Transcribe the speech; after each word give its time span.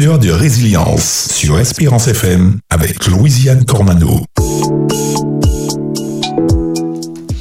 de 0.00 0.30
Résilience 0.30 1.28
sur 1.30 1.60
Espérance 1.60 2.08
FM 2.08 2.58
avec 2.68 3.06
Louisiane 3.06 3.64
Cormano. 3.64 4.24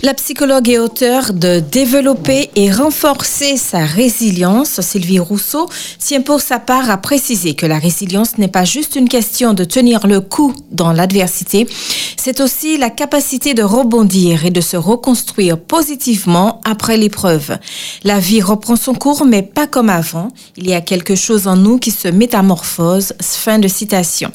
La 0.05 0.13
psychologue 0.13 0.67
et 0.67 0.79
auteure 0.79 1.31
de 1.31 1.61
Développer 1.61 2.49
et 2.57 2.69
renforcer 2.69 3.55
sa 3.55 3.85
résilience, 3.85 4.81
Sylvie 4.81 5.17
Rousseau, 5.17 5.69
tient 5.97 6.19
pour 6.19 6.41
sa 6.41 6.59
part 6.59 6.89
à 6.89 6.97
préciser 6.97 7.53
que 7.53 7.65
la 7.65 7.79
résilience 7.79 8.37
n'est 8.37 8.49
pas 8.49 8.65
juste 8.65 8.97
une 8.97 9.07
question 9.07 9.53
de 9.53 9.63
tenir 9.63 10.05
le 10.05 10.19
coup 10.19 10.53
dans 10.71 10.91
l'adversité, 10.91 11.69
c'est 12.17 12.41
aussi 12.41 12.77
la 12.77 12.89
capacité 12.89 13.53
de 13.53 13.63
rebondir 13.63 14.45
et 14.45 14.51
de 14.51 14.59
se 14.59 14.75
reconstruire 14.75 15.57
positivement 15.57 16.59
après 16.65 16.97
l'épreuve. 16.97 17.57
La 18.03 18.19
vie 18.19 18.41
reprend 18.41 18.75
son 18.75 18.95
cours, 18.95 19.25
mais 19.25 19.41
pas 19.41 19.67
comme 19.67 19.89
avant. 19.89 20.27
Il 20.57 20.69
y 20.69 20.73
a 20.73 20.81
quelque 20.81 21.15
chose 21.15 21.47
en 21.47 21.55
nous 21.55 21.77
qui 21.77 21.91
se 21.91 22.09
métamorphose. 22.09 23.13
Fin 23.21 23.57
de 23.57 23.69
citation. 23.69 24.31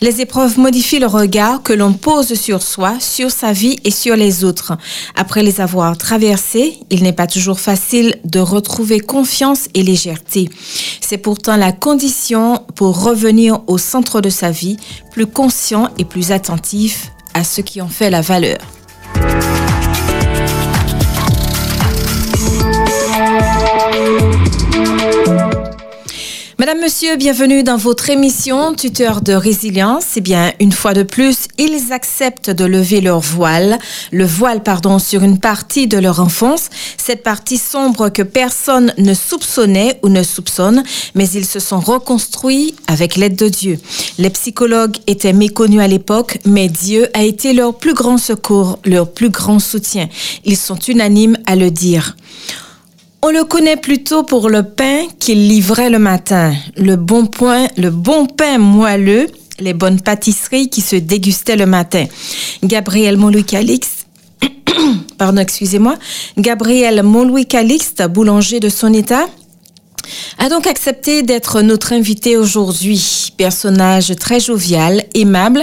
Les 0.00 0.20
épreuves 0.20 0.58
modifient 0.58 0.98
le 0.98 1.06
regard 1.06 1.62
que 1.62 1.72
l'on 1.72 1.92
pose 1.92 2.34
sur 2.34 2.62
soi, 2.62 2.94
sur 3.00 3.30
sa 3.30 3.52
vie 3.52 3.78
et 3.84 3.90
sur 3.90 4.16
les 4.16 4.44
autres. 4.44 4.72
Après 5.16 5.42
les 5.42 5.60
avoir 5.60 5.96
traversées, 5.96 6.78
il 6.90 7.02
n'est 7.02 7.12
pas 7.12 7.26
toujours 7.26 7.60
facile 7.60 8.16
de 8.24 8.40
retrouver 8.40 9.00
confiance 9.00 9.68
et 9.74 9.82
légèreté. 9.82 10.50
C'est 11.00 11.18
pourtant 11.18 11.56
la 11.56 11.72
condition 11.72 12.62
pour 12.74 13.02
revenir 13.02 13.60
au 13.66 13.78
centre 13.78 14.20
de 14.20 14.30
sa 14.30 14.50
vie, 14.50 14.76
plus 15.10 15.26
conscient 15.26 15.88
et 15.98 16.04
plus 16.04 16.32
attentif 16.32 17.10
à 17.34 17.44
ce 17.44 17.60
qui 17.60 17.80
en 17.80 17.88
fait 17.88 18.10
la 18.10 18.20
valeur. 18.20 18.58
Madame, 26.56 26.78
Monsieur, 26.80 27.16
bienvenue 27.16 27.64
dans 27.64 27.76
votre 27.76 28.10
émission 28.10 28.74
Tuteur 28.76 29.22
de 29.22 29.32
résilience. 29.32 30.04
Eh 30.14 30.20
bien, 30.20 30.52
une 30.60 30.70
fois 30.70 30.94
de 30.94 31.02
plus, 31.02 31.48
ils 31.58 31.92
acceptent 31.92 32.50
de 32.50 32.64
lever 32.64 33.00
leur 33.00 33.18
voile, 33.18 33.76
le 34.12 34.24
voile, 34.24 34.62
pardon, 34.62 35.00
sur 35.00 35.24
une 35.24 35.40
partie 35.40 35.88
de 35.88 35.98
leur 35.98 36.20
enfance, 36.20 36.70
cette 36.96 37.24
partie 37.24 37.58
sombre 37.58 38.08
que 38.08 38.22
personne 38.22 38.94
ne 38.98 39.14
soupçonnait 39.14 39.98
ou 40.04 40.08
ne 40.08 40.22
soupçonne, 40.22 40.84
mais 41.16 41.28
ils 41.28 41.44
se 41.44 41.58
sont 41.58 41.80
reconstruits 41.80 42.76
avec 42.86 43.16
l'aide 43.16 43.34
de 43.34 43.48
Dieu. 43.48 43.80
Les 44.18 44.30
psychologues 44.30 44.98
étaient 45.08 45.32
méconnus 45.32 45.80
à 45.80 45.88
l'époque, 45.88 46.38
mais 46.44 46.68
Dieu 46.68 47.08
a 47.14 47.24
été 47.24 47.52
leur 47.52 47.74
plus 47.74 47.94
grand 47.94 48.16
secours, 48.16 48.78
leur 48.84 49.10
plus 49.10 49.30
grand 49.30 49.58
soutien. 49.58 50.08
Ils 50.44 50.56
sont 50.56 50.78
unanimes 50.78 51.36
à 51.46 51.56
le 51.56 51.72
dire. 51.72 52.14
On 53.26 53.30
le 53.30 53.44
connaît 53.44 53.78
plutôt 53.78 54.22
pour 54.22 54.50
le 54.50 54.62
pain 54.64 55.06
qu'il 55.18 55.48
livrait 55.48 55.88
le 55.88 55.98
matin, 55.98 56.52
le 56.76 56.96
bon 56.96 57.24
point, 57.24 57.68
le 57.78 57.88
bon 57.88 58.26
pain 58.26 58.58
moelleux, 58.58 59.28
les 59.60 59.72
bonnes 59.72 59.98
pâtisseries 59.98 60.68
qui 60.68 60.82
se 60.82 60.96
dégustaient 60.96 61.56
le 61.56 61.64
matin. 61.64 62.04
Gabriel 62.62 63.16
Montlouis 63.16 63.44
Calixte, 63.44 64.06
pardon, 65.16 65.40
excusez-moi, 65.40 65.96
Gabriel 66.36 67.02
Montlouis 67.02 67.46
Calixte, 67.46 68.06
boulanger 68.08 68.60
de 68.60 68.68
son 68.68 68.92
état, 68.92 69.26
a 70.36 70.50
donc 70.50 70.66
accepté 70.66 71.22
d'être 71.22 71.62
notre 71.62 71.94
invité 71.94 72.36
aujourd'hui. 72.36 73.32
Personnage 73.38 74.14
très 74.16 74.38
jovial, 74.38 75.02
aimable, 75.14 75.62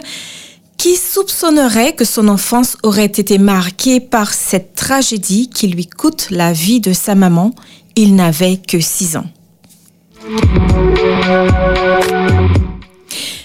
qui 0.82 0.96
soupçonnerait 0.96 1.94
que 1.94 2.06
son 2.06 2.28
enfance 2.28 2.76
aurait 2.82 3.06
été 3.06 3.38
marquée 3.38 4.00
par 4.00 4.34
cette 4.34 4.74
tragédie 4.74 5.48
qui 5.48 5.68
lui 5.68 5.86
coûte 5.86 6.30
la 6.32 6.54
vie 6.54 6.80
de 6.80 6.92
sa 6.92 7.14
maman 7.14 7.54
Il 7.96 8.16
n'avait 8.16 8.58
que 8.58 8.80
6 8.80 9.18
ans. 9.18 9.26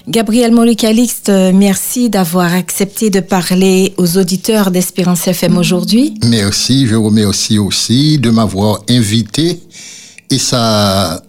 Gabriel 0.08 0.52
Molicalixte, 0.52 1.28
merci 1.28 2.08
d'avoir 2.08 2.54
accepté 2.54 3.10
de 3.10 3.20
parler 3.20 3.92
aux 3.98 4.16
auditeurs 4.16 4.70
d'Espérance 4.70 5.28
FM 5.28 5.58
aujourd'hui. 5.58 6.14
Merci, 6.24 6.86
je 6.86 6.94
remercie 6.94 7.58
aussi 7.58 8.18
de 8.18 8.30
m'avoir 8.30 8.80
invité 8.88 9.60
et 10.30 10.38
ça 10.38 11.22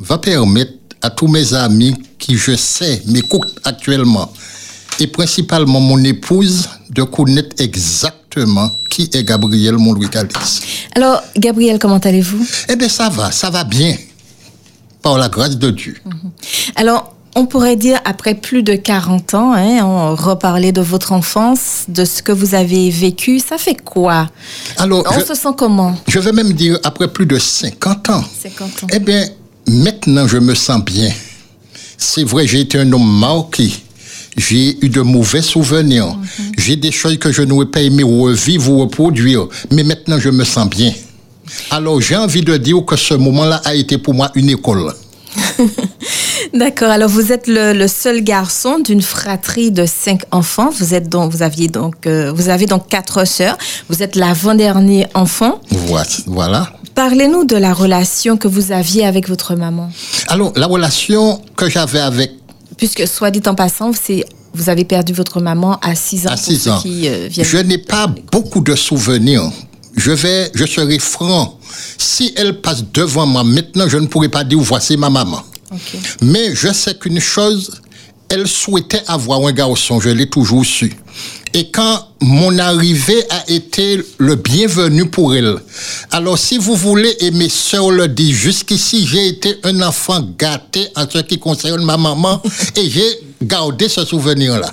va 0.00 0.18
permettre 0.18 0.72
à 1.00 1.08
tous 1.08 1.28
mes 1.28 1.54
amis 1.54 1.94
qui, 2.18 2.36
je 2.36 2.54
sais, 2.56 3.00
m'écoutent 3.06 3.58
actuellement 3.64 4.30
et 5.00 5.06
principalement 5.06 5.80
mon 5.80 6.02
épouse 6.04 6.68
de 6.90 7.02
connaître 7.02 7.60
exactement 7.62 8.70
qui 8.90 9.10
est 9.12 9.24
Gabriel 9.24 9.76
Montlouis 9.76 10.08
Calix. 10.08 10.62
Alors, 10.94 11.22
Gabriel, 11.36 11.78
comment 11.78 11.98
allez-vous? 11.98 12.46
Eh 12.68 12.76
bien, 12.76 12.88
ça 12.88 13.08
va, 13.08 13.30
ça 13.30 13.50
va 13.50 13.64
bien, 13.64 13.94
par 15.02 15.18
la 15.18 15.28
grâce 15.28 15.56
de 15.56 15.70
Dieu. 15.70 15.96
Mhm. 16.04 16.30
Alors, 16.76 17.14
on 17.34 17.44
pourrait 17.44 17.76
dire, 17.76 18.00
après 18.06 18.34
plus 18.34 18.62
de 18.62 18.74
40 18.74 19.34
ans, 19.34 19.52
hein, 19.52 19.84
on 19.84 20.14
reparlait 20.14 20.72
de 20.72 20.80
votre 20.80 21.12
enfance, 21.12 21.84
de 21.88 22.06
ce 22.06 22.22
que 22.22 22.32
vous 22.32 22.54
avez 22.54 22.88
vécu. 22.88 23.40
Ça 23.40 23.58
fait 23.58 23.74
quoi? 23.74 24.30
Alors, 24.78 25.04
On 25.14 25.20
se 25.20 25.34
sent 25.34 25.50
comment? 25.56 25.94
Je 26.08 26.18
vais 26.18 26.32
même 26.32 26.54
dire, 26.54 26.78
après 26.82 27.08
plus 27.08 27.26
de 27.26 27.38
50 27.38 28.08
ans. 28.08 28.24
50 28.42 28.68
ans. 28.84 28.86
Eh 28.90 28.98
bien, 28.98 29.28
maintenant, 29.66 30.26
je 30.26 30.38
me 30.38 30.54
sens 30.54 30.82
bien. 30.82 31.10
C'est 31.98 32.24
vrai, 32.24 32.46
j'ai 32.46 32.60
été 32.60 32.78
un 32.78 32.90
homme 32.90 33.18
marqué 33.18 33.70
j'ai 34.36 34.76
eu 34.84 34.88
de 34.88 35.00
mauvais 35.00 35.42
souvenirs. 35.42 36.06
Mhm. 36.06 36.52
J'ai 36.58 36.76
des 36.76 36.92
choses 36.92 37.18
que 37.18 37.32
je 37.32 37.42
n'aurais 37.42 37.66
pas 37.66 37.80
aimé 37.80 38.02
revivre 38.02 38.70
ou 38.70 38.80
reproduire. 38.80 39.46
Mais 39.72 39.82
maintenant, 39.82 40.18
je 40.18 40.30
me 40.30 40.44
sens 40.44 40.68
bien. 40.68 40.92
Alors, 41.70 42.00
j'ai 42.00 42.16
envie 42.16 42.42
de 42.42 42.56
dire 42.56 42.84
que 42.84 42.96
ce 42.96 43.14
moment-là 43.14 43.60
a 43.64 43.74
été 43.74 43.98
pour 43.98 44.14
moi 44.14 44.30
une 44.34 44.50
école. 44.50 44.92
D'accord. 46.54 46.90
Alors, 46.90 47.08
vous 47.08 47.32
êtes 47.32 47.46
le, 47.46 47.86
seul 47.86 48.22
garçon 48.22 48.78
d'une 48.78 49.02
fratrie 49.02 49.70
de 49.70 49.86
cinq 49.86 50.22
enfants. 50.30 50.70
Vous 50.78 50.94
êtes 50.94 51.08
donc, 51.08 51.32
vous 51.32 51.42
aviez 51.42 51.68
donc, 51.68 52.06
euh, 52.06 52.32
vous 52.34 52.48
avez 52.48 52.66
donc 52.66 52.88
quatre 52.88 53.26
sœurs. 53.26 53.56
Vous 53.88 54.02
êtes 54.02 54.16
l'avant-dernier 54.16 55.06
enfant. 55.14 55.60
Voilà. 56.26 56.72
Parlez-nous 56.94 57.44
de 57.44 57.56
la 57.56 57.74
relation 57.74 58.36
que 58.36 58.48
vous 58.48 58.72
aviez 58.72 59.04
avec 59.04 59.28
votre 59.28 59.54
maman. 59.54 59.90
Alors, 60.28 60.52
la 60.56 60.66
relation 60.66 61.42
que 61.54 61.68
j'avais 61.68 62.00
avec 62.00 62.32
Puisque, 62.76 63.06
soit 63.06 63.30
dit 63.30 63.42
en 63.46 63.54
passant, 63.54 63.92
c'est 63.92 64.24
vous 64.54 64.70
avez 64.70 64.84
perdu 64.84 65.12
votre 65.12 65.40
maman 65.40 65.78
à 65.82 65.94
6 65.94 66.26
ans. 66.26 66.30
À 66.30 66.36
6 66.36 66.68
ans. 66.68 66.82
Euh, 66.86 67.28
je 67.30 67.58
n'ai 67.58 67.78
pas 67.78 68.06
beaucoup 68.32 68.60
de 68.60 68.74
souvenirs. 68.74 69.42
Je 69.96 70.12
vais, 70.12 70.50
je 70.54 70.64
serai 70.64 70.98
franc. 70.98 71.58
Si 71.98 72.32
elle 72.36 72.60
passe 72.60 72.84
devant 72.92 73.26
moi 73.26 73.44
maintenant, 73.44 73.88
je 73.88 73.98
ne 73.98 74.06
pourrai 74.06 74.28
pas 74.28 74.44
dire 74.44 74.58
voici 74.58 74.96
ma 74.96 75.10
maman. 75.10 75.42
Mais 76.22 76.54
je 76.54 76.72
sais 76.72 76.94
qu'une 76.94 77.20
chose, 77.20 77.80
elle 78.28 78.46
souhaitait 78.46 79.02
avoir 79.06 79.44
un 79.46 79.52
garçon, 79.52 80.00
je 80.00 80.10
l'ai 80.10 80.28
toujours 80.28 80.64
su. 80.64 80.94
Et 81.56 81.70
quand 81.70 82.08
mon 82.20 82.58
arrivée 82.58 83.24
a 83.30 83.50
été 83.50 83.98
le 84.18 84.34
bienvenu 84.34 85.06
pour 85.06 85.34
elle. 85.34 85.56
Alors, 86.10 86.36
si 86.36 86.58
vous 86.58 86.74
voulez, 86.74 87.16
et 87.20 87.30
mes 87.30 87.48
soeurs 87.48 87.90
le 87.90 88.08
disent, 88.08 88.36
jusqu'ici, 88.36 89.06
j'ai 89.06 89.28
été 89.28 89.56
un 89.64 89.80
enfant 89.80 90.20
gâté 90.38 90.86
en 90.94 91.08
ce 91.08 91.16
qui 91.20 91.38
concerne 91.38 91.82
ma 91.82 91.96
maman 91.96 92.42
et 92.76 92.90
j'ai 92.90 93.08
gardé 93.40 93.88
ce 93.88 94.04
souvenir-là. 94.04 94.70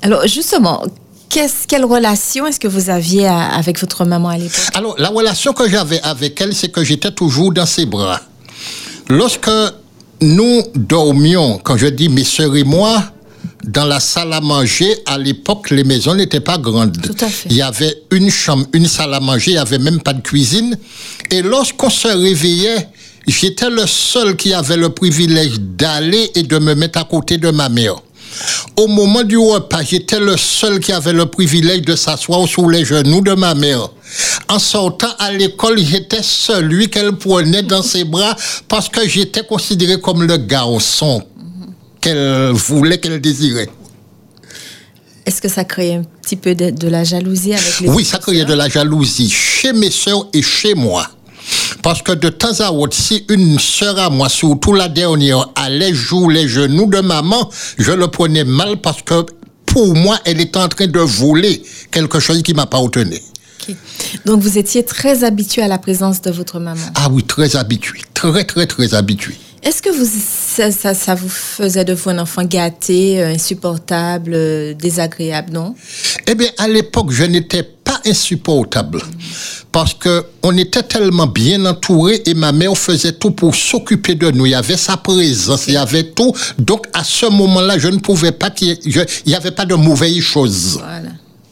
Alors, 0.00 0.26
justement, 0.26 0.82
quelle 1.28 1.84
relation 1.84 2.46
est-ce 2.46 2.60
que 2.60 2.68
vous 2.68 2.88
aviez 2.88 3.26
avec 3.26 3.78
votre 3.78 4.06
maman 4.06 4.30
à 4.30 4.38
l'époque? 4.38 4.70
Alors, 4.72 4.94
la 4.96 5.10
relation 5.10 5.52
que 5.52 5.68
j'avais 5.68 6.00
avec 6.00 6.40
elle, 6.40 6.54
c'est 6.54 6.70
que 6.70 6.82
j'étais 6.82 7.10
toujours 7.10 7.52
dans 7.52 7.66
ses 7.66 7.84
bras. 7.84 8.22
Lorsque 9.10 9.50
nous 10.22 10.62
dormions, 10.74 11.60
quand 11.62 11.76
je 11.76 11.88
dis 11.88 12.08
mes 12.08 12.24
soeurs 12.24 12.56
et 12.56 12.64
moi, 12.64 13.02
dans 13.64 13.84
la 13.84 14.00
salle 14.00 14.32
à 14.32 14.40
manger, 14.40 14.96
à 15.06 15.18
l'époque, 15.18 15.70
les 15.70 15.84
maisons 15.84 16.14
n'étaient 16.14 16.40
pas 16.40 16.58
grandes. 16.58 17.00
Tout 17.02 17.24
à 17.24 17.28
fait. 17.28 17.48
Il 17.50 17.56
y 17.56 17.62
avait 17.62 18.02
une 18.10 18.30
chambre, 18.30 18.66
une 18.72 18.86
salle 18.86 19.14
à 19.14 19.20
manger, 19.20 19.52
il 19.52 19.54
n'y 19.54 19.60
avait 19.60 19.78
même 19.78 20.00
pas 20.00 20.12
de 20.12 20.20
cuisine. 20.20 20.76
Et 21.30 21.42
lorsqu'on 21.42 21.90
se 21.90 22.08
réveillait, 22.08 22.88
j'étais 23.26 23.70
le 23.70 23.86
seul 23.86 24.36
qui 24.36 24.54
avait 24.54 24.76
le 24.76 24.90
privilège 24.90 25.58
d'aller 25.60 26.30
et 26.34 26.42
de 26.42 26.58
me 26.58 26.74
mettre 26.74 26.98
à 26.98 27.04
côté 27.04 27.38
de 27.38 27.50
ma 27.50 27.68
mère. 27.68 27.96
Au 28.76 28.86
moment 28.86 29.22
du 29.22 29.38
repas, 29.38 29.82
j'étais 29.82 30.20
le 30.20 30.36
seul 30.36 30.80
qui 30.80 30.92
avait 30.92 31.12
le 31.12 31.26
privilège 31.26 31.82
de 31.82 31.96
s'asseoir 31.96 32.46
sous 32.46 32.68
les 32.68 32.84
genoux 32.84 33.20
de 33.22 33.32
ma 33.32 33.54
mère. 33.54 33.88
En 34.48 34.58
sortant 34.58 35.10
à 35.18 35.32
l'école, 35.32 35.78
j'étais 35.78 36.22
celui 36.22 36.90
qu'elle 36.90 37.12
prenait 37.12 37.62
dans 37.62 37.82
ses 37.82 38.04
bras 38.04 38.36
parce 38.68 38.88
que 38.88 39.08
j'étais 39.08 39.42
considéré 39.44 40.00
comme 40.00 40.22
le 40.22 40.36
garçon 40.36 41.22
qu'elle 42.06 42.52
voulait, 42.52 42.98
qu'elle 42.98 43.20
désirait. 43.20 43.68
Est-ce 45.24 45.42
que 45.42 45.48
ça 45.48 45.64
créait 45.64 45.94
un 45.94 46.04
petit 46.22 46.36
peu 46.36 46.54
de, 46.54 46.88
la 46.88 47.02
jalousie 47.02 47.52
avec 47.52 47.80
les 47.80 47.88
Oui, 47.88 48.04
ça 48.04 48.18
créait 48.18 48.44
de 48.44 48.54
la 48.54 48.68
jalousie 48.68 49.28
chez 49.28 49.72
mes 49.72 49.90
soeurs 49.90 50.28
et 50.32 50.40
chez 50.40 50.74
moi. 50.74 51.08
Parce 51.82 52.02
que 52.02 52.12
de 52.12 52.28
temps 52.28 52.60
à 52.60 52.70
autre, 52.70 52.96
si 52.96 53.24
une 53.28 53.58
sœur 53.58 53.98
à 53.98 54.08
moi, 54.08 54.28
surtout 54.28 54.72
la 54.72 54.88
dernière, 54.88 55.48
allait 55.56 55.92
jouer 55.92 56.34
les 56.34 56.48
genoux 56.48 56.86
de 56.86 57.00
maman, 57.00 57.50
je 57.76 57.90
le 57.90 58.06
prenais 58.06 58.44
mal 58.44 58.80
parce 58.80 59.02
que 59.02 59.26
pour 59.64 59.96
moi, 59.96 60.18
elle 60.24 60.40
était 60.40 60.58
en 60.58 60.68
train 60.68 60.86
de 60.86 61.00
voler 61.00 61.60
quelque 61.90 62.20
chose 62.20 62.40
qui 62.42 62.54
m'appartenait. 62.54 63.22
Okay. 63.62 63.76
Donc 64.24 64.42
vous 64.42 64.58
étiez 64.58 64.84
très 64.84 65.24
habitué 65.24 65.62
à 65.62 65.68
la 65.68 65.78
présence 65.78 66.22
de 66.22 66.30
votre 66.30 66.60
maman 66.60 66.80
Ah 66.94 67.08
oui, 67.10 67.24
très 67.24 67.56
habitué, 67.56 68.00
très 68.14 68.44
très 68.44 68.66
très 68.68 68.94
habitué. 68.94 69.36
Est-ce 69.66 69.82
que 69.82 69.90
vous, 69.90 70.06
ça, 70.70 70.94
ça, 70.94 71.14
vous 71.16 71.28
faisait 71.28 71.84
de 71.84 71.92
vous 71.92 72.10
un 72.10 72.18
enfant 72.20 72.44
gâté, 72.44 73.20
euh, 73.20 73.34
insupportable, 73.34 74.30
euh, 74.32 74.74
désagréable, 74.74 75.52
non? 75.52 75.74
Eh 76.28 76.36
bien, 76.36 76.50
à 76.56 76.68
l'époque, 76.68 77.10
je 77.10 77.24
n'étais 77.24 77.64
pas 77.64 78.00
insupportable. 78.06 79.02
Parce 79.72 79.92
que 79.92 80.24
on 80.44 80.56
était 80.56 80.84
tellement 80.84 81.26
bien 81.26 81.66
entourés 81.66 82.22
et 82.26 82.34
ma 82.34 82.52
mère 82.52 82.78
faisait 82.78 83.10
tout 83.10 83.32
pour 83.32 83.56
s'occuper 83.56 84.14
de 84.14 84.30
nous. 84.30 84.46
Il 84.46 84.52
y 84.52 84.54
avait 84.54 84.76
sa 84.76 84.96
présence, 84.96 85.64
il 85.66 85.74
y 85.74 85.76
avait 85.76 86.12
tout. 86.12 86.32
Donc, 86.60 86.86
à 86.92 87.02
ce 87.02 87.26
moment-là, 87.26 87.76
je 87.76 87.88
ne 87.88 87.98
pouvais 87.98 88.30
pas 88.30 88.50
qu'il 88.50 88.78
n'y 89.26 89.34
avait 89.34 89.50
pas 89.50 89.64
de 89.64 89.74
mauvaises 89.74 90.20
choses. 90.20 90.78
Voilà. 90.78 91.08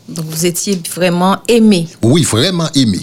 Donc 0.09 0.27
vous 0.27 0.45
étiez 0.45 0.79
vraiment 0.95 1.39
aimé. 1.49 1.89
Oui, 2.03 2.23
vraiment 2.23 2.69
aimé. 2.75 3.01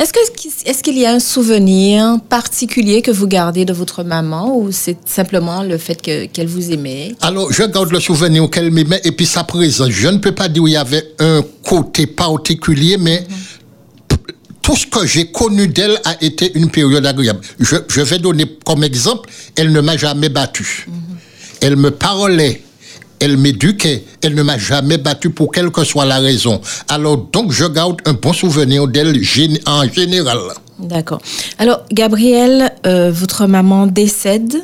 Est-ce 0.00 0.12
que 0.12 0.18
est-ce 0.66 0.82
qu'il 0.82 0.98
y 0.98 1.06
a 1.06 1.12
un 1.12 1.20
souvenir 1.20 2.18
particulier 2.28 3.02
que 3.02 3.10
vous 3.10 3.26
gardez 3.26 3.64
de 3.64 3.72
votre 3.72 4.02
maman 4.02 4.56
ou 4.58 4.72
c'est 4.72 4.98
simplement 5.06 5.62
le 5.62 5.78
fait 5.78 6.00
qu'elle 6.02 6.48
vous 6.48 6.72
aimait? 6.72 7.14
Alors 7.20 7.52
je 7.52 7.62
garde 7.62 7.92
le 7.92 8.00
souvenir 8.00 8.50
qu'elle 8.50 8.70
m'aimait 8.72 9.00
et 9.04 9.12
puis 9.12 9.26
sa 9.26 9.44
présence. 9.44 9.90
Je 9.90 10.08
ne 10.08 10.18
peux 10.18 10.32
pas 10.32 10.48
dire 10.48 10.64
qu'il 10.64 10.72
y 10.72 10.76
avait 10.76 11.14
un 11.20 11.42
côté 11.62 12.06
particulier, 12.06 12.96
mais 12.98 13.26
tout 14.60 14.76
ce 14.76 14.86
que 14.86 15.06
j'ai 15.06 15.30
connu 15.30 15.68
d'elle 15.68 15.98
a 16.04 16.22
été 16.22 16.50
une 16.58 16.70
période 16.70 17.06
agréable. 17.06 17.40
Je, 17.60 18.00
vais 18.00 18.18
donner 18.18 18.46
comme 18.64 18.82
exemple, 18.82 19.30
elle 19.56 19.70
ne 19.72 19.80
m'a 19.80 19.96
jamais 19.96 20.28
battu. 20.28 20.86
Mhm. 20.88 20.94
Elle 21.60 21.76
me 21.76 21.90
parlait 21.90 22.62
elle 23.20 23.36
m'éduquait, 23.36 24.04
elle 24.22 24.34
ne 24.34 24.42
m'a 24.42 24.58
jamais 24.58 24.98
battu 24.98 25.30
pour 25.30 25.52
quelle 25.52 25.70
que 25.70 25.84
soit 25.84 26.06
la 26.06 26.18
raison. 26.18 26.60
Alors 26.88 27.18
donc 27.18 27.52
je 27.52 27.66
garde 27.66 28.00
un 28.06 28.14
bon 28.14 28.32
souvenir 28.32 28.88
d'elle 28.88 29.20
en 29.66 29.84
général. 29.84 30.38
D'accord. 30.78 31.20
Alors 31.58 31.82
Gabriel, 31.92 32.72
euh, 32.86 33.10
votre 33.12 33.46
maman 33.46 33.86
décède 33.86 34.56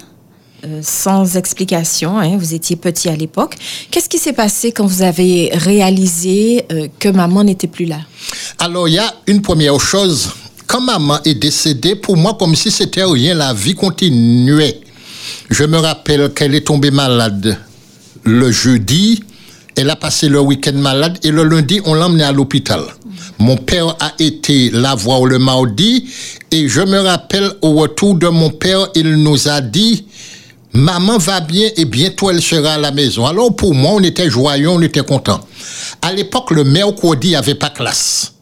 euh, 0.64 0.80
sans 0.82 1.36
explication, 1.36 2.18
hein, 2.18 2.38
vous 2.38 2.54
étiez 2.54 2.76
petit 2.76 3.10
à 3.10 3.14
l'époque. 3.14 3.54
Qu'est-ce 3.90 4.08
qui 4.08 4.18
s'est 4.18 4.32
passé 4.32 4.72
quand 4.72 4.86
vous 4.86 5.02
avez 5.02 5.50
réalisé 5.52 6.64
euh, 6.72 6.88
que 6.98 7.10
maman 7.10 7.44
n'était 7.44 7.66
plus 7.66 7.84
là? 7.84 8.00
Alors 8.58 8.88
il 8.88 8.94
y 8.94 8.98
a 8.98 9.14
une 9.26 9.42
première 9.42 9.78
chose. 9.78 10.30
Quand 10.66 10.80
maman 10.80 11.18
est 11.24 11.34
décédée, 11.34 11.94
pour 11.94 12.16
moi, 12.16 12.36
comme 12.36 12.56
si 12.56 12.72
c'était 12.72 13.04
rien, 13.04 13.34
la 13.34 13.54
vie 13.54 13.74
continuait. 13.74 14.80
Je 15.50 15.64
me 15.64 15.76
rappelle 15.76 16.32
qu'elle 16.32 16.54
est 16.54 16.66
tombée 16.66 16.90
malade 16.90 17.56
le 18.26 18.50
jeudi, 18.50 19.22
elle 19.76 19.90
a 19.90 19.96
passé 19.96 20.28
le 20.28 20.40
week-end 20.40 20.74
malade 20.74 21.18
et 21.22 21.30
le 21.30 21.44
lundi, 21.44 21.80
on 21.84 21.94
l'a 21.94 22.06
emmenée 22.06 22.24
à 22.24 22.32
l'hôpital. 22.32 22.82
Mon 23.38 23.56
père 23.56 23.96
a 24.00 24.12
été 24.18 24.70
la 24.70 24.94
voir 24.94 25.24
le 25.24 25.38
mardi 25.38 26.08
et 26.50 26.68
je 26.68 26.80
me 26.80 26.98
rappelle 26.98 27.50
au 27.62 27.74
retour 27.74 28.14
de 28.16 28.28
mon 28.28 28.50
père, 28.50 28.88
il 28.94 29.16
nous 29.16 29.48
a 29.48 29.60
dit, 29.60 30.06
maman 30.72 31.18
va 31.18 31.40
bien 31.40 31.68
et 31.76 31.84
bientôt 31.84 32.30
elle 32.30 32.42
sera 32.42 32.74
à 32.74 32.78
la 32.78 32.90
maison. 32.90 33.26
Alors 33.26 33.54
pour 33.54 33.74
moi, 33.74 33.92
on 33.94 34.02
était 34.02 34.30
joyeux, 34.30 34.70
on 34.70 34.80
était 34.80 35.04
content. 35.04 35.40
À 36.02 36.12
l'époque, 36.12 36.50
le 36.50 36.64
mercredi, 36.64 37.36
avait 37.36 37.54
pas 37.54 37.70
classe. 37.70 38.32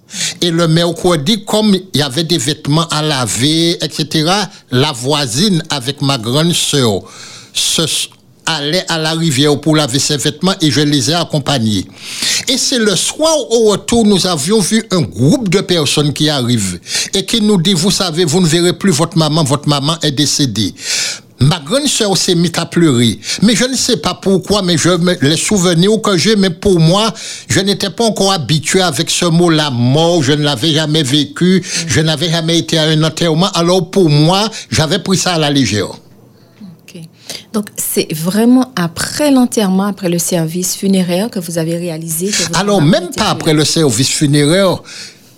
Et 0.40 0.50
le 0.50 0.68
mercredi, 0.68 1.44
comme 1.44 1.74
il 1.74 1.98
y 1.98 2.02
avait 2.02 2.22
des 2.24 2.38
vêtements 2.38 2.86
à 2.88 3.02
laver, 3.02 3.72
etc., 3.84 4.30
la 4.70 4.92
voisine 4.92 5.62
avec 5.70 6.00
ma 6.00 6.18
grande 6.18 6.52
sœur 6.52 7.00
se 7.52 7.82
allait 8.46 8.84
à 8.88 8.98
la 8.98 9.12
rivière 9.12 9.60
pour 9.60 9.76
laver 9.76 9.98
ses 9.98 10.16
vêtements 10.16 10.54
et 10.60 10.70
je 10.70 10.80
les 10.80 11.10
ai 11.10 11.14
accompagnés. 11.14 11.86
Et 12.48 12.58
c'est 12.58 12.78
le 12.78 12.96
soir 12.96 13.34
au 13.50 13.70
retour, 13.70 14.04
nous 14.04 14.26
avions 14.26 14.60
vu 14.60 14.84
un 14.90 15.02
groupe 15.02 15.48
de 15.48 15.60
personnes 15.60 16.12
qui 16.12 16.28
arrivent 16.28 16.78
et 17.14 17.24
qui 17.24 17.40
nous 17.40 17.60
dit, 17.60 17.74
vous 17.74 17.90
savez, 17.90 18.24
vous 18.24 18.40
ne 18.40 18.46
verrez 18.46 18.72
plus 18.72 18.92
votre 18.92 19.16
maman, 19.16 19.44
votre 19.44 19.68
maman 19.68 19.96
est 20.02 20.12
décédée. 20.12 20.74
Ma 21.40 21.58
grande 21.58 21.88
sœur 21.88 22.16
s'est 22.16 22.34
mise 22.34 22.52
à 22.56 22.64
pleurer. 22.64 23.18
Mais 23.42 23.56
je 23.56 23.64
ne 23.64 23.74
sais 23.74 23.96
pas 23.96 24.14
pourquoi, 24.14 24.62
mais 24.62 24.78
je 24.78 24.90
les 25.20 25.36
souvenirs 25.36 26.00
que 26.00 26.16
j'ai, 26.16 26.36
mais 26.36 26.50
pour 26.50 26.78
moi, 26.78 27.12
je 27.48 27.60
n'étais 27.60 27.90
pas 27.90 28.04
encore 28.04 28.32
habitué 28.32 28.80
avec 28.80 29.10
ce 29.10 29.26
mot 29.26 29.50
la 29.50 29.70
mort. 29.70 30.22
Je 30.22 30.32
ne 30.32 30.44
l'avais 30.44 30.72
jamais 30.72 31.02
vécu. 31.02 31.62
Je 31.86 32.00
n'avais 32.00 32.30
jamais 32.30 32.58
été 32.58 32.78
à 32.78 32.84
un 32.84 33.02
enterrement. 33.02 33.50
Alors 33.52 33.90
pour 33.90 34.08
moi, 34.08 34.48
j'avais 34.70 35.00
pris 35.00 35.18
ça 35.18 35.34
à 35.34 35.38
la 35.38 35.50
légère. 35.50 35.88
Donc, 37.52 37.66
c'est 37.76 38.12
vraiment 38.12 38.72
après 38.76 39.30
l'enterrement, 39.30 39.86
après 39.86 40.08
le 40.08 40.18
service 40.18 40.76
funéraire 40.76 41.30
que 41.30 41.38
vous 41.38 41.58
avez 41.58 41.76
réalisé 41.76 42.28
que 42.28 42.58
Alors, 42.58 42.82
même 42.82 43.10
pas 43.10 43.30
après 43.30 43.54
le 43.54 43.64
service 43.64 44.08
funéraire. 44.10 44.82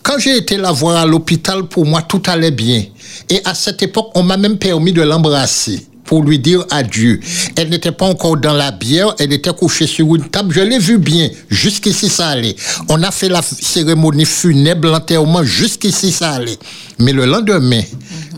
Quand 0.02 0.18
j'ai 0.18 0.36
été 0.36 0.56
la 0.56 0.70
voir 0.70 0.96
à 0.96 1.06
l'hôpital, 1.06 1.64
pour 1.64 1.84
moi, 1.84 2.00
tout 2.02 2.22
allait 2.26 2.52
bien. 2.52 2.84
Et 3.28 3.40
à 3.44 3.54
cette 3.54 3.82
époque, 3.82 4.10
on 4.14 4.22
m'a 4.22 4.36
même 4.36 4.56
permis 4.56 4.92
de 4.92 5.02
l'embrasser 5.02 5.84
pour 6.06 6.22
lui 6.22 6.38
dire 6.38 6.64
adieu. 6.70 7.20
Elle 7.56 7.68
n'était 7.68 7.92
pas 7.92 8.06
encore 8.06 8.36
dans 8.36 8.52
la 8.52 8.70
bière, 8.70 9.14
elle 9.18 9.32
était 9.32 9.52
couchée 9.52 9.86
sur 9.86 10.14
une 10.14 10.28
table. 10.28 10.54
Je 10.54 10.60
l'ai 10.60 10.78
vu 10.78 10.98
bien. 10.98 11.28
Jusqu'ici, 11.50 12.08
ça 12.08 12.28
allait. 12.28 12.56
On 12.88 13.02
a 13.02 13.10
fait 13.10 13.28
la 13.28 13.42
cérémonie 13.42 14.24
funèbre, 14.24 14.88
l'enterrement, 14.88 15.42
jusqu'ici, 15.42 16.12
ça 16.12 16.30
allait. 16.32 16.58
Mais 16.98 17.12
le 17.12 17.26
lendemain, 17.26 17.82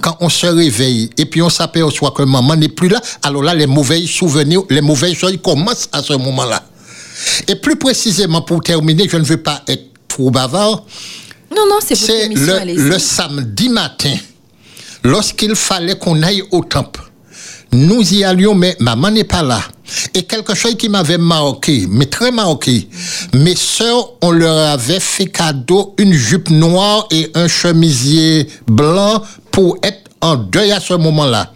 quand 0.00 0.16
on 0.20 0.28
se 0.28 0.46
réveille 0.46 1.10
et 1.16 1.26
puis 1.26 1.42
on 1.42 1.50
s'aperçoit 1.50 2.10
que 2.10 2.22
maman 2.22 2.56
n'est 2.56 2.68
plus 2.68 2.88
là, 2.88 3.00
alors 3.22 3.42
là, 3.42 3.54
les 3.54 3.66
mauvais 3.66 4.04
souvenirs, 4.06 4.62
les 4.70 4.80
mauvais 4.80 5.14
choses 5.14 5.38
commencent 5.42 5.88
à 5.92 6.02
ce 6.02 6.14
moment-là. 6.14 6.64
Et 7.46 7.54
plus 7.54 7.76
précisément, 7.76 8.42
pour 8.42 8.62
terminer, 8.62 9.08
je 9.08 9.16
ne 9.16 9.24
veux 9.24 9.42
pas 9.42 9.62
être 9.68 9.84
trop 10.08 10.30
bavard. 10.30 10.84
Non, 11.54 11.66
non, 11.68 11.78
c'est 11.80 12.28
le, 12.28 12.88
le 12.90 12.98
samedi 12.98 13.68
matin, 13.68 14.14
lorsqu'il 15.02 15.54
fallait 15.54 15.96
qu'on 15.98 16.22
aille 16.22 16.42
au 16.50 16.62
temple. 16.62 17.07
Nous 17.72 18.14
y 18.14 18.24
allions, 18.24 18.54
mais 18.54 18.76
maman 18.80 19.10
n'est 19.10 19.24
pas 19.24 19.42
là. 19.42 19.60
Et 20.14 20.22
quelque 20.22 20.54
chose 20.54 20.76
qui 20.76 20.88
m'avait 20.88 21.18
marqué, 21.18 21.86
mais 21.88 22.06
très 22.06 22.30
marqué. 22.30 22.88
Mes 23.34 23.56
sœurs, 23.56 24.12
on 24.22 24.30
leur 24.30 24.56
avait 24.70 25.00
fait 25.00 25.26
cadeau 25.26 25.94
une 25.98 26.12
jupe 26.12 26.50
noire 26.50 27.06
et 27.10 27.30
un 27.34 27.48
chemisier 27.48 28.48
blanc 28.66 29.22
pour 29.50 29.76
être 29.82 30.08
en 30.20 30.36
deuil 30.36 30.72
à 30.72 30.80
ce 30.80 30.94
moment-là. 30.94 31.52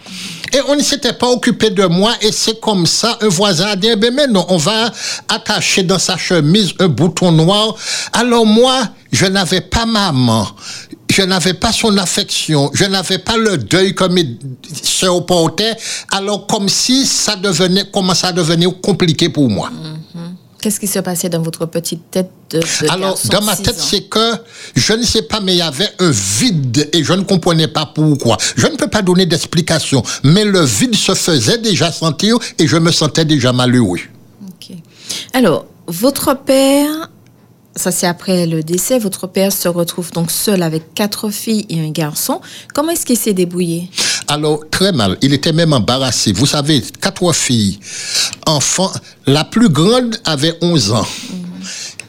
Et 0.54 0.58
on 0.68 0.76
ne 0.76 0.82
s'était 0.82 1.14
pas 1.14 1.28
occupé 1.28 1.70
de 1.70 1.86
moi 1.86 2.12
et 2.20 2.30
c'est 2.30 2.60
comme 2.60 2.86
ça, 2.86 3.18
un 3.22 3.28
voisin 3.28 3.68
a 3.68 3.76
dit, 3.76 3.88
eh 3.90 3.96
ben 3.96 4.12
mais 4.14 4.26
non, 4.26 4.44
on 4.50 4.58
va 4.58 4.92
attacher 5.28 5.82
dans 5.82 5.98
sa 5.98 6.18
chemise 6.18 6.74
un 6.78 6.88
bouton 6.88 7.32
noir. 7.32 7.74
Alors 8.12 8.44
moi, 8.44 8.82
je 9.10 9.24
n'avais 9.24 9.62
pas 9.62 9.86
maman 9.86 10.46
je 11.12 11.22
n'avais 11.22 11.54
pas 11.54 11.72
son 11.72 11.96
affection, 11.98 12.70
je 12.72 12.84
n'avais 12.84 13.18
pas 13.18 13.36
le 13.36 13.58
deuil 13.58 13.94
comme 13.94 14.16
il 14.16 14.38
se 14.82 15.06
reportait, 15.06 15.76
alors 16.10 16.46
comme 16.46 16.68
si 16.68 17.06
ça 17.06 17.36
devenait, 17.36 17.84
commençait 17.92 18.28
à 18.28 18.32
devenir 18.32 18.80
compliqué 18.80 19.28
pour 19.28 19.48
moi. 19.48 19.70
Mm-hmm. 19.70 20.32
Qu'est-ce 20.62 20.80
qui 20.80 20.86
se 20.86 21.00
passait 21.00 21.28
dans 21.28 21.42
votre 21.42 21.66
petite 21.66 22.10
tête 22.10 22.30
de, 22.50 22.60
Alors, 22.88 23.18
dans 23.30 23.42
ma 23.42 23.56
tête, 23.56 23.78
c'est 23.78 24.02
que 24.02 24.32
je 24.76 24.92
ne 24.92 25.02
sais 25.02 25.22
pas, 25.22 25.40
mais 25.40 25.54
il 25.54 25.58
y 25.58 25.62
avait 25.62 25.90
un 25.98 26.10
vide 26.10 26.88
et 26.92 27.02
je 27.02 27.12
ne 27.12 27.22
comprenais 27.22 27.66
pas 27.66 27.90
pourquoi. 27.92 28.36
Je 28.56 28.68
ne 28.68 28.76
peux 28.76 28.86
pas 28.86 29.02
donner 29.02 29.26
d'explication, 29.26 30.04
mais 30.22 30.44
le 30.44 30.64
vide 30.64 30.94
se 30.94 31.14
faisait 31.14 31.58
déjà 31.58 31.90
sentir 31.90 32.38
et 32.58 32.66
je 32.66 32.76
me 32.76 32.92
sentais 32.92 33.24
déjà 33.24 33.52
malheureux. 33.52 33.98
Ok. 34.46 34.76
Alors, 35.34 35.66
votre 35.88 36.36
père 36.36 37.10
ça 37.74 37.90
c'est 37.90 38.06
après 38.06 38.46
le 38.46 38.62
décès, 38.62 38.98
votre 38.98 39.26
père 39.26 39.52
se 39.52 39.68
retrouve 39.68 40.10
donc 40.12 40.30
seul 40.30 40.62
avec 40.62 40.94
quatre 40.94 41.30
filles 41.30 41.66
et 41.68 41.80
un 41.80 41.90
garçon. 41.90 42.40
Comment 42.74 42.92
est-ce 42.92 43.06
qu'il 43.06 43.16
s'est 43.16 43.34
débrouillé? 43.34 43.88
Alors, 44.28 44.60
très 44.70 44.92
mal. 44.92 45.18
Il 45.20 45.34
était 45.34 45.52
même 45.52 45.72
embarrassé. 45.72 46.32
Vous 46.32 46.46
savez, 46.46 46.82
quatre 47.00 47.34
filles, 47.34 47.78
enfants. 48.46 48.90
La 49.26 49.44
plus 49.44 49.68
grande 49.68 50.16
avait 50.24 50.54
11 50.62 50.92
ans. 50.92 51.06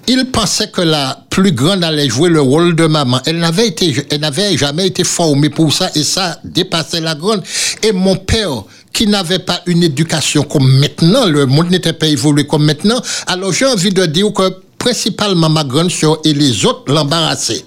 Il 0.08 0.25
pensait 0.25 0.70
que 0.70 0.82
la 0.82 1.25
plus 1.29 1.53
grande 1.53 1.84
allait 1.84 2.10
jouer 2.10 2.29
le 2.29 2.41
rôle 2.41 2.75
de 2.75 2.86
maman. 2.86 3.22
Elle 3.25 3.39
n'avait 3.39 3.67
été, 3.67 4.05
elle 4.10 4.20
n'avait 4.20 4.58
jamais 4.58 4.88
été 4.88 5.03
formée 5.03 5.50
pour 5.50 5.72
ça 5.72 5.89
et 5.96 6.03
ça 6.03 6.39
dépassait 6.43 7.00
la 7.00 7.15
grande. 7.15 7.41
Et 7.82 7.93
mon 7.93 8.17
père, 8.17 8.63
qui 8.91 9.08
n'avait 9.08 9.39
pas 9.39 9.62
une 9.65 9.82
éducation 9.82 10.43
comme 10.43 10.72
maintenant, 10.79 11.25
le 11.25 11.46
monde 11.46 11.72
n'était 11.72 11.93
pas 11.93 12.08
évolué 12.08 12.46
comme 12.46 12.65
maintenant. 12.65 13.01
Alors 13.27 13.51
j'ai 13.51 13.65
envie 13.65 13.91
de 13.91 14.05
dire 14.05 14.32
que 14.34 14.53
principalement 14.83 15.49
ma 15.49 15.63
grande 15.63 15.89
soeur 15.89 16.17
et 16.25 16.33
les 16.33 16.65
autres 16.65 16.91
l'embarrassaient. 16.91 17.63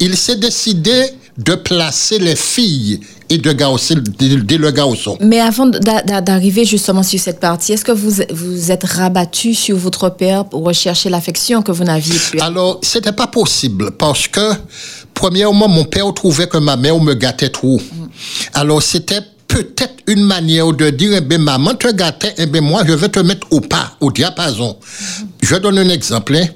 Il 0.00 0.14
s'est 0.16 0.36
décidé 0.36 1.06
de 1.38 1.54
placer 1.54 2.18
les 2.18 2.36
filles 2.36 3.00
et 3.30 3.38
de 3.38 3.52
garçons, 3.52 3.94
le 4.20 4.70
garçon. 4.70 5.16
Mais 5.20 5.40
avant 5.40 5.66
d'arriver 5.66 6.66
justement 6.66 7.02
sur 7.02 7.18
cette 7.20 7.40
partie, 7.40 7.72
est-ce 7.72 7.84
que 7.86 7.92
vous 7.92 8.22
vous 8.30 8.70
êtes 8.70 8.84
rabattu 8.84 9.54
sur 9.54 9.78
votre 9.78 10.10
père 10.10 10.44
pour 10.44 10.62
rechercher 10.62 11.08
l'affection 11.08 11.62
que 11.62 11.72
vous 11.72 11.84
n'aviez 11.84 12.18
plus? 12.18 12.40
Alors, 12.40 12.80
c'était 12.82 13.12
pas 13.12 13.28
possible 13.28 13.92
parce 13.92 14.28
que, 14.28 14.52
premièrement, 15.14 15.68
mon 15.68 15.84
père 15.84 16.12
trouvait 16.12 16.48
que 16.48 16.58
ma 16.58 16.76
mère 16.76 17.00
me 17.00 17.14
gâtait 17.14 17.50
trop. 17.50 17.80
Alors, 18.52 18.82
c'était 18.82 19.22
peut-être 19.46 19.96
une 20.06 20.24
manière 20.24 20.72
de 20.72 20.90
dire, 20.90 21.12
eh 21.16 21.20
bien, 21.22 21.38
maman 21.38 21.74
te 21.74 21.90
gâtait, 21.90 22.34
eh 22.36 22.46
bien, 22.46 22.60
moi, 22.60 22.82
je 22.86 22.92
vais 22.92 23.08
te 23.08 23.20
mettre 23.20 23.46
au 23.50 23.60
pas, 23.60 23.96
au 24.00 24.12
diapason. 24.12 24.76
Je 25.42 25.56
donne 25.56 25.78
un 25.78 25.88
exemple. 25.88 26.36
Hein. 26.36 26.48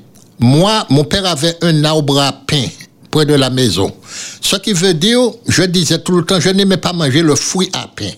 Moi, 0.43 0.87
mon 0.91 1.05
père 1.05 1.25
avait 1.25 1.57
un 1.63 1.85
arbre 1.85 2.21
à 2.21 2.33
pain 2.33 2.65
près 3.13 3.25
de 3.25 3.35
la 3.35 3.49
maison. 3.49 3.95
Ce 4.41 4.57
qui 4.57 4.73
veut 4.73 4.93
dire, 4.93 5.21
je 5.47 5.63
disais 5.63 6.01
tout 6.01 6.17
le 6.17 6.25
temps, 6.25 6.41
je 6.41 6.51
n'aimais 6.51 6.79
pas 6.79 6.93
manger 6.93 7.23
le 7.23 7.37
fruit 7.37 7.71
à 7.73 7.87
pain. 7.87 8.11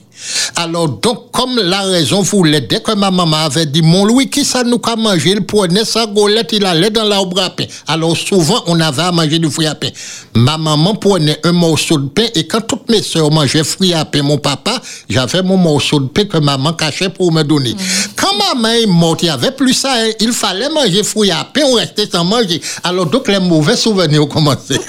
Alors, 0.57 0.89
donc, 0.89 1.31
comme 1.33 1.57
la 1.57 1.83
raison 1.83 2.23
voulait, 2.23 2.61
dès 2.61 2.81
que 2.81 2.93
ma 2.93 3.11
maman 3.11 3.37
avait 3.39 3.67
dit, 3.67 3.83
mon 3.83 4.05
Louis, 4.05 4.31
qui 4.31 4.45
ça 4.45 4.63
nous 4.63 4.81
a 4.85 4.97
mangé? 4.97 5.31
Il 5.31 5.45
prenait 5.45 5.85
sa 5.85 6.07
golette, 6.07 6.51
il 6.53 6.65
allait 6.65 6.91
dans 6.91 7.05
l'arbre 7.05 7.43
à 7.43 7.51
pain. 7.51 7.65
Alors, 7.87 8.17
souvent, 8.17 8.63
on 8.67 8.79
avait 8.81 9.03
à 9.03 9.13
manger 9.13 9.39
du 9.39 9.51
fruit 9.51 9.67
à 9.67 9.75
pain. 9.75 9.89
Ma 10.35 10.57
maman 10.57 10.95
prenait 10.95 11.39
un 11.45 11.53
morceau 11.53 11.99
de 11.99 12.09
pain 12.09 12.27
et 12.35 12.47
quand 12.47 12.61
toutes 12.61 12.89
mes 12.89 13.03
soeurs 13.03 13.31
mangeaient 13.31 13.65
fruit 13.65 13.95
à 13.95 14.05
pain, 14.05 14.23
mon 14.23 14.39
papa, 14.39 14.81
j'avais 15.09 15.43
mon 15.43 15.57
morceau 15.57 15.99
de 15.99 16.07
pain 16.07 16.25
que 16.25 16.39
maman 16.39 16.73
cachait 16.73 17.09
pour 17.09 17.33
me 17.33 17.43
donner. 17.43 17.75
Quand 18.17 18.35
maman 18.55 18.69
est 18.69 18.87
morte, 18.87 19.23
il 19.23 19.27
n'y 19.27 19.31
avait 19.31 19.51
plus 19.51 19.75
ça. 19.75 19.93
Hein. 19.97 20.13
Il 20.21 20.33
fallait 20.33 20.69
manger 20.69 21.03
fruit 21.03 21.31
à 21.31 21.45
pain, 21.45 21.63
on 21.67 21.75
restait 21.75 22.09
sans 22.11 22.25
manger. 22.25 22.61
Alors, 22.83 23.07
donc, 23.07 23.29
les 23.29 23.41
mauvais 23.41 23.77
souvenirs 23.77 24.23
ont 24.23 24.27
commencé. 24.27 24.81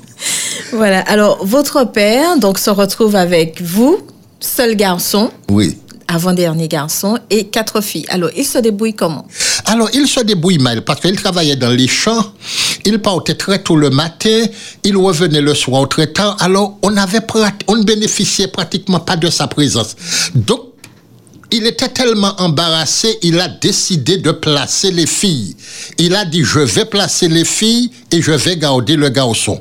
voilà. 0.72 1.00
Alors, 1.00 1.44
votre 1.44 1.84
père, 1.84 2.38
donc, 2.38 2.58
se 2.58 2.70
retrouve 2.70 3.16
avec 3.16 3.60
vous 3.60 3.98
seul 4.44 4.76
garçon. 4.76 5.30
Oui. 5.48 5.78
Avant-dernier 6.06 6.68
garçon 6.68 7.18
et 7.30 7.48
quatre 7.48 7.80
filles. 7.80 8.04
Alors, 8.08 8.30
il 8.36 8.44
se 8.44 8.58
débrouille 8.58 8.94
comment? 8.94 9.26
Alors, 9.64 9.88
il 9.94 10.06
se 10.06 10.20
débrouille 10.20 10.58
mal 10.58 10.84
parce 10.84 11.00
qu'il 11.00 11.16
travaillait 11.16 11.56
dans 11.56 11.70
les 11.70 11.88
champs. 11.88 12.32
Il 12.84 13.00
partait 13.00 13.34
très 13.34 13.62
tôt 13.62 13.74
le 13.74 13.88
matin. 13.88 14.44
Il 14.84 14.98
revenait 14.98 15.40
le 15.40 15.54
soir 15.54 15.88
très 15.88 16.08
tard. 16.08 16.36
Alors, 16.40 16.78
on 16.82 16.94
avait, 16.98 17.20
on 17.66 17.76
ne 17.76 17.84
bénéficiait 17.84 18.48
pratiquement 18.48 19.00
pas 19.00 19.16
de 19.16 19.30
sa 19.30 19.46
présence. 19.46 19.96
Donc, 20.34 20.73
il 21.54 21.68
était 21.68 21.88
tellement 21.88 22.34
embarrassé, 22.38 23.16
il 23.22 23.38
a 23.38 23.46
décidé 23.46 24.16
de 24.16 24.32
placer 24.32 24.90
les 24.90 25.06
filles. 25.06 25.54
Il 25.98 26.16
a 26.16 26.24
dit, 26.24 26.42
je 26.42 26.58
vais 26.58 26.84
placer 26.84 27.28
les 27.28 27.44
filles 27.44 27.92
et 28.10 28.20
je 28.20 28.32
vais 28.32 28.56
garder 28.56 28.96
le 28.96 29.08
garçon. 29.08 29.60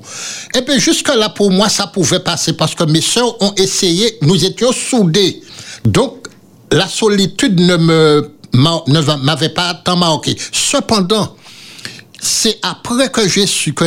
Et 0.56 0.58
eh 0.58 0.62
bien, 0.62 0.80
jusque-là, 0.80 1.30
pour 1.30 1.52
moi, 1.52 1.70
ça 1.70 1.86
pouvait 1.86 2.20
passer 2.20 2.54
parce 2.54 2.74
que 2.74 2.84
mes 2.86 3.02
soeurs 3.02 3.40
ont 3.44 3.54
essayé, 3.58 4.18
nous 4.24 4.44
étions 4.44 4.72
soudés. 4.72 5.42
Donc, 5.86 6.28
la 6.72 6.88
solitude 6.88 7.60
ne 7.60 7.78
me 7.78 8.32
m'avait 9.22 9.50
pas 9.50 9.76
tant 9.76 9.96
marqué. 9.96 10.36
Cependant, 10.52 11.36
c'est 12.20 12.58
après 12.64 13.12
que 13.12 13.28
j'ai 13.28 13.46
su 13.46 13.74
que 13.74 13.86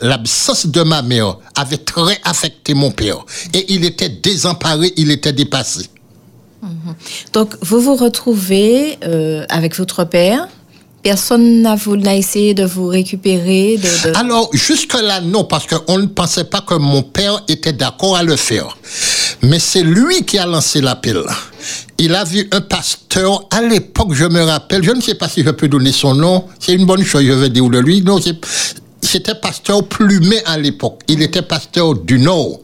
l'absence 0.00 0.66
de 0.66 0.82
ma 0.82 1.00
mère 1.00 1.36
avait 1.54 1.78
très 1.78 2.20
affecté 2.24 2.74
mon 2.74 2.90
père. 2.90 3.24
Et 3.54 3.72
il 3.72 3.84
était 3.86 4.10
désemparé, 4.10 4.92
il 4.96 5.10
était 5.10 5.32
dépassé. 5.32 5.88
Mhm. 6.62 6.94
Donc, 7.32 7.54
vous 7.62 7.80
vous 7.80 7.96
retrouvez 7.96 8.98
euh, 9.04 9.44
avec 9.48 9.76
votre 9.76 10.04
père. 10.04 10.48
Personne 11.02 11.62
n'a 11.62 12.16
essayé 12.16 12.54
de 12.54 12.64
vous 12.64 12.86
récupérer 12.86 13.80
Alors, 14.14 14.48
jusque-là, 14.52 15.20
non, 15.20 15.42
parce 15.42 15.66
qu'on 15.66 15.98
ne 15.98 16.06
pensait 16.06 16.44
pas 16.44 16.60
que 16.60 16.74
mon 16.74 17.02
père 17.02 17.42
était 17.48 17.72
d'accord 17.72 18.16
à 18.16 18.22
le 18.22 18.36
faire. 18.36 18.78
Mais 19.42 19.58
c'est 19.58 19.82
lui 19.82 20.24
qui 20.24 20.38
a 20.38 20.46
lancé 20.46 20.80
l'appel. 20.80 21.20
Il 21.98 22.14
a 22.14 22.22
vu 22.22 22.48
un 22.52 22.60
pasteur, 22.60 23.48
à 23.50 23.62
l'époque, 23.62 24.12
je 24.12 24.26
me 24.26 24.42
rappelle, 24.42 24.84
je 24.84 24.92
ne 24.92 25.00
sais 25.00 25.16
pas 25.16 25.28
si 25.28 25.42
je 25.42 25.50
peux 25.50 25.66
donner 25.66 25.90
son 25.90 26.14
nom, 26.14 26.44
c'est 26.60 26.72
une 26.72 26.86
bonne 26.86 27.02
chose, 27.02 27.24
je 27.24 27.32
vais 27.32 27.50
dire 27.50 27.68
de 27.68 27.78
lui. 27.78 28.04
C'était 29.02 29.34
pasteur 29.34 29.86
Plumet 29.86 30.42
à 30.46 30.56
l'époque. 30.56 31.00
Il 31.08 31.22
était 31.22 31.42
pasteur 31.42 31.94
du 31.94 32.18
Nord. 32.18 32.60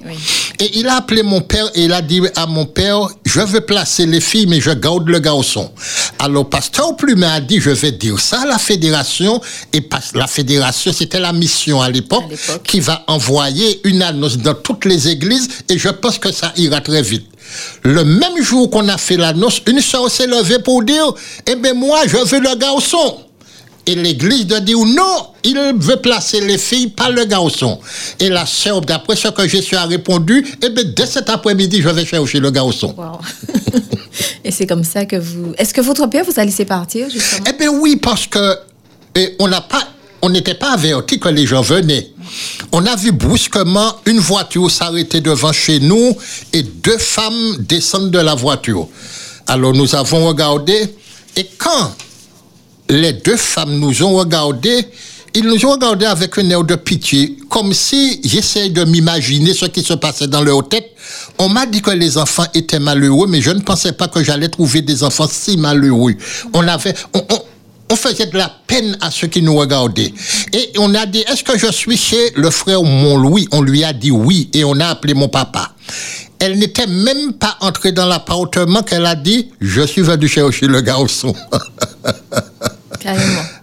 Et 0.61 0.79
il 0.79 0.89
a 0.89 0.97
appelé 0.97 1.23
mon 1.23 1.41
père 1.41 1.69
et 1.75 1.85
il 1.85 1.93
a 1.93 2.01
dit 2.01 2.23
à 2.37 2.47
mon 2.47 2.65
père, 2.65 3.09
je 3.25 3.41
veux 3.41 3.61
placer 3.61 4.07
les 4.07 4.21
filles, 4.21 4.47
mais 4.47 4.61
je 4.61 4.71
garde 4.71 5.09
le 5.09 5.19
garçon. 5.19 5.71
Alors, 6.19 6.49
pasteur 6.49 6.97
Plumet 6.97 7.27
a 7.27 7.41
dit, 7.41 7.61
je 7.61 7.71
vais 7.71 7.93
dire 7.93 8.19
ça 8.19 8.43
à 8.43 8.47
la 8.47 8.59
fédération. 8.59 9.41
Et 9.73 9.87
la 10.15 10.27
fédération, 10.27 10.93
c'était 10.93 11.21
la 11.21 11.33
mission 11.33 11.83
à 11.83 11.91
l'époque, 11.91 12.25
qui 12.65 12.81
va 12.81 13.05
envoyer 13.09 13.81
une 13.85 14.03
annonce 14.03 14.39
dans 14.39 14.55
toutes 14.55 14.85
les 14.85 15.09
églises. 15.09 15.49
Et 15.69 15.79
je 15.79 15.89
pense 15.89 16.19
que 16.19 16.33
ça 16.33 16.53
ira 16.57 16.81
très 16.81 17.03
vite. 17.03 17.27
Le 17.83 18.05
même 18.05 18.43
jour 18.43 18.71
qu'on 18.71 18.89
a 18.89 18.99
fait 18.99 19.17
l'annonce, 19.17 19.61
une 19.67 19.81
soeur 19.81 20.11
s'est 20.11 20.27
levée 20.27 20.59
pour 20.59 20.83
dire, 20.83 21.13
eh 21.47 21.57
bien, 21.57 21.75
moi, 21.75 22.01
je 22.07 22.17
veux 22.17 22.41
le 22.41 22.57
garçon. 22.57 23.19
Et 23.89 23.95
l'église 23.95 24.47
de 24.47 24.59
dire 24.59 24.77
non, 24.85 25.29
il 25.45 25.59
veut 25.79 25.97
placer 25.97 26.43
les 26.43 26.59
filles, 26.59 26.89
pas 26.89 27.09
le 27.09 27.25
garçon. 27.25 27.81
Et 28.21 28.29
la 28.29 28.45
sœur, 28.45 28.83
d'après 28.83 29.17
ce 29.17 29.29
que 29.29 29.49
je 29.49 29.57
suis 29.57 29.77
a 29.77 29.87
répondu, 29.87 30.45
eh 30.63 30.69
bien, 30.69 30.85
dès 30.95 31.07
cet 31.07 31.31
après-midi, 31.31 31.81
je 31.81 31.89
vais 31.89 32.05
chercher 32.05 32.39
le 32.39 32.51
garçon. 32.51 32.95
et 34.45 34.51
c'est 34.51 34.67
comme 34.67 34.85
ça 34.85 35.07
que 35.07 35.17
vous. 35.17 35.55
Est-ce 35.57 35.73
que 35.73 35.81
votre 35.81 36.07
père 36.07 36.23
vous 36.27 36.39
a 36.39 36.45
laissé 36.45 36.67
partir, 36.67 37.09
justement? 37.09 37.47
Eh 37.49 37.55
bien, 37.55 37.71
oui, 37.71 37.97
parce 37.97 38.27
que 38.27 38.59
on 39.39 39.49
n'a 39.49 39.63
pas. 39.63 39.89
On 40.21 40.29
n'était 40.29 40.55
pas 40.55 40.73
averti 40.73 41.19
que 41.19 41.29
les 41.31 41.47
gens 41.47 41.63
venaient. 41.63 42.09
On 42.73 42.85
a 42.85 42.95
vu 42.97 43.13
brusquement 43.13 43.95
une 44.05 44.19
voiture 44.19 44.71
s'arrêter 44.71 45.23
devant 45.23 45.53
chez 45.53 45.81
nous 45.81 46.15
et 46.53 46.63
deux 46.63 46.99
femmes 46.99 47.57
descendre 47.61 48.09
de 48.09 48.19
la 48.19 48.35
voiture. 48.35 48.89
Alors 49.47 49.73
nous 49.73 49.95
avons 49.95 50.27
regardé 50.27 50.95
et 51.37 51.49
quand 51.57 51.93
les 52.91 53.13
deux 53.13 53.37
femmes 53.37 53.79
nous 53.79 54.03
ont 54.03 54.15
regardés, 54.15 54.87
ils 55.35 55.45
nous 55.45 55.65
ont 55.67 55.73
regardés 55.73 56.07
avec 56.07 56.39
un 56.39 56.49
air 56.51 56.65
de 56.65 56.75
pitié, 56.75 57.37
comme 57.51 57.73
si 57.75 58.21
j'essayais 58.25 58.71
de 58.71 58.85
m'imaginer 58.85 59.53
ce 59.53 59.67
qui 59.67 59.83
se 59.83 59.93
passait 59.93 60.27
dans 60.27 60.43
leur 60.43 60.69
tête. 60.69 60.91
On 61.39 61.49
m'a 61.49 61.67
dit 61.67 61.83
que 61.83 61.91
les 61.91 62.17
enfants 62.17 62.47
étaient 62.55 62.79
malheureux, 62.79 63.27
mais 63.29 63.41
je 63.41 63.51
ne 63.51 63.61
pensais 63.61 63.93
pas 63.93 64.09
que 64.09 64.25
j'allais 64.25 64.49
trouver 64.49 64.83
des 64.83 65.05
enfants 65.05 65.29
si 65.31 65.57
malheureux. 65.57 66.15
On 66.55 66.67
avait, 66.67 66.95
on, 67.15 67.97
faisait 67.97 68.27
de 68.27 68.37
la 68.37 68.51
peine 68.67 68.97
à 69.01 69.11
ceux 69.11 69.27
qui 69.27 69.43
nous 69.43 69.55
regardaient. 69.55 70.13
Et 70.53 70.71
on 70.79 70.95
a 70.95 71.05
dit, 71.05 71.25
est-ce 71.31 71.45
que 71.45 71.59
je 71.59 71.71
suis 71.71 71.97
chez 71.97 72.33
le 72.37 72.51
frère 72.51 72.83
Mont-Louis? 72.83 73.49
On 73.53 73.61
lui 73.61 73.85
a 73.85 73.93
dit 73.93 74.11
oui, 74.11 74.51
et 74.55 74.65
on 74.65 74.79
a 74.81 74.87
appelé 74.87 75.15
mon 75.15 75.29
papa. 75.29 75.73
Elle 76.39 76.59
n'était 76.59 76.87
même 76.87 77.33
pas 77.33 77.57
entrée 77.61 77.93
dans 77.93 78.07
l'appartement 78.07 78.83
qu'elle 78.83 79.07
a 79.07 79.15
dit, 79.15 79.51
je 79.61 79.83
suis 79.83 80.03
venu 80.03 80.29
chercher 80.29 80.67
le 80.67 80.81
garçon. 80.81 81.35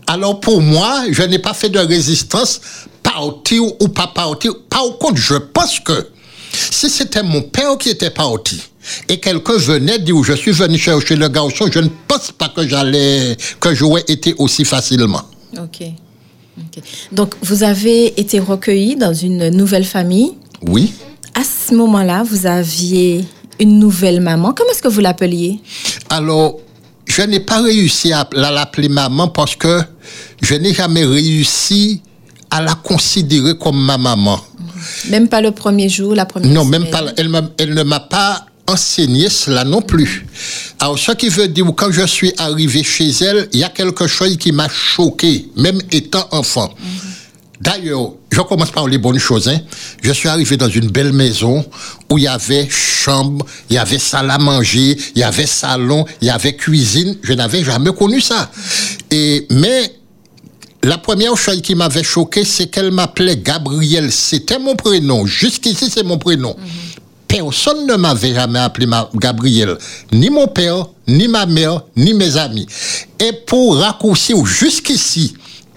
Alors 0.07 0.39
pour 0.39 0.61
moi, 0.61 1.03
je 1.09 1.23
n'ai 1.23 1.39
pas 1.39 1.53
fait 1.53 1.69
de 1.69 1.79
résistance, 1.79 2.61
partir 3.03 3.63
ou 3.81 3.87
pas 3.87 4.07
partir. 4.07 4.53
Par 4.69 4.97
contre, 4.99 5.17
je 5.17 5.35
pense 5.35 5.79
que 5.79 6.07
si 6.51 6.89
c'était 6.89 7.23
mon 7.23 7.41
père 7.41 7.77
qui 7.77 7.89
était 7.89 8.09
parti 8.09 8.61
et 9.09 9.19
quelqu'un 9.19 9.57
venait 9.57 9.99
dire 9.99 10.23
je 10.23 10.33
suis 10.33 10.51
venu 10.51 10.77
chercher 10.77 11.15
le 11.15 11.27
garçon, 11.27 11.67
je 11.71 11.79
ne 11.79 11.89
pense 12.07 12.31
pas 12.31 12.49
que 12.49 12.67
j'allais, 12.67 13.35
que 13.59 13.73
j'aurais 13.73 14.03
été 14.07 14.35
aussi 14.37 14.63
facilement. 14.63 15.23
Ok. 15.57 15.87
Donc 17.11 17.35
vous 17.41 17.63
avez 17.63 18.19
été 18.19 18.39
recueilli 18.39 18.95
dans 18.95 19.13
une 19.13 19.49
nouvelle 19.49 19.85
famille. 19.85 20.33
Oui. 20.61 20.93
À 21.33 21.43
ce 21.43 21.75
moment-là, 21.75 22.23
vous 22.23 22.45
aviez 22.45 23.25
une 23.59 23.79
nouvelle 23.79 24.21
maman. 24.21 24.53
Comment 24.53 24.71
est-ce 24.71 24.81
que 24.81 24.87
vous 24.87 25.01
l'appeliez? 25.01 25.59
Alors, 26.09 26.59
je 27.15 27.21
n'ai 27.21 27.39
pas 27.39 27.61
réussi 27.61 28.11
à 28.11 28.27
l'appeler 28.33 28.89
maman 28.89 29.29
parce 29.29 29.55
que 29.55 29.81
je 30.41 30.55
n'ai 30.55 30.73
jamais 30.73 31.05
réussi 31.05 32.01
à 32.51 32.61
la 32.61 32.73
considérer 32.75 33.57
comme 33.57 33.81
ma 33.83 33.97
maman. 33.97 34.39
Même 35.09 35.29
pas 35.29 35.39
le 35.39 35.51
premier 35.51 35.87
jour, 35.87 36.13
la 36.13 36.25
première 36.25 36.51
Non, 36.51 36.65
même 36.65 36.89
pas. 36.89 37.03
Elle, 37.15 37.31
elle 37.57 37.73
ne 37.73 37.83
m'a 37.83 38.01
pas 38.01 38.45
enseigné 38.67 39.29
cela 39.29 39.63
non 39.63 39.81
plus. 39.81 40.25
Alors, 40.79 40.99
ce 40.99 41.13
qui 41.13 41.29
veut 41.29 41.47
dire, 41.47 41.65
quand 41.77 41.91
je 41.91 42.05
suis 42.05 42.33
arrivé 42.37 42.83
chez 42.83 43.09
elle, 43.21 43.47
il 43.53 43.59
y 43.59 43.63
a 43.63 43.69
quelque 43.69 44.07
chose 44.07 44.35
qui 44.37 44.51
m'a 44.51 44.67
choqué, 44.67 45.47
même 45.55 45.79
étant 45.91 46.27
enfant. 46.31 46.73
D'ailleurs, 47.61 48.13
je 48.31 48.41
commence 48.41 48.71
par 48.71 48.87
les 48.87 48.97
bonnes 48.97 49.19
choses. 49.19 49.47
Hein. 49.47 49.59
Je 50.01 50.11
suis 50.11 50.27
arrivé 50.27 50.57
dans 50.57 50.69
une 50.69 50.89
belle 50.89 51.13
maison 51.13 51.65
où 52.11 52.17
il 52.17 52.25
y 52.25 52.27
avait 52.27 52.67
chambre, 52.69 53.45
il 53.69 53.75
y 53.75 53.77
avait 53.77 53.99
salle 53.99 54.29
à 54.29 54.37
manger, 54.37 54.97
il 55.15 55.19
y 55.19 55.23
avait 55.23 55.45
salon, 55.45 56.05
il 56.21 56.27
y 56.27 56.31
avait 56.31 56.55
cuisine. 56.55 57.17
Je 57.23 57.33
n'avais 57.33 57.63
jamais 57.63 57.93
connu 57.93 58.19
ça. 58.19 58.51
Et, 59.09 59.47
mais 59.51 59.95
la 60.83 60.97
première 60.97 61.35
chose 61.37 61.61
qui 61.61 61.75
m'avait 61.75 62.03
choqué, 62.03 62.43
c'est 62.43 62.67
qu'elle 62.67 62.91
m'appelait 62.91 63.37
Gabriel. 63.37 64.11
C'était 64.11 64.59
mon 64.59 64.75
prénom. 64.75 65.25
Jusqu'ici, 65.25 65.89
c'est 65.89 66.03
mon 66.03 66.17
prénom. 66.17 66.55
Personne 67.27 67.87
ne 67.87 67.95
m'avait 67.95 68.33
jamais 68.33 68.59
appelé 68.59 68.87
Gabriel. 69.15 69.77
Ni 70.11 70.29
mon 70.29 70.47
père, 70.47 70.85
ni 71.07 71.27
ma 71.27 71.45
mère, 71.45 71.81
ni 71.95 72.13
mes 72.13 72.37
amis. 72.37 72.67
Et 73.19 73.31
pour 73.47 73.77
raccourcir 73.77 74.45
jusqu'ici, 74.45 75.33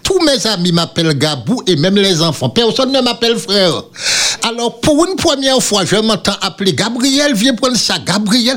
tous 0.09 0.25
mes 0.25 0.47
amis 0.47 0.73
m'appellent 0.73 1.13
Gabou 1.19 1.63
et 1.67 1.77
même 1.77 1.97
les 1.97 2.23
enfants. 2.23 2.49
Personne 2.49 2.91
ne 2.93 3.01
m'appelle 3.03 3.37
frère. 3.37 3.83
Alors, 4.43 4.81
pour 4.81 5.07
une 5.07 5.17
première 5.17 5.63
fois, 5.63 5.85
je 5.85 5.97
m'entends 5.97 6.33
appeler 6.41 6.73
Gabriel, 6.73 7.35
viens 7.35 7.55
prendre 7.55 7.77
ça, 7.77 7.97
Gabriel. 7.99 8.57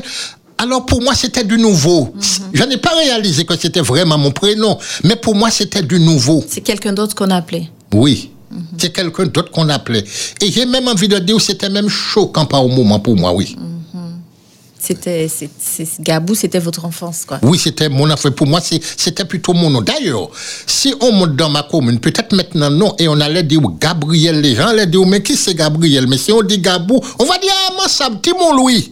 Alors 0.56 0.86
pour 0.86 1.02
moi, 1.02 1.14
c'était 1.14 1.44
du 1.44 1.58
nouveau. 1.58 2.14
Mhm. 2.14 2.22
Je 2.54 2.62
n'ai 2.64 2.76
pas 2.78 2.94
réalisé 2.94 3.44
que 3.44 3.54
c'était 3.58 3.80
vraiment 3.80 4.16
mon 4.16 4.30
prénom, 4.30 4.78
mais 5.04 5.16
pour 5.16 5.34
moi, 5.34 5.50
c'était 5.50 5.82
du 5.82 5.98
nouveau. 6.00 6.42
C'est 6.48 6.60
quelqu'un 6.60 6.92
d'autre 6.92 7.14
qu'on 7.14 7.30
appelait. 7.30 7.68
Oui. 7.92 8.30
Mhm. 8.50 8.62
C'est 8.78 8.92
quelqu'un 8.92 9.26
d'autre 9.26 9.50
qu'on 9.50 9.68
appelait. 9.68 10.04
Et 10.40 10.50
j'ai 10.50 10.64
même 10.64 10.88
envie 10.88 11.08
de 11.08 11.18
dire 11.18 11.36
que 11.36 11.42
c'était 11.42 11.68
même 11.68 11.88
choquant 11.88 12.46
par 12.46 12.66
moment 12.66 13.00
pour 13.00 13.16
moi, 13.16 13.32
oui. 13.34 13.56
Mhm. 13.58 13.81
C'était, 14.84 15.28
Gabou, 16.00 16.34
c'était 16.34 16.58
votre 16.58 16.84
enfance, 16.84 17.24
quoi. 17.24 17.38
Oui, 17.42 17.56
c'était 17.56 17.88
mon 17.88 18.10
enfance. 18.10 18.32
Pour 18.34 18.48
moi, 18.48 18.60
c'était 18.60 19.24
plutôt 19.24 19.52
mon 19.52 19.70
nom. 19.70 19.80
D'ailleurs, 19.80 20.28
si 20.66 20.92
on 21.00 21.12
monte 21.12 21.36
dans 21.36 21.48
ma 21.50 21.62
commune, 21.62 22.00
peut-être 22.00 22.34
maintenant 22.34 22.68
non, 22.68 22.94
et 22.98 23.06
on 23.06 23.20
allait 23.20 23.44
dire 23.44 23.60
Gabriel, 23.80 24.40
les 24.40 24.56
gens 24.56 24.66
allaient 24.66 24.86
dire, 24.88 25.06
mais 25.06 25.22
qui 25.22 25.36
c'est 25.36 25.54
Gabriel? 25.54 26.08
Mais 26.08 26.18
si 26.18 26.32
on 26.32 26.42
dit 26.42 26.58
Gabou, 26.58 27.00
on 27.20 27.24
va 27.24 27.38
dire, 27.38 27.52
ah, 27.68 27.72
moi, 27.76 27.88
ça, 27.88 28.10
petit 28.10 28.32
mon 28.32 28.56
Louis. 28.56 28.90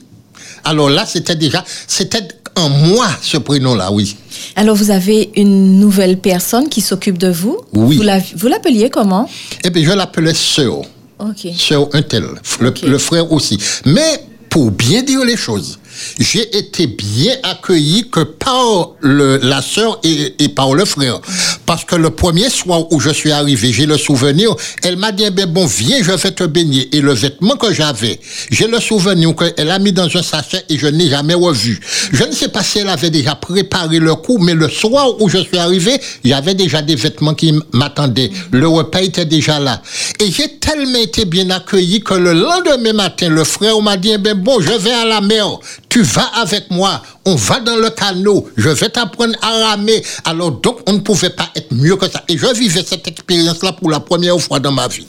Alors 0.62 0.90
là, 0.90 1.04
c'était 1.06 1.34
déjà, 1.34 1.64
c'était 1.88 2.28
en 2.54 2.68
moi 2.68 3.08
ce 3.20 3.38
prénom-là, 3.38 3.90
oui. 3.90 4.16
Alors 4.54 4.76
vous 4.76 4.90
avez 4.90 5.30
une 5.34 5.80
nouvelle 5.80 6.18
personne 6.18 6.68
qui 6.68 6.82
s'occupe 6.82 7.18
de 7.18 7.28
vous 7.30 7.58
Oui. 7.72 8.00
Vous 8.36 8.46
l'appeliez 8.48 8.90
comment? 8.90 9.28
Eh 9.64 9.70
bien, 9.70 9.84
je 9.84 9.92
l'appelais 9.92 10.34
sœur. 10.34 10.82
Ok. 11.18 11.48
Sœur 11.56 11.88
Untel, 11.94 12.26
le, 12.60 12.74
le 12.86 12.98
frère 12.98 13.32
aussi. 13.32 13.58
Mais 13.86 14.24
pour 14.48 14.70
bien 14.70 15.02
dire 15.02 15.24
les 15.24 15.36
choses, 15.36 15.78
j'ai 16.18 16.56
été 16.56 16.86
bien 16.86 17.34
accueilli 17.42 18.08
que 18.10 18.20
par 18.20 18.90
le, 19.00 19.38
la 19.38 19.62
sœur 19.62 19.98
et, 20.02 20.34
et, 20.38 20.48
par 20.48 20.74
le 20.74 20.84
frère. 20.84 21.20
Parce 21.66 21.84
que 21.84 21.96
le 21.96 22.10
premier 22.10 22.50
soir 22.50 22.92
où 22.92 23.00
je 23.00 23.10
suis 23.10 23.32
arrivé, 23.32 23.72
j'ai 23.72 23.86
le 23.86 23.96
souvenir, 23.96 24.54
elle 24.82 24.96
m'a 24.96 25.12
dit, 25.12 25.28
ben 25.30 25.46
bon, 25.46 25.66
viens, 25.66 26.02
je 26.02 26.12
vais 26.12 26.30
te 26.32 26.44
baigner. 26.44 26.94
Et 26.94 27.00
le 27.00 27.12
vêtement 27.12 27.56
que 27.56 27.72
j'avais, 27.72 28.20
j'ai 28.50 28.66
le 28.66 28.80
souvenir 28.80 29.34
qu'elle 29.34 29.70
a 29.70 29.78
mis 29.78 29.92
dans 29.92 30.08
un 30.16 30.22
sachet 30.22 30.64
et 30.68 30.78
je 30.78 30.86
n'ai 30.86 31.08
jamais 31.08 31.34
revu. 31.34 31.80
Je 32.12 32.24
ne 32.24 32.32
sais 32.32 32.48
pas 32.48 32.62
si 32.62 32.78
elle 32.78 32.88
avait 32.88 33.10
déjà 33.10 33.34
préparé 33.34 33.98
le 33.98 34.14
coup, 34.14 34.38
mais 34.38 34.54
le 34.54 34.68
soir 34.68 35.20
où 35.20 35.28
je 35.28 35.38
suis 35.38 35.58
arrivé, 35.58 36.00
il 36.24 36.30
y 36.30 36.34
avait 36.34 36.54
déjà 36.54 36.82
des 36.82 36.96
vêtements 36.96 37.34
qui 37.34 37.54
m'attendaient. 37.72 38.30
Le 38.52 38.68
repas 38.68 39.02
était 39.02 39.24
déjà 39.24 39.58
là. 39.58 39.82
Et 40.20 40.30
j'ai 40.30 40.58
tellement 40.58 40.98
été 40.98 41.24
bien 41.24 41.50
accueilli 41.50 42.00
que 42.00 42.14
le 42.14 42.32
lendemain 42.32 42.92
matin, 42.92 43.28
le 43.28 43.44
frère 43.44 43.80
m'a 43.80 43.96
dit, 43.96 44.16
ben 44.18 44.34
bon, 44.34 44.60
je 44.60 44.72
vais 44.72 44.92
à 44.92 45.04
la 45.04 45.20
mer 45.20 45.58
tu 45.90 46.02
vas 46.02 46.30
avec 46.40 46.70
moi, 46.70 47.02
on 47.26 47.34
va 47.34 47.60
dans 47.60 47.76
le 47.76 47.90
canot, 47.90 48.48
je 48.56 48.70
vais 48.70 48.88
t'apprendre 48.88 49.34
à 49.42 49.70
ramer. 49.70 50.02
Alors 50.24 50.52
donc, 50.52 50.78
on 50.86 50.94
ne 50.94 51.00
pouvait 51.00 51.30
pas 51.30 51.50
être 51.54 51.74
mieux 51.74 51.96
que 51.96 52.08
ça. 52.08 52.22
Et 52.28 52.38
je 52.38 52.46
vivais 52.56 52.84
cette 52.86 53.06
expérience-là 53.06 53.72
pour 53.72 53.90
la 53.90 54.00
première 54.00 54.40
fois 54.40 54.60
dans 54.60 54.72
ma 54.72 54.88
vie. 54.88 55.06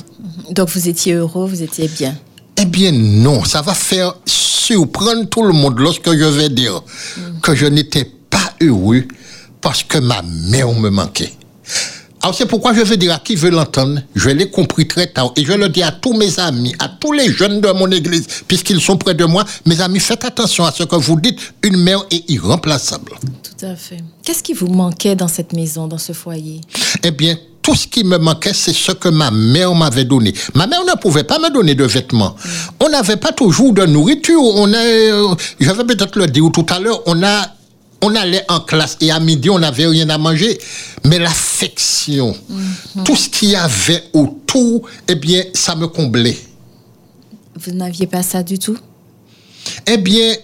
Donc 0.50 0.70
vous 0.70 0.90
étiez 0.90 1.14
heureux, 1.14 1.48
vous 1.48 1.62
étiez 1.62 1.88
bien? 1.88 2.18
Eh 2.58 2.66
bien 2.66 2.92
non, 2.92 3.46
ça 3.46 3.62
va 3.62 3.74
faire 3.74 4.16
surprendre 4.26 5.30
tout 5.30 5.44
le 5.44 5.54
monde 5.54 5.80
lorsque 5.80 6.12
je 6.12 6.26
vais 6.26 6.50
dire 6.50 6.82
que 7.42 7.56
je 7.56 7.68
n'étais 7.68 8.12
pas 8.30 8.54
heureux 8.60 9.04
parce 9.62 9.84
que 9.84 10.00
ma 10.00 10.22
mère 10.24 10.74
me 10.74 10.90
manquait. 10.90 11.32
Alors 12.24 12.36
c'est 12.36 12.46
pourquoi 12.46 12.74
je 12.74 12.82
veux 12.82 12.98
dire 12.98 13.14
à 13.14 13.20
qui 13.20 13.36
veut 13.36 13.50
l'entendre, 13.50 14.00
je 14.14 14.30
l'ai 14.30 14.50
compris 14.52 14.88
très 14.88 15.08
tard 15.08 15.32
et 15.36 15.44
je 15.44 15.54
le 15.54 15.70
dis 15.70 15.82
à 15.82 15.92
tous 15.92 16.14
mes 16.14 16.40
amis, 16.40 16.76
à 16.78 16.88
tous 16.88 17.14
les 17.14 17.32
jeunes 17.34 17.62
de 17.62 17.72
mon 17.72 17.90
église, 17.90 18.28
puisqu'ils 18.48 18.80
sont 18.80 18.96
près 18.96 19.16
de 19.16 19.26
moi. 19.26 19.44
Mes 19.66 19.82
amis, 19.82 20.00
faites 20.00 20.24
attention 20.24 20.64
à 20.66 20.72
ce 20.72 20.84
que 20.84 20.96
vous 20.96 21.20
dites, 21.20 21.40
une 21.64 21.78
mère 21.78 22.06
est 22.12 22.30
irremplaçable. 22.30 23.14
Tout 23.22 23.66
à 23.66 23.76
fait. 23.76 24.04
Qu'est-ce 24.24 24.44
qui 24.44 24.54
vous 24.54 24.68
manquait 24.68 25.16
dans 25.16 25.28
cette 25.28 25.54
maison, 25.54 25.88
dans 25.88 25.98
ce 25.98 26.14
foyer? 26.14 26.62
Eh 27.04 27.10
bien, 27.10 27.36
tout 27.64 27.74
ce 27.76 27.88
qui 27.88 28.04
me 28.04 28.18
manquait, 28.18 28.54
c'est 28.54 28.74
ce 28.74 28.92
que 28.92 29.10
ma 29.10 29.32
mère 29.32 29.74
m'avait 29.74 30.06
donné. 30.06 30.34
Ma 30.54 30.68
mère 30.68 30.84
ne 30.86 31.00
pouvait 31.00 31.24
pas 31.24 31.40
me 31.40 31.52
donner 31.52 31.74
de 31.74 31.86
vêtements. 31.86 32.36
On 32.80 32.90
n'avait 32.90 33.18
pas 33.18 33.32
toujours 33.32 33.74
de 33.74 33.86
nourriture. 33.86 34.42
On 34.42 34.72
a, 34.74 34.78
euh, 34.78 35.36
je 35.60 35.72
vais 35.72 35.84
peut-être 35.84 36.18
le 36.18 36.28
dire 36.28 36.46
tout 36.54 36.66
à 36.70 36.80
l'heure, 36.80 37.02
on 37.08 37.24
a 37.24 37.48
on 38.02 38.16
allait 38.16 38.44
en 38.50 38.60
classe 38.62 38.98
et 39.02 39.12
à 39.12 39.20
midi, 39.20 39.50
on 39.50 39.60
n'avait 39.60 39.86
rien 39.88 40.10
à 40.10 40.18
manger. 40.18 40.58
Mais 41.06 41.20
l'affection, 41.20 42.36
Mhm. 42.50 43.04
tout 43.04 43.16
ce 43.16 43.30
qu'il 43.30 43.50
y 43.50 43.56
avait 43.56 44.04
autour, 44.14 44.88
eh 45.08 45.16
bien, 45.16 45.44
ça 45.54 45.76
me 45.76 45.88
comblait. 45.88 46.38
Vous 47.56 47.72
n'aviez 47.72 48.08
pas 48.08 48.24
ça 48.24 48.44
du 48.44 48.58
tout? 48.58 48.78
Eh 49.86 49.98
bien, 49.98 50.36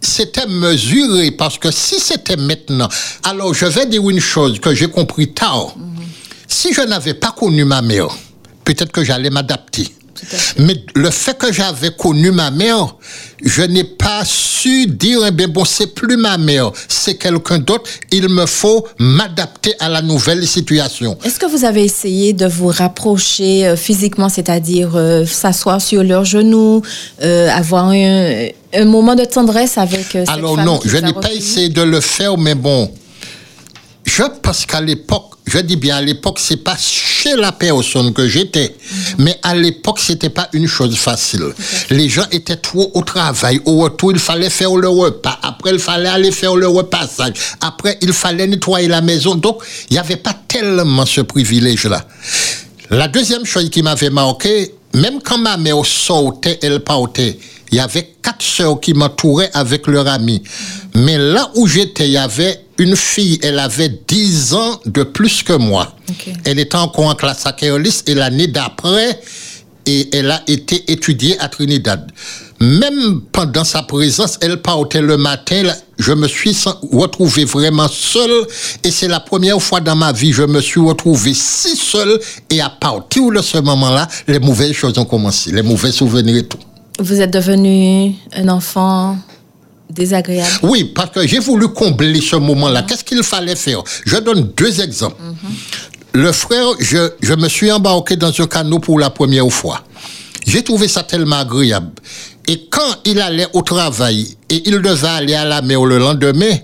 c'était 0.00 0.46
mesuré 0.46 1.30
parce 1.32 1.58
que 1.58 1.70
si 1.70 1.98
c'était 1.98 2.36
maintenant, 2.36 2.88
alors 3.24 3.52
je 3.54 3.66
vais 3.66 3.86
dire 3.86 4.08
une 4.08 4.20
chose 4.20 4.60
que 4.60 4.74
j'ai 4.74 4.88
compris 4.88 5.32
tard. 5.32 5.74
Si 6.48 6.72
je 6.72 6.82
n'avais 6.82 7.14
pas 7.14 7.32
connu 7.32 7.64
ma 7.64 7.82
mère, 7.82 8.08
peut-être 8.64 8.92
que 8.92 9.02
j'allais 9.04 9.30
m'adapter. 9.30 9.88
Mais 10.58 10.76
le 10.94 11.10
fait 11.10 11.36
que 11.36 11.52
j'avais 11.52 11.90
connu 11.90 12.30
ma 12.30 12.50
mère, 12.50 12.96
je 13.44 13.62
n'ai 13.62 13.84
pas 13.84 14.22
su 14.24 14.86
dire, 14.86 15.20
eh 15.26 15.30
bien 15.30 15.48
bon, 15.48 15.64
c'est 15.64 15.94
plus 15.94 16.16
ma 16.16 16.38
mère, 16.38 16.70
c'est 16.88 17.16
quelqu'un 17.16 17.58
d'autre. 17.58 17.84
Il 18.10 18.28
me 18.28 18.46
faut 18.46 18.86
m'adapter 18.98 19.74
à 19.78 19.88
la 19.88 20.02
nouvelle 20.02 20.46
situation. 20.46 21.16
Est-ce 21.24 21.38
que 21.38 21.46
vous 21.46 21.64
avez 21.64 21.84
essayé 21.84 22.32
de 22.32 22.46
vous 22.46 22.68
rapprocher 22.68 23.66
euh, 23.66 23.76
physiquement, 23.76 24.28
c'est-à-dire 24.28 24.92
euh, 24.94 25.24
s'asseoir 25.26 25.80
sur 25.80 26.02
leurs 26.02 26.24
genoux, 26.24 26.82
euh, 27.22 27.48
avoir 27.50 27.86
un, 27.88 28.46
un 28.74 28.84
moment 28.84 29.14
de 29.14 29.24
tendresse 29.24 29.78
avec 29.78 30.06
cette 30.12 30.28
Alors 30.28 30.56
femme 30.56 30.64
non, 30.64 30.78
qui 30.78 30.88
je 30.88 30.96
n'ai 30.98 31.12
pas 31.12 31.32
essayé 31.32 31.68
de 31.68 31.82
le 31.82 32.00
faire, 32.00 32.36
mais 32.38 32.54
bon, 32.54 32.90
je 34.04 34.22
pense 34.42 34.64
qu'à 34.66 34.80
l'époque, 34.80 35.35
je 35.46 35.58
dis 35.58 35.76
bien 35.76 35.96
à 35.96 36.02
l'époque, 36.02 36.38
c'est 36.40 36.56
pas 36.56 36.76
chez 36.76 37.36
la 37.36 37.52
personne 37.52 38.12
que 38.12 38.26
j'étais, 38.26 38.74
mais 39.18 39.38
à 39.42 39.54
l'époque, 39.54 40.00
c'était 40.00 40.28
pas 40.28 40.48
une 40.52 40.66
chose 40.66 40.96
facile. 40.96 41.52
Les 41.90 42.08
gens 42.08 42.26
étaient 42.32 42.56
trop 42.56 42.90
au 42.94 43.02
travail. 43.02 43.60
Au 43.64 43.78
retour, 43.78 44.12
il 44.12 44.18
fallait 44.18 44.50
faire 44.50 44.74
le 44.74 44.88
repas. 44.88 45.38
Après, 45.42 45.70
il 45.72 45.78
fallait 45.78 46.08
aller 46.08 46.32
faire 46.32 46.56
le 46.56 46.66
repassage. 46.66 47.34
Après, 47.60 47.96
il 48.02 48.12
fallait 48.12 48.46
nettoyer 48.46 48.88
la 48.88 49.00
maison. 49.00 49.36
Donc, 49.36 49.62
il 49.88 49.94
n'y 49.94 49.98
avait 49.98 50.16
pas 50.16 50.34
tellement 50.48 51.06
ce 51.06 51.20
privilège-là. 51.20 52.04
La 52.90 53.08
deuxième 53.08 53.44
chose 53.44 53.68
qui 53.70 53.82
m'avait 53.82 54.10
marqué, 54.10 54.72
même 54.96 55.20
quand 55.22 55.38
ma 55.38 55.56
mère 55.56 55.84
sortait, 55.84 56.58
elle 56.62 56.80
partait, 56.80 57.38
il 57.70 57.76
y 57.76 57.80
avait 57.80 58.14
quatre 58.22 58.42
sœurs 58.42 58.80
qui 58.80 58.94
m'entouraient 58.94 59.50
avec 59.52 59.86
leur 59.86 60.08
ami. 60.08 60.42
Mais 60.94 61.18
là 61.18 61.50
où 61.54 61.66
j'étais, 61.66 62.06
il 62.06 62.12
y 62.12 62.16
avait 62.16 62.64
une 62.78 62.96
fille, 62.96 63.38
elle 63.42 63.58
avait 63.58 63.90
10 64.08 64.54
ans 64.54 64.80
de 64.86 65.02
plus 65.02 65.42
que 65.42 65.52
moi. 65.52 65.94
Elle 66.44 66.58
était 66.58 66.76
encore 66.76 67.06
en 67.06 67.14
classe 67.14 67.44
à 67.44 67.52
Keolis 67.52 68.02
et 68.06 68.14
l'année 68.14 68.46
d'après, 68.46 69.20
et 69.84 70.08
elle 70.16 70.30
a 70.30 70.42
été 70.46 70.90
étudiée 70.90 71.38
à 71.40 71.48
Trinidad. 71.48 72.10
Même 72.60 73.20
pendant 73.32 73.64
sa 73.64 73.82
présence, 73.82 74.38
elle 74.40 74.62
partait 74.62 75.02
le 75.02 75.16
matin. 75.16 75.62
Je 75.98 76.12
me 76.12 76.28
suis 76.28 76.56
retrouvé 76.92 77.44
vraiment 77.44 77.88
seul 77.88 78.30
et 78.84 78.90
c'est 78.90 79.08
la 79.08 79.20
première 79.20 79.60
fois 79.62 79.80
dans 79.80 79.96
ma 79.96 80.12
vie 80.12 80.32
je 80.32 80.42
me 80.42 80.60
suis 80.60 80.80
retrouvé 80.80 81.32
si 81.34 81.74
seul 81.76 82.20
et 82.50 82.60
à 82.60 82.68
partir 82.68 83.30
de 83.30 83.40
ce 83.40 83.58
moment-là, 83.58 84.06
les 84.28 84.38
mauvaises 84.38 84.72
choses 84.72 84.98
ont 84.98 85.04
commencé, 85.06 85.52
les 85.52 85.62
mauvais 85.62 85.92
souvenirs 85.92 86.36
et 86.36 86.46
tout. 86.46 86.58
Vous 86.98 87.20
êtes 87.20 87.32
devenu 87.32 88.14
un 88.34 88.48
enfant 88.48 89.16
désagréable? 89.90 90.50
Oui, 90.62 90.84
parce 90.84 91.10
que 91.10 91.26
j'ai 91.26 91.38
voulu 91.38 91.68
combler 91.68 92.20
ce 92.20 92.36
moment-là. 92.36 92.82
Qu'est-ce 92.82 93.04
qu'il 93.04 93.22
fallait 93.22 93.56
faire? 93.56 93.82
Je 94.04 94.16
donne 94.16 94.50
deux 94.56 94.80
exemples. 94.80 95.20
Le 96.12 96.32
frère, 96.32 96.66
je, 96.78 97.10
je 97.20 97.34
me 97.34 97.48
suis 97.48 97.70
embarqué 97.70 98.16
dans 98.16 98.32
un 98.40 98.46
canot 98.46 98.78
pour 98.78 98.98
la 98.98 99.10
première 99.10 99.48
fois. 99.50 99.82
J'ai 100.46 100.62
trouvé 100.62 100.88
ça 100.88 101.02
tellement 101.02 101.40
agréable. 101.40 101.90
Et 102.48 102.66
quand 102.70 102.96
il 103.04 103.20
allait 103.20 103.48
au 103.54 103.62
travail 103.62 104.36
et 104.48 104.62
il 104.66 104.80
devait 104.80 105.08
aller 105.08 105.34
à 105.34 105.44
la 105.44 105.62
mer 105.62 105.84
le 105.84 105.98
lendemain, 105.98 106.56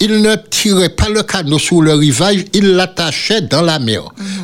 il 0.00 0.22
ne 0.22 0.34
tirait 0.50 0.90
pas 0.90 1.08
le 1.08 1.22
canot 1.22 1.58
sur 1.58 1.80
le 1.80 1.94
rivage, 1.94 2.44
il 2.52 2.72
l'attachait 2.74 3.40
dans 3.42 3.62
la 3.62 3.78
mer. 3.78 4.02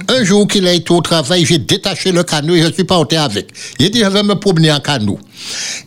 Un 0.09 0.25
jour 0.25 0.47
qu'il 0.47 0.67
a 0.67 0.73
été 0.73 0.93
au 0.93 1.01
travail, 1.01 1.45
j'ai 1.45 1.59
détaché 1.59 2.13
le 2.13 2.23
canot 2.23 2.55
et 2.55 2.63
je 2.63 2.73
suis 2.73 2.85
parti 2.85 3.17
avec. 3.17 3.49
J'ai 3.79 3.91
dit, 3.91 4.01
je 4.01 4.07
vais 4.07 4.23
me 4.23 4.35
promener 4.35 4.73
en 4.73 4.81
canot. 4.81 5.19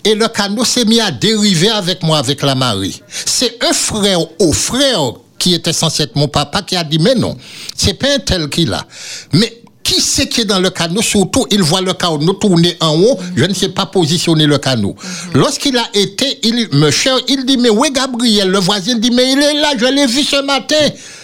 Et 0.03 0.15
le 0.15 0.27
canot 0.27 0.65
s'est 0.65 0.85
mis 0.85 0.99
à 0.99 1.11
dériver 1.11 1.69
avec 1.69 2.03
moi, 2.03 2.19
avec 2.19 2.41
la 2.41 2.55
marée. 2.55 2.93
C'est 3.07 3.57
un 3.63 3.73
frère 3.73 4.19
au 4.39 4.53
frère 4.53 5.13
qui 5.39 5.53
était 5.53 5.73
censé 5.73 6.03
être 6.03 6.15
mon 6.15 6.27
papa 6.27 6.61
qui 6.61 6.75
a 6.75 6.83
dit, 6.83 6.99
mais 6.99 7.15
non, 7.15 7.37
c'est 7.75 7.95
pas 7.95 8.13
un 8.15 8.19
tel 8.19 8.49
qu'il 8.49 8.71
a. 8.73 8.85
Mais 9.33 9.62
qui 9.83 9.99
c'est 10.01 10.27
qui 10.27 10.41
est 10.41 10.45
dans 10.45 10.59
le 10.59 10.69
canot? 10.69 11.01
Surtout, 11.01 11.45
il 11.51 11.61
voit 11.61 11.81
le 11.81 11.93
canot 11.93 12.33
tourner 12.33 12.75
en 12.79 12.95
haut. 12.97 13.19
Je 13.35 13.43
ne 13.45 13.53
sais 13.53 13.69
pas 13.69 13.85
positionner 13.85 14.45
le 14.47 14.57
canot. 14.57 14.95
Lorsqu'il 15.33 15.77
a 15.77 15.85
été, 15.93 16.39
il 16.43 16.69
me 16.73 16.89
cherche, 16.89 17.21
il 17.27 17.45
dit, 17.45 17.57
mais 17.57 17.69
oui, 17.69 17.89
Gabriel, 17.91 18.49
le 18.49 18.59
voisin 18.59 18.95
dit, 18.95 19.11
mais 19.11 19.31
il 19.33 19.39
est 19.39 19.53
là, 19.61 19.73
je 19.77 19.85
l'ai 19.85 20.05
vu 20.07 20.23
ce 20.23 20.41
matin. 20.43 20.75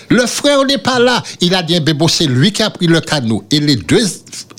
Le 0.10 0.26
frère 0.26 0.66
n'est 0.66 0.78
pas 0.80 1.00
là. 1.00 1.24
Il 1.40 1.54
a 1.56 1.62
dit, 1.64 1.76
eh 1.76 1.94
bon, 1.94 2.08
c'est 2.08 2.26
lui 2.26 2.52
qui 2.52 2.62
a 2.64 2.70
pris 2.70 2.88
le 2.88 3.00
canot. 3.00 3.44
Et 3.52 3.60
les 3.60 3.76
deux 3.78 4.04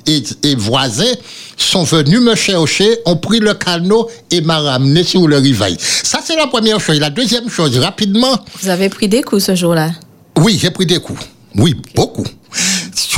et, 0.07 0.23
et 0.45 0.55
voisins 0.55 1.13
sont 1.57 1.83
venus 1.83 2.21
me 2.21 2.35
chercher, 2.35 2.99
ont 3.05 3.17
pris 3.17 3.39
le 3.41 3.53
canot 3.55 4.09
et 4.31 4.41
m'a 4.41 4.59
ramené 4.61 5.03
sur 5.05 5.29
le 5.29 5.37
rivage. 5.37 5.77
Ça, 5.79 6.21
c'est 6.25 6.37
la 6.37 6.47
première 6.47 6.81
chose. 6.81 6.99
La 6.99 7.11
deuxième 7.11 7.51
chose, 7.51 7.77
rapidement, 7.79 8.39
Vous 8.63 8.69
avez 8.71 8.89
pris 8.89 9.09
des 9.09 9.23
coups 9.23 9.45
ce 9.45 9.55
jour-là? 9.55 9.91
oui, 10.39 10.59
j'ai 10.59 10.71
pris 10.71 10.87
des 10.87 10.99
coups. 11.01 11.21
Oui, 11.57 11.77
beaucoup. 11.95 12.25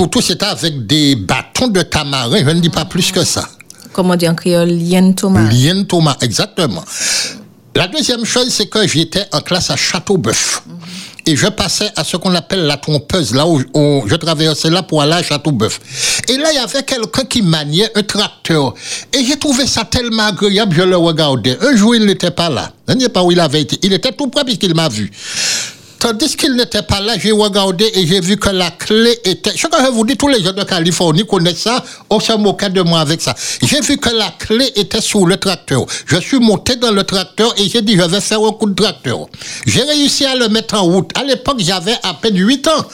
Surtout, 0.02 0.20
c'était 0.20 0.46
avec 0.46 0.84
des 0.84 1.14
bâtons 1.14 1.68
de 1.68 1.80
tamarin. 1.80 2.38
Je 2.38 2.50
ne 2.50 2.58
dis 2.58 2.70
pas 2.70 2.84
plus 2.84 3.12
que 3.12 3.22
ça. 3.22 3.48
Comme 3.92 4.10
on 4.10 4.16
dit 4.16 4.28
en 4.28 4.34
créole, 4.34 4.70
Lien 4.70 5.12
Thomas. 5.12 5.48
Lien 5.48 5.84
Thomas, 5.84 6.16
exactement. 6.20 6.82
La 7.76 7.86
deuxième 7.86 8.24
chose, 8.24 8.48
c'est 8.48 8.66
que 8.66 8.84
j'étais 8.84 9.24
en 9.30 9.40
classe 9.40 9.70
à 9.70 9.76
Châteauboeuf. 9.76 10.64
Et 11.24 11.36
je 11.36 11.46
passais 11.46 11.88
à 11.94 12.02
ce 12.02 12.16
qu'on 12.16 12.34
appelle 12.34 12.66
la 12.66 12.78
trompeuse, 12.78 13.32
là 13.32 13.46
où, 13.46 13.62
où 13.74 14.02
je 14.08 14.16
traversais 14.16 14.70
là 14.70 14.82
pour 14.82 15.02
aller 15.02 15.12
à 15.12 15.22
Châteauboeuf. 15.22 15.78
Et 16.28 16.36
là, 16.36 16.50
il 16.50 16.56
y 16.56 16.58
avait 16.58 16.82
quelqu'un 16.82 17.22
qui 17.22 17.40
maniait 17.40 17.96
un 17.96 18.02
tracteur. 18.02 18.74
Et 19.12 19.24
j'ai 19.24 19.36
trouvé 19.36 19.68
ça 19.68 19.84
tellement 19.84 20.24
agréable, 20.26 20.74
je 20.76 20.82
le 20.82 20.96
regardais. 20.96 21.56
Un 21.60 21.76
jour, 21.76 21.94
il 21.94 22.06
n'était 22.06 22.32
pas 22.32 22.48
là. 22.48 22.72
Je 22.88 22.94
ne 22.94 23.00
sais 23.02 23.08
pas 23.08 23.22
où 23.22 23.30
il 23.30 23.38
avait 23.38 23.60
été. 23.60 23.78
Il 23.84 23.92
était 23.92 24.10
tout 24.10 24.26
près 24.26 24.42
puisqu'il 24.42 24.74
m'a 24.74 24.88
vu. 24.88 25.12
Tandis 26.02 26.34
qu'il 26.36 26.56
n'était 26.56 26.82
pas 26.82 26.98
là, 26.98 27.12
j'ai 27.16 27.30
regardé 27.30 27.88
et 27.94 28.04
j'ai 28.04 28.20
vu 28.20 28.36
que 28.36 28.48
la 28.48 28.72
clé 28.72 29.16
était. 29.24 29.52
Je 29.54 29.68
que 29.68 29.76
je 29.80 29.88
vous 29.92 30.04
dis, 30.04 30.16
tous 30.16 30.26
les 30.26 30.42
gens 30.42 30.52
de 30.52 30.64
Californie 30.64 31.24
connaissent 31.24 31.60
ça. 31.62 31.80
On 32.10 32.18
se 32.18 32.32
moquait 32.32 32.70
de 32.70 32.82
moi 32.82 32.98
avec 32.98 33.22
ça. 33.22 33.36
J'ai 33.62 33.80
vu 33.80 33.98
que 33.98 34.08
la 34.08 34.34
clé 34.36 34.68
était 34.74 35.00
sous 35.00 35.24
le 35.24 35.36
tracteur. 35.36 35.86
Je 36.06 36.16
suis 36.16 36.40
monté 36.40 36.74
dans 36.74 36.90
le 36.90 37.04
tracteur 37.04 37.54
et 37.56 37.68
j'ai 37.68 37.82
dit, 37.82 37.96
je 37.96 38.02
vais 38.02 38.20
faire 38.20 38.42
un 38.42 38.50
coup 38.50 38.68
de 38.68 38.74
tracteur. 38.74 39.28
J'ai 39.64 39.82
réussi 39.82 40.24
à 40.24 40.34
le 40.34 40.48
mettre 40.48 40.74
en 40.74 40.82
route. 40.82 41.12
À 41.16 41.22
l'époque, 41.22 41.60
j'avais 41.60 41.94
à 42.02 42.14
peine 42.14 42.36
8 42.36 42.66
ans. 42.66 42.84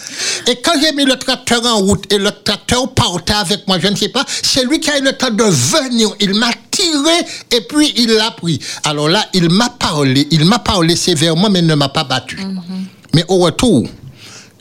Et 0.47 0.57
quand 0.57 0.79
j'ai 0.79 0.93
mis 0.93 1.07
le 1.07 1.17
tracteur 1.17 1.65
en 1.65 1.79
route 1.79 2.13
et 2.13 2.19
le 2.19 2.31
tracteur 2.45 2.93
partait 2.93 3.33
avec 3.33 3.67
moi, 3.67 3.79
je 3.79 3.89
ne 3.89 3.97
sais 3.97 4.11
pas, 4.11 4.27
c'est 4.43 4.65
lui 4.65 4.81
qui 4.81 4.91
a 4.91 4.99
eu 4.99 5.03
le 5.03 5.15
temps 5.15 5.31
de 5.31 5.45
venir. 5.45 6.11
Il 6.21 6.35
m'a 6.35 6.51
tiré 6.71 7.25
et 7.53 7.63
puis 7.63 7.91
il 7.97 8.11
l'a 8.11 8.33
pris. 8.33 8.59
Alors 8.85 9.09
là, 9.09 9.25
il 9.33 9.49
m'a 9.49 9.71
parlé. 9.71 10.29
Il 10.31 10.45
m'a 10.45 10.59
parlé 10.59 10.95
sévèrement, 10.95 11.49
mais 11.49 11.63
ne 11.63 11.75
m'a 11.75 11.89
pas 11.89 12.05
battu. 12.05 12.37
Mm-hmm. 12.37 12.98
Mais 13.15 13.25
au 13.29 13.39
retour, 13.39 13.87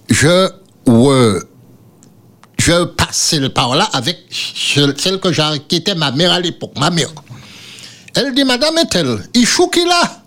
je, 0.10 0.50
je 2.58 2.84
passais 2.86 3.50
par 3.50 3.76
là 3.76 3.90
avec 3.94 4.18
celle 4.32 5.20
que 5.20 5.32
j'ai, 5.32 5.44
qui 5.68 5.78
était 5.78 5.96
ma 5.96 6.12
mère 6.12 6.32
à 6.32 6.40
l'époque, 6.40 6.72
ma 6.78 6.90
mère. 6.90 7.10
Elle 8.16 8.34
dit, 8.34 8.44
Madame 8.44 8.78
est-elle, 8.78 9.20
il 9.34 9.46
chou 9.46 9.68
qui 9.68 9.86
là? 9.86 10.24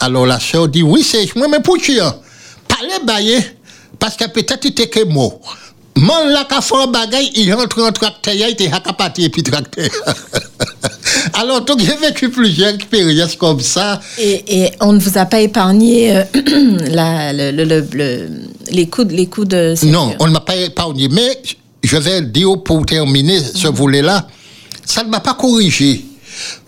Alors 0.00 0.26
la 0.26 0.40
soeur 0.40 0.68
dit, 0.68 0.82
oui, 0.82 1.02
c'est 1.02 1.34
moi, 1.36 1.48
mais 1.48 1.60
pour 1.60 1.76
qui 1.76 1.98
Parlez 2.68 3.04
bailler, 3.04 3.38
parce 3.98 4.16
que 4.16 4.28
peut-être 4.28 4.64
il 4.64 4.70
était 4.70 4.88
que 4.88 5.04
mort. 5.04 5.40
Mon 5.96 6.26
la 6.26 6.44
ka 6.44 6.60
fait 6.60 6.86
bagay, 6.88 7.30
il 7.34 7.52
rentre 7.54 7.82
en 7.82 7.90
tracteur, 7.90 8.34
il 8.34 8.42
était 8.42 8.70
à 8.70 9.12
et 9.18 9.28
puis 9.30 9.42
tracteur. 9.42 9.88
Alors, 11.34 11.62
donc, 11.62 11.80
j'ai 11.80 11.96
vécu 11.96 12.30
plusieurs 12.30 12.74
expériences 12.74 13.36
comme 13.36 13.60
ça. 13.60 14.00
Et, 14.18 14.70
on 14.80 14.92
ne 14.92 14.98
vous 14.98 15.18
a 15.18 15.24
pas 15.24 15.40
épargné 15.40 16.16
euh, 16.16 16.24
la, 16.90 17.32
les, 17.32 18.86
coups, 18.88 19.12
les 19.12 19.26
coups 19.26 19.48
de... 19.48 19.74
Non, 19.86 20.14
on 20.18 20.26
ne 20.26 20.32
m'a 20.32 20.40
pas 20.40 20.56
épargné. 20.56 21.08
Mais 21.08 21.40
je 21.82 21.96
vais 21.96 22.22
dire 22.22 22.62
pour 22.64 22.84
terminer 22.86 23.40
ce 23.40 23.68
volet-là, 23.68 24.26
ça 24.84 25.02
ne 25.04 25.08
m'a 25.08 25.20
pas 25.20 25.34
corrigé. 25.34 26.04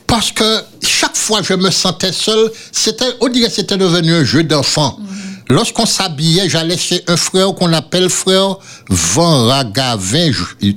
Parce 0.07 0.33
que 0.33 0.63
chaque 0.83 1.17
fois 1.17 1.41
que 1.41 1.47
je 1.47 1.55
me 1.55 1.71
sentais 1.71 2.13
seul, 2.13 2.51
c'était, 2.73 3.05
on 3.21 3.29
dirait 3.29 3.49
que 3.49 3.55
c'était 3.55 3.77
devenu 3.77 4.15
un 4.15 4.25
jeu 4.25 4.43
d'enfant. 4.43 4.97
Mhm. 4.99 5.28
Lorsqu'on 5.51 5.87
s'habillait, 5.87 6.49
j'allais 6.49 6.77
chez 6.77 7.03
un 7.07 7.17
frère 7.17 7.55
qu'on 7.55 7.73
appelle 7.73 8.11
frère 8.11 8.57
Van 8.89 9.47
Ragavin 9.47 10.31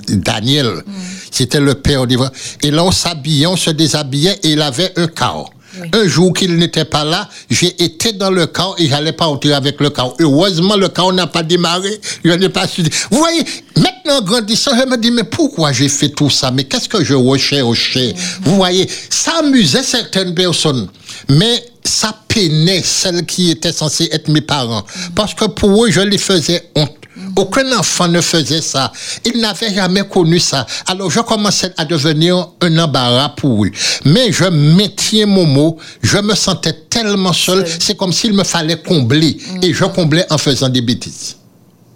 Daniel. 0.07 0.67
Mm. 0.67 0.91
C'était 1.29 1.59
le 1.59 1.75
père 1.75 2.07
d'Ivoire. 2.07 2.31
Et 2.61 2.71
là, 2.71 2.83
on 2.83 2.91
s'habillait, 2.91 3.47
on 3.47 3.57
se 3.57 3.69
déshabillait 3.69 4.39
et 4.43 4.51
il 4.51 4.61
avait 4.61 4.93
un 4.97 5.07
chaos. 5.07 5.47
Un 5.93 6.07
jour 6.07 6.33
qu'il 6.33 6.55
n'était 6.57 6.85
pas 6.85 7.03
là, 7.03 7.29
j'ai 7.49 7.81
été 7.83 8.13
dans 8.13 8.29
le 8.31 8.47
chaos 8.47 8.75
et 8.77 8.87
j'allais 8.87 9.13
pas 9.13 9.25
partir 9.25 9.55
avec 9.55 9.79
le 9.79 9.89
chaos. 9.89 10.13
Heureusement, 10.19 10.75
le 10.75 10.89
chaos 10.89 11.11
n'a 11.11 11.27
pas 11.27 11.43
démarré. 11.43 11.99
Je 12.23 12.31
n'ai 12.31 12.49
pas 12.49 12.67
su. 12.67 12.83
Vous 13.09 13.17
voyez, 13.17 13.43
maintenant, 13.77 14.21
grandissant, 14.21 14.71
je 14.75 14.89
me 14.89 14.97
dis, 14.97 15.11
mais 15.11 15.23
pourquoi 15.23 15.71
j'ai 15.71 15.89
fait 15.89 16.09
tout 16.09 16.29
ça? 16.29 16.51
Mais 16.51 16.63
qu'est-ce 16.63 16.89
que 16.89 17.03
je 17.03 17.13
recherchais? 17.13 18.13
Mm. 18.13 18.15
Vous 18.43 18.55
voyez, 18.55 18.89
ça 19.09 19.39
amusait 19.39 19.83
certaines 19.83 20.33
personnes. 20.33 20.87
Mais 21.29 21.63
ça 21.83 22.15
peinait 22.27 22.81
celles 22.83 23.25
qui 23.25 23.51
étaient 23.51 23.71
censées 23.71 24.09
être 24.11 24.27
mes 24.27 24.41
parents. 24.41 24.85
Parce 25.15 25.33
que 25.33 25.45
pour 25.45 25.85
eux, 25.85 25.91
je 25.91 26.01
les 26.01 26.17
faisais 26.17 26.69
honte. 26.75 26.95
Aucun 27.35 27.77
enfant 27.77 28.07
ne 28.07 28.21
faisait 28.21 28.61
ça. 28.61 28.91
Ils 29.25 29.39
n'avaient 29.39 29.73
jamais 29.73 30.07
connu 30.07 30.39
ça. 30.39 30.65
Alors 30.87 31.09
je 31.09 31.19
commençais 31.19 31.73
à 31.77 31.85
devenir 31.85 32.49
un 32.61 32.77
embarras 32.77 33.29
pour 33.29 33.65
eux. 33.65 33.71
Mais 34.05 34.31
je 34.31 34.45
maintiens 34.45 35.25
mon 35.25 35.45
mot. 35.45 35.77
Je 36.01 36.17
me 36.17 36.35
sentais 36.35 36.73
tellement 36.89 37.33
seul. 37.33 37.65
C'est 37.79 37.97
comme 37.97 38.11
s'il 38.11 38.33
me 38.33 38.43
fallait 38.43 38.81
combler. 38.81 39.37
Et 39.61 39.73
je 39.73 39.85
comblais 39.85 40.25
en 40.29 40.37
faisant 40.37 40.69
des 40.69 40.81
bêtises. 40.81 41.37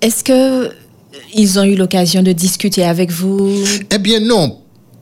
Est-ce 0.02 0.24
que 0.24 0.72
ils 1.34 1.60
ont 1.60 1.64
eu 1.64 1.76
l'occasion 1.76 2.24
de 2.24 2.32
discuter 2.32 2.86
avec 2.86 3.12
vous? 3.12 3.64
Eh 3.90 3.98
bien 3.98 4.20
non, 4.20 4.60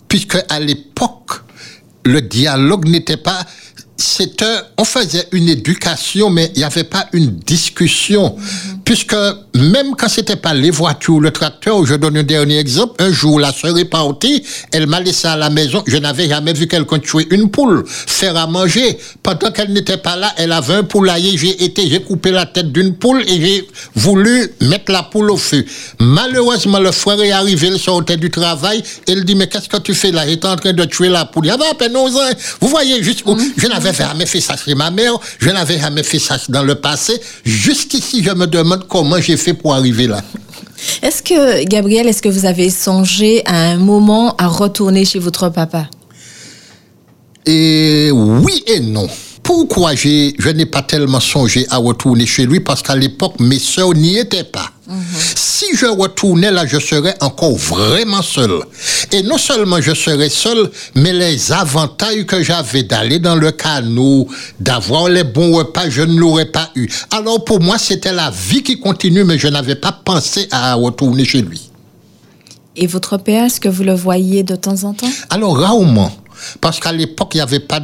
puisque 0.08 0.38
à 0.50 0.60
l'époque, 0.60 1.44
le 2.06 2.22
dialogue 2.22 2.88
n'était 2.88 3.18
pas 3.18 3.40
c'était, 3.96 4.58
on 4.78 4.84
faisait 4.84 5.28
une 5.32 5.50
éducation, 5.50 6.30
mais 6.30 6.52
il 6.56 6.60
n'y 6.60 6.64
avait 6.64 6.84
pas 6.84 7.08
une 7.14 7.38
discussion. 7.40 8.36
Mhm. 8.36 8.80
Puisque 8.84 9.16
même 9.56 9.96
quand 9.98 10.10
c'était 10.10 10.36
pas 10.36 10.54
les 10.54 10.72
voitures, 10.72 11.20
le 11.20 11.32
tracteur, 11.32 11.86
je 11.86 11.96
donne 11.96 12.18
un 12.18 12.24
dernier 12.24 12.58
exemple, 12.58 12.96
un 13.00 13.12
jour, 13.12 13.40
la 13.40 13.54
soeur 13.54 13.78
est 13.78 13.86
partie, 13.86 14.44
elle 14.72 14.88
m'a 14.88 15.00
laissé 15.00 15.28
à 15.28 15.38
la 15.38 15.50
maison, 15.50 15.84
je 15.88 15.98
n'avais 15.98 16.28
jamais 16.28 16.54
vu 16.54 16.68
quelqu'un 16.68 17.00
tuer 17.00 17.28
une 17.30 17.50
poule, 17.50 17.84
faire 17.88 18.36
à 18.36 18.48
manger. 18.48 18.98
Pendant 19.22 19.52
qu'elle 19.52 19.72
n'était 19.72 19.98
pas 19.98 20.16
là, 20.16 20.34
elle 20.38 20.52
avait 20.52 20.74
un 20.74 20.84
poulailler, 20.84 21.38
j'ai 21.38 21.64
été, 21.64 21.88
j'ai 21.88 22.02
coupé 22.02 22.32
la 22.32 22.46
tête 22.46 22.72
d'une 22.72 22.96
poule 22.96 23.24
et 23.28 23.40
j'ai 23.40 23.68
voulu 23.96 24.52
mettre 24.62 24.92
la 24.92 25.04
poule 25.04 25.32
au 25.32 25.38
feu. 25.38 25.64
Malheureusement, 26.00 26.80
le 26.80 26.92
frère 26.92 27.22
est 27.22 27.32
arrivé, 27.32 27.68
il 27.68 27.80
sortait 27.80 28.18
du 28.18 28.32
travail, 28.32 28.84
il 29.08 29.24
dit, 29.24 29.36
mais 29.36 29.48
qu'est-ce 29.48 29.70
que 29.70 29.78
tu 29.78 29.94
fais 29.94 30.12
là? 30.12 30.28
J'étais 30.28 30.48
en 30.48 30.56
train 30.56 30.74
de 30.74 30.86
tuer 30.86 31.10
la 31.10 31.26
poule. 31.26 31.46
Il 31.46 31.50
y 31.50 31.52
avait 31.52 31.68
à 31.68 31.76
peine 31.76 31.96
11 31.96 32.16
ans. 32.16 32.20
Vous 32.60 32.68
voyez, 32.68 33.04
juste, 33.04 33.24
je 33.58 33.68
n'avais 33.68 33.83
jamais 33.92 34.26
fait 34.26 34.40
ça 34.40 34.56
chez 34.56 34.76
ma 34.76 34.92
mère, 34.92 35.14
je 35.40 35.50
n'avais 35.50 35.80
jamais 35.80 36.04
fait 36.04 36.20
ça 36.20 36.38
dans 36.48 36.64
le 36.64 36.76
passé. 36.76 37.20
Jusqu'ici, 37.44 38.24
je 38.24 38.32
me 38.32 38.46
demande 38.46 38.88
comment 38.88 39.20
j'ai 39.20 39.36
fait 39.36 39.54
pour 39.54 39.74
arriver 39.74 40.08
là. 40.08 40.22
Est-ce 41.02 41.24
que, 41.24 41.64
Gabriel, 41.66 42.08
est-ce 42.08 42.22
que 42.22 42.30
vous 42.30 42.46
avez 42.46 42.70
songé 42.70 43.42
à 43.46 43.72
un 43.72 43.78
moment 43.78 44.36
à 44.38 44.48
retourner 44.48 45.06
chez 45.06 45.20
votre 45.20 45.50
papa? 45.50 45.88
Et 47.46 48.10
oui 48.12 48.64
et 48.68 48.80
non. 48.80 49.08
Pourquoi 49.42 49.96
je 49.96 50.50
n'ai 50.52 50.66
pas 50.66 50.82
tellement 50.82 51.20
songé 51.20 51.66
à 51.70 51.78
retourner 51.78 52.26
chez 52.26 52.46
lui? 52.46 52.60
Parce 52.60 52.82
qu'à 52.82 52.96
l'époque, 52.96 53.40
mes 53.40 53.60
soeurs 53.60 53.94
n'y 53.94 54.18
étaient 54.18 54.44
pas. 54.44 54.72
Si 55.36 55.76
je 55.76 55.86
retournais 55.86 56.52
là, 56.52 56.66
je 56.66 56.78
serais 56.78 57.16
encore 57.22 57.56
vraiment 57.56 58.22
seul. 58.22 58.52
Et 59.12 59.24
non 59.24 59.38
seulement 59.38 59.80
je 59.80 59.94
serais 59.94 60.30
seul, 60.30 60.70
mais 60.96 61.14
les 61.14 61.52
avantages 61.52 62.26
que 62.26 62.44
j'avais 62.44 62.84
d'aller 62.84 63.20
dans 63.20 63.36
le 63.36 63.52
canot, 63.52 64.28
d'avoir 64.60 65.08
les 65.08 65.24
bons 65.24 65.56
repas, 65.56 65.90
je 65.90 66.02
ne 66.02 66.20
l'aurais 66.20 66.52
pas 66.52 66.70
eu. 66.76 66.90
Alors 67.12 67.46
pour 67.46 67.62
moi, 67.62 67.78
c'était 67.78 68.12
la 68.12 68.30
vie 68.32 68.64
qui 68.64 68.80
continue, 68.80 69.24
mais 69.24 69.38
je 69.38 69.48
n'avais 69.48 69.76
pas 69.76 69.92
pensé 69.94 70.48
à 70.52 70.74
retourner 70.74 71.24
chez 71.24 71.42
lui. 71.42 71.70
Et 72.76 72.88
votre 72.88 73.18
père, 73.18 73.46
est-ce 73.46 73.62
que 73.62 73.70
vous 73.70 73.84
le 73.84 73.94
voyez 73.94 74.44
de 74.44 74.56
temps 74.56 74.84
en 74.84 74.94
temps? 74.94 75.12
Alors 75.30 75.58
rarement. 75.58 76.12
Parce 76.60 76.80
qu'à 76.80 76.92
l'époque, 76.92 77.36
il 77.36 77.38
n'y 77.38 77.42
avait 77.42 77.60
pas 77.60 77.80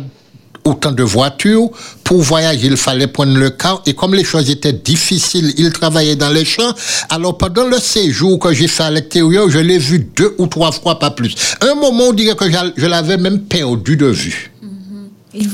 autant 0.70 0.92
de 0.92 1.04
voitures. 1.04 1.70
Pour 2.04 2.22
voyager, 2.22 2.68
il 2.68 2.78
fallait 2.78 3.08
prendre 3.08 3.38
le 3.38 3.50
car. 3.50 3.82
Et 3.86 3.94
comme 3.94 4.14
les 4.16 4.24
choses 4.24 4.50
étaient 4.50 4.74
difficiles, 4.74 5.54
il 5.58 5.72
travaillait 5.72 6.16
dans 6.16 6.30
les 6.30 6.46
champs. 6.46 6.74
Alors, 7.10 7.38
pendant 7.38 7.66
le 7.66 7.78
séjour 7.78 8.40
que 8.40 8.54
j'ai 8.54 8.68
fait 8.68 8.84
à 8.84 8.92
l'extérieur, 8.92 9.50
je 9.50 9.60
l'ai 9.60 9.78
vu 9.78 10.00
deux 10.16 10.36
ou 10.38 10.48
trois 10.48 10.72
fois, 10.72 11.00
pas 11.00 11.12
plus. 11.12 11.36
Un 11.62 11.76
moment, 11.76 12.06
on 12.10 12.14
dirait 12.14 12.36
que 12.36 12.46
je 12.78 12.86
l'avais 12.86 13.18
même 13.18 13.42
perdu 13.42 13.98
de 13.98 14.08
vue. 14.08 14.52
Il 15.32 15.48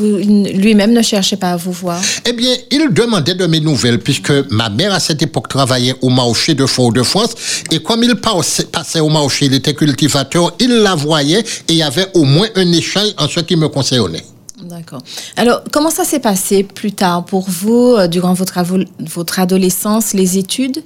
lui-même 0.58 0.94
ne 0.94 1.02
cherchait 1.02 1.36
pas 1.36 1.52
à 1.52 1.58
vous 1.58 1.74
voir? 1.74 2.02
Eh 2.26 2.32
bien, 2.32 2.56
il 2.72 2.94
demandait 2.94 3.36
de 3.36 3.46
mes 3.46 3.60
nouvelles, 3.60 4.00
puisque 4.00 4.32
ma 4.50 4.70
mère, 4.70 4.94
à 4.94 5.02
cette 5.02 5.22
époque, 5.22 5.50
travaillait 5.50 5.96
au 6.02 6.08
marché 6.08 6.54
de 6.54 6.66
Fort-de-France. 6.66 7.36
Et 7.72 7.80
comme 7.80 8.02
il 8.04 8.16
passait 8.16 9.00
au 9.02 9.10
marché, 9.10 9.48
il 9.48 9.54
était 9.54 9.74
cultivateur, 9.74 10.54
il 10.60 10.72
la 10.78 10.96
voyait 10.96 11.40
et 11.40 11.44
il 11.68 11.76
y 11.76 11.84
avait 11.84 12.08
au 12.14 12.24
moins 12.24 12.48
un 12.56 12.72
échange 12.72 13.10
en 13.18 13.28
ce 13.28 13.42
qui 13.42 13.58
me 13.58 13.68
concernait. 13.68 14.24
D'accord. 14.66 15.02
Alors, 15.38 15.62
comment 15.72 15.92
ça 15.92 16.04
s'est 16.04 16.20
passé 16.20 16.64
plus 16.64 16.92
tard 16.92 17.24
pour 17.26 17.50
vous, 17.50 17.96
euh, 17.98 18.08
durant 18.08 18.34
votre, 18.34 18.60
votre 19.00 19.40
adolescence, 19.40 20.14
les 20.14 20.38
études? 20.38 20.84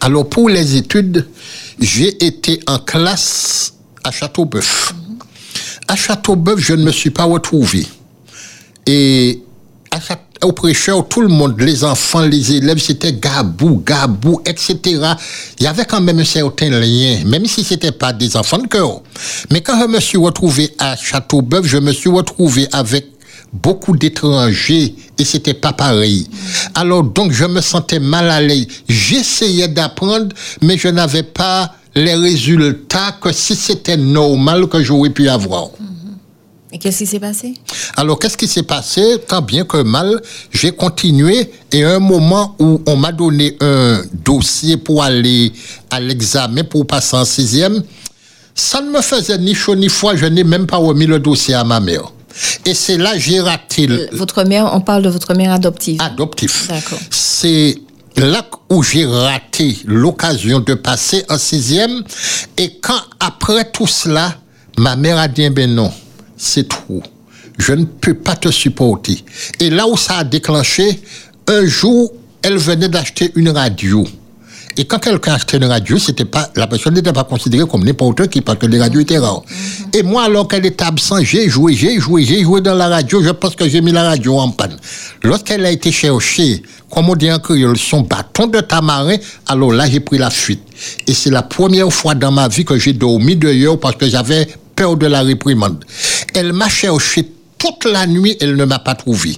Alors, 0.00 0.28
pour 0.28 0.48
les 0.48 0.76
études, 0.76 1.26
j'ai 1.80 2.24
été 2.24 2.60
en 2.66 2.78
classe 2.78 3.74
à 4.04 4.10
Châteauboeuf. 4.10 4.92
Mhm. 4.94 5.18
À 5.88 5.96
Châteauboeuf, 5.96 6.58
je 6.58 6.74
ne 6.74 6.84
me 6.84 6.92
suis 6.92 7.10
pas 7.10 7.24
retrouvé. 7.24 7.86
Et 8.86 9.42
au 10.42 10.52
prêcheur, 10.52 11.06
tout 11.08 11.22
le 11.22 11.28
monde, 11.28 11.60
les 11.60 11.84
enfants, 11.84 12.22
les 12.22 12.52
élèves, 12.56 12.78
c'était 12.78 13.12
gabou, 13.12 13.82
gabou, 13.84 14.40
etc. 14.44 14.76
Il 15.58 15.64
y 15.64 15.66
avait 15.66 15.84
quand 15.84 16.00
même 16.00 16.18
un 16.18 16.24
certain 16.24 16.70
lien, 16.70 17.22
même 17.24 17.46
si 17.46 17.64
c'était 17.64 17.92
pas 17.92 18.12
des 18.12 18.36
enfants 18.36 18.58
de 18.58 18.66
cœur. 18.66 19.00
Mais 19.50 19.60
quand 19.60 19.80
je 19.80 19.86
me 19.86 20.00
suis 20.00 20.18
retrouvé 20.18 20.74
à 20.78 20.96
Châteauboeuf, 20.96 21.66
je 21.66 21.78
me 21.78 21.92
suis 21.92 22.10
retrouvé 22.10 22.68
avec 22.72 23.06
beaucoup 23.52 23.96
d'étrangers 23.96 24.94
et 25.18 25.24
c'était 25.24 25.54
pas 25.54 25.72
pareil. 25.72 26.28
Alors 26.74 27.02
donc 27.02 27.32
je 27.32 27.44
me 27.44 27.60
sentais 27.60 28.00
mal 28.00 28.28
à 28.28 28.40
l'aise. 28.40 28.66
J'essayais 28.88 29.68
d'apprendre, 29.68 30.28
mais 30.60 30.76
je 30.76 30.88
n'avais 30.88 31.22
pas 31.22 31.74
les 31.94 32.14
résultats 32.14 33.16
que 33.20 33.32
si 33.32 33.56
c'était 33.56 33.96
normal 33.96 34.68
que 34.68 34.82
j'aurais 34.82 35.10
pu 35.10 35.28
avoir. 35.28 35.70
Et 36.72 36.78
qu'est-ce 36.78 36.98
qui 36.98 37.06
s'est 37.06 37.20
passé? 37.20 37.54
Alors, 37.96 38.18
qu'est-ce 38.18 38.36
qui 38.36 38.48
s'est 38.48 38.64
passé? 38.64 39.18
Tant 39.26 39.40
bien 39.40 39.64
que 39.64 39.82
mal, 39.82 40.20
j'ai 40.50 40.72
continué 40.72 41.50
et 41.72 41.84
à 41.84 41.94
un 41.94 41.98
moment 42.00 42.56
où 42.58 42.82
on 42.86 42.96
m'a 42.96 43.12
donné 43.12 43.56
un 43.60 44.02
dossier 44.12 44.76
pour 44.76 45.02
aller 45.02 45.52
à 45.90 46.00
l'examen 46.00 46.64
pour 46.64 46.86
passer 46.86 47.16
en 47.16 47.24
sixième, 47.24 47.82
ça 48.54 48.80
ne 48.80 48.90
me 48.90 49.00
faisait 49.00 49.38
ni 49.38 49.54
chaud 49.54 49.76
ni 49.76 49.88
froid, 49.88 50.16
je 50.16 50.26
n'ai 50.26 50.42
même 50.42 50.66
pas 50.66 50.78
remis 50.78 51.06
le 51.06 51.20
dossier 51.20 51.54
à 51.54 51.62
ma 51.62 51.78
mère. 51.78 52.12
Et 52.64 52.74
c'est 52.74 52.96
là 52.96 53.16
j'ai 53.16 53.40
raté. 53.40 53.88
Votre 54.12 54.44
mère, 54.44 54.70
on 54.74 54.80
parle 54.80 55.02
de 55.02 55.08
votre 55.08 55.34
mère 55.34 55.52
adoptive. 55.52 56.00
Adoptif. 56.00 56.68
D'accord. 56.68 56.98
C'est 57.10 57.76
là 58.16 58.44
où 58.70 58.82
j'ai 58.82 59.06
raté 59.06 59.78
l'occasion 59.84 60.60
de 60.60 60.74
passer 60.74 61.24
en 61.28 61.38
sixième. 61.38 62.02
Et 62.58 62.78
quand 62.82 63.00
après 63.20 63.70
tout 63.70 63.86
cela, 63.86 64.36
ma 64.78 64.96
mère 64.96 65.18
a 65.18 65.28
dit, 65.28 65.48
ben 65.50 65.74
non, 65.74 65.92
c'est 66.36 66.68
trop. 66.68 67.02
Je 67.58 67.72
ne 67.72 67.84
peux 67.84 68.14
pas 68.14 68.36
te 68.36 68.50
supporter. 68.50 69.24
Et 69.60 69.70
là 69.70 69.86
où 69.86 69.96
ça 69.96 70.18
a 70.18 70.24
déclenché, 70.24 71.00
un 71.48 71.64
jour, 71.66 72.12
elle 72.42 72.58
venait 72.58 72.88
d'acheter 72.88 73.32
une 73.34 73.48
radio. 73.48 74.06
Et 74.78 74.84
quand 74.84 74.98
quelqu'un 74.98 75.32
achetait 75.32 75.56
une 75.56 75.64
radio, 75.64 75.98
c'était 75.98 76.26
pas, 76.26 76.50
la 76.54 76.66
personne 76.66 76.92
n'était 76.92 77.12
pas 77.12 77.24
considérée 77.24 77.66
comme 77.66 77.82
n'importe 77.82 78.28
qui 78.28 78.42
parce 78.42 78.58
que 78.58 78.66
les 78.66 78.78
radios 78.78 79.00
étaient 79.00 79.16
rares. 79.16 79.42
Et 79.94 80.02
moi, 80.02 80.24
alors 80.24 80.48
qu'elle 80.48 80.66
était 80.66 80.84
absente, 80.84 81.22
j'ai 81.22 81.48
joué, 81.48 81.72
j'ai 81.74 81.98
joué, 81.98 82.24
j'ai 82.24 82.42
joué 82.42 82.60
dans 82.60 82.74
la 82.74 82.88
radio. 82.88 83.22
Je 83.22 83.30
pense 83.30 83.56
que 83.56 83.66
j'ai 83.66 83.80
mis 83.80 83.90
la 83.90 84.02
radio 84.02 84.38
en 84.38 84.50
panne. 84.50 84.76
Lorsqu'elle 85.22 85.64
a 85.64 85.70
été 85.70 85.90
chercher, 85.90 86.62
comme 86.90 87.08
on 87.08 87.14
dit 87.14 87.32
en 87.32 87.38
créole, 87.38 87.78
son 87.78 88.02
bâton 88.02 88.48
de 88.48 88.60
tamarin, 88.60 89.16
alors 89.46 89.72
là, 89.72 89.88
j'ai 89.88 90.00
pris 90.00 90.18
la 90.18 90.28
fuite. 90.28 90.62
Et 91.06 91.14
c'est 91.14 91.30
la 91.30 91.42
première 91.42 91.90
fois 91.90 92.14
dans 92.14 92.30
ma 92.30 92.46
vie 92.48 92.66
que 92.66 92.78
j'ai 92.78 92.92
dormi 92.92 93.34
dehors 93.34 93.80
parce 93.80 93.96
que 93.96 94.06
j'avais 94.06 94.46
peur 94.76 94.96
de 94.96 95.06
la 95.06 95.22
réprimande. 95.22 95.84
Elle 96.34 96.52
m'a 96.52 96.68
cherché 96.68 97.32
toute 97.58 97.86
la 97.86 98.06
nuit, 98.06 98.36
elle 98.40 98.54
ne 98.54 98.64
m'a 98.64 98.78
pas 98.78 98.94
trouvé. 98.94 99.36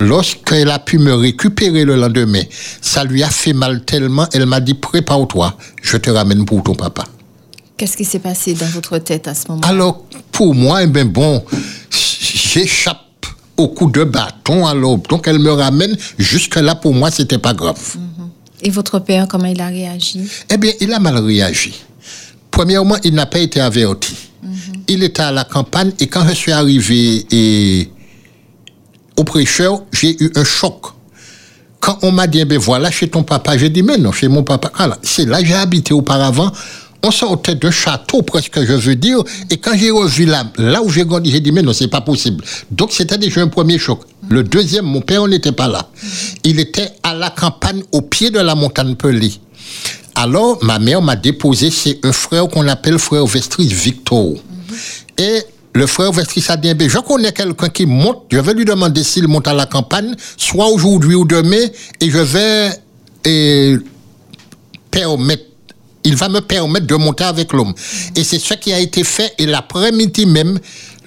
Lorsqu'elle 0.00 0.70
a 0.70 0.78
pu 0.78 0.98
me 0.98 1.12
récupérer 1.14 1.84
le 1.84 1.96
lendemain, 1.96 2.42
ça 2.80 3.04
lui 3.04 3.22
a 3.22 3.28
fait 3.28 3.52
mal 3.52 3.84
tellement, 3.84 4.26
elle 4.32 4.46
m'a 4.46 4.60
dit 4.60 4.74
prépare-toi, 4.74 5.56
je 5.82 5.96
te 5.96 6.10
ramène 6.10 6.44
pour 6.44 6.62
ton 6.62 6.74
papa. 6.74 7.04
Qu'est-ce 7.76 7.96
qui 7.96 8.04
s'est 8.04 8.18
passé 8.18 8.54
dans 8.54 8.66
votre 8.66 8.98
tête 8.98 9.28
à 9.28 9.34
ce 9.34 9.48
moment 9.48 9.60
Alors, 9.64 10.04
pour 10.30 10.54
moi, 10.54 10.82
eh 10.82 10.86
bien 10.86 11.04
bon, 11.04 11.44
j'échappe 11.90 13.26
au 13.56 13.68
coup 13.68 13.90
de 13.90 14.04
bâton, 14.04 14.66
alors, 14.66 14.98
donc 14.98 15.28
elle 15.28 15.38
me 15.38 15.50
ramène, 15.52 15.96
jusque-là, 16.18 16.74
pour 16.74 16.94
moi, 16.94 17.10
c'était 17.10 17.38
pas 17.38 17.54
grave. 17.54 17.96
Et 18.62 18.70
votre 18.70 18.98
père, 19.00 19.26
comment 19.28 19.46
il 19.46 19.60
a 19.60 19.66
réagi? 19.66 20.20
Eh 20.48 20.56
bien, 20.56 20.72
il 20.80 20.92
a 20.92 21.00
mal 21.00 21.18
réagi. 21.18 21.74
Premièrement, 22.50 22.96
il 23.02 23.14
n'a 23.14 23.26
pas 23.26 23.38
été 23.38 23.60
averti. 23.60 24.14
Il 24.88 25.02
était 25.02 25.22
à 25.22 25.32
la 25.32 25.44
campagne 25.44 25.92
et 26.00 26.06
quand 26.06 26.26
je 26.28 26.34
suis 26.34 26.52
arrivé 26.52 27.26
et 27.30 27.90
au 29.16 29.24
prêcheur, 29.24 29.82
j'ai 29.92 30.22
eu 30.22 30.30
un 30.36 30.44
choc. 30.44 30.86
Quand 31.80 31.98
on 32.02 32.12
m'a 32.12 32.26
dit, 32.26 32.40
eh 32.40 32.44
ben 32.44 32.58
voilà, 32.58 32.90
chez 32.90 33.08
ton 33.08 33.22
papa, 33.22 33.58
j'ai 33.58 33.68
dit, 33.68 33.82
mais 33.82 33.98
non, 33.98 34.12
chez 34.12 34.28
mon 34.28 34.42
papa. 34.44 34.70
Ah 34.78 34.96
c'est 35.02 35.24
là 35.26 35.42
j'ai 35.42 35.54
habité 35.54 35.92
auparavant. 35.92 36.52
On 37.04 37.10
sortait 37.10 37.56
de 37.56 37.68
château, 37.68 38.22
presque, 38.22 38.64
je 38.64 38.74
veux 38.74 38.94
dire. 38.94 39.18
Et 39.50 39.56
quand 39.56 39.76
j'ai 39.76 39.90
revu 39.90 40.24
là, 40.24 40.44
là 40.56 40.80
où 40.80 40.88
j'ai 40.88 41.04
grandi, 41.04 41.32
j'ai 41.32 41.40
dit, 41.40 41.50
mais 41.50 41.62
non, 41.62 41.72
c'est 41.72 41.88
pas 41.88 42.00
possible. 42.00 42.44
Donc, 42.70 42.92
c'était 42.92 43.18
déjà 43.18 43.40
un 43.40 43.48
premier 43.48 43.76
choc. 43.76 44.02
Le 44.28 44.44
deuxième, 44.44 44.84
mon 44.84 45.00
père 45.00 45.26
n'était 45.26 45.50
pas 45.50 45.66
là. 45.66 45.88
Il 46.44 46.60
était 46.60 46.92
à 47.02 47.12
la 47.14 47.30
campagne, 47.30 47.82
au 47.90 48.02
pied 48.02 48.30
de 48.30 48.38
la 48.38 48.54
montagne 48.54 48.94
Pelée. 48.94 49.32
Alors, 50.14 50.62
ma 50.62 50.78
mère 50.78 51.02
m'a 51.02 51.16
déposé 51.16 51.72
chez 51.72 51.98
un 52.04 52.12
frère 52.12 52.46
qu'on 52.46 52.68
appelle 52.68 53.00
frère 53.00 53.26
Vestris 53.26 53.66
Victor. 53.66 54.34
Et 55.18 55.42
le 55.74 55.86
frère 55.86 56.12
Vestris 56.12 56.44
ben, 56.58 56.88
je 56.88 56.98
connais 56.98 57.32
quelqu'un 57.32 57.68
qui 57.68 57.86
monte, 57.86 58.24
je 58.30 58.38
vais 58.38 58.54
lui 58.54 58.64
demander 58.64 59.02
s'il 59.02 59.26
monte 59.28 59.48
à 59.48 59.54
la 59.54 59.66
campagne, 59.66 60.14
soit 60.36 60.68
aujourd'hui 60.68 61.14
ou 61.14 61.24
demain, 61.24 61.66
et 62.00 62.10
je 62.10 62.18
vais 62.18 62.70
et, 63.24 63.76
permettre, 64.90 65.44
il 66.04 66.16
va 66.16 66.28
me 66.28 66.40
permettre 66.40 66.86
de 66.86 66.94
monter 66.96 67.24
avec 67.24 67.52
l'homme. 67.52 67.72
Et 68.16 68.24
c'est 68.24 68.38
ce 68.38 68.54
qui 68.54 68.72
a 68.72 68.80
été 68.80 69.02
fait, 69.04 69.32
et 69.38 69.46
l'après-midi 69.46 70.26
même, 70.26 70.58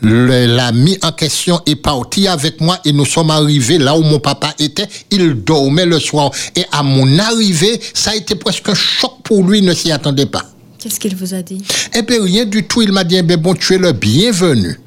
l'ami 0.01 0.97
en 1.03 1.11
question 1.11 1.59
est 1.65 1.75
parti 1.75 2.27
avec 2.27 2.59
moi 2.61 2.79
et 2.85 2.91
nous 2.91 3.05
sommes 3.05 3.31
arrivés 3.31 3.77
là 3.77 3.97
où 3.97 4.01
mon 4.01 4.19
papa 4.19 4.53
était. 4.59 4.87
Il 5.11 5.35
dormait 5.43 5.85
le 5.85 5.99
soir. 5.99 6.31
Et 6.55 6.65
à 6.71 6.83
mon 6.83 7.17
arrivée, 7.17 7.79
ça 7.93 8.11
a 8.11 8.15
été 8.15 8.35
presque 8.35 8.69
un 8.69 8.75
choc 8.75 9.13
pour 9.23 9.43
lui, 9.43 9.59
il 9.59 9.65
ne 9.65 9.73
s'y 9.73 9.91
attendait 9.91 10.25
pas. 10.25 10.43
Qu'est-ce 10.85 10.99
qu'il 10.99 11.15
vous 11.15 11.33
a 11.33 11.41
dit? 11.41 11.63
Eh 11.95 12.03
bien, 12.03 12.23
rien 12.23 12.45
du 12.45 12.63
tout. 12.63 12.83
Il 12.83 12.91
m'a 12.91 13.03
dit, 13.03 13.15
eh 13.15 13.23
bien, 13.23 13.37
bon, 13.37 13.55
tu 13.55 13.73
es 13.73 13.79
le 13.79 13.91
bienvenu. 13.91 14.79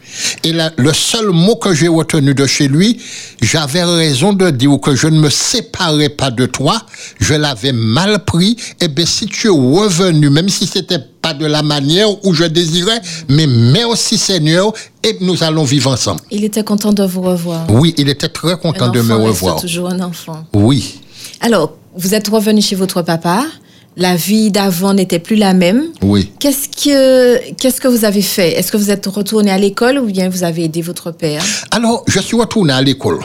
Et 0.45 0.53
là, 0.53 0.71
le 0.77 0.93
seul 0.93 1.31
mot 1.31 1.57
que 1.57 1.75
j'ai 1.75 1.89
retenu 1.89 2.35
de 2.35 2.47
chez 2.47 2.69
lui, 2.69 3.01
j'avais 3.43 3.83
raison 3.83 4.33
de 4.33 4.49
dire 4.51 4.79
que 4.81 4.95
je 4.95 5.09
ne 5.09 5.19
me 5.19 5.29
séparais 5.29 6.09
pas 6.09 6.31
de 6.31 6.47
toi. 6.47 6.81
Je 7.19 7.35
l'avais 7.35 7.73
mal 7.73 8.25
pris. 8.25 8.57
Eh 8.81 8.87
bien, 8.87 9.05
si 9.07 9.27
tu 9.27 9.49
es 9.49 9.51
revenu, 9.51 10.31
même 10.31 10.49
si 10.49 10.69
c'était 10.69 11.01
pas 11.21 11.35
de 11.35 11.47
la 11.47 11.65
manière 11.65 12.25
où 12.25 12.33
je 12.33 12.45
désirais, 12.45 13.01
mais 13.29 13.49
merci 13.49 14.19
Seigneur, 14.19 14.73
et 15.03 15.17
nous 15.21 15.43
allons 15.43 15.65
vivre 15.65 15.91
ensemble. 15.91 16.21
Il 16.31 16.45
était 16.45 16.63
content 16.63 16.93
de 16.93 17.03
vous 17.03 17.23
revoir. 17.23 17.67
Oui, 17.71 17.93
il 17.99 18.09
était 18.09 18.29
très 18.29 18.57
content 18.57 18.85
Un 18.85 18.91
de 18.93 19.01
me 19.01 19.17
revoir. 19.17 19.61
toujours 19.61 19.89
un 19.89 19.99
enfant. 19.99 20.47
Oui, 20.55 21.01
Alors, 21.41 21.77
vous 21.97 22.15
êtes 22.15 22.29
revenu 22.29 22.63
chez 22.63 22.77
votre 22.77 23.03
papa. 23.03 23.45
La 24.01 24.15
vie 24.15 24.51
d'avant 24.53 24.95
n'était 24.95 25.19
plus 25.19 25.35
la 25.37 25.55
même. 25.55 25.87
oui. 26.03 26.31
Qu'est-ce 26.39 26.69
que, 26.69 27.53
qu'est-ce 27.55 27.81
que 27.81 27.89
vous 27.89 28.05
avez 28.05 28.23
fait? 28.23 28.53
Est-ce 28.53 28.71
que 28.71 28.77
vous 28.77 28.91
êtes 28.93 29.07
retourné 29.07 29.51
à 29.51 29.59
l'école 29.59 29.99
ou 29.99 30.07
bien 30.07 30.29
vous 30.29 30.45
avez 30.45 30.65
aidé 30.65 30.83
votre 30.83 31.11
père? 31.11 31.43
Alors, 31.73 32.05
je 32.07 32.21
suis 32.21 32.37
retourné 32.37 32.73
à 32.73 32.81
l'école. 32.81 33.19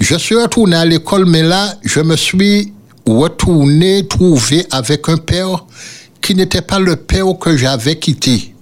Je 0.00 0.14
suis 0.16 0.34
retourné 0.34 0.76
à 0.76 0.84
l'école, 0.86 1.26
mais 1.26 1.42
là, 1.42 1.74
je 1.84 2.00
me 2.00 2.16
suis 2.16 2.72
retourné 3.06 4.06
trouvé 4.08 4.66
avec 4.70 5.08
un 5.10 5.18
père 5.18 5.66
qui 6.22 6.34
n'était 6.34 6.62
pas 6.62 6.78
le 6.78 6.96
père 6.96 7.26
que 7.38 7.54
j'avais 7.56 7.96
quitté. 7.98 8.54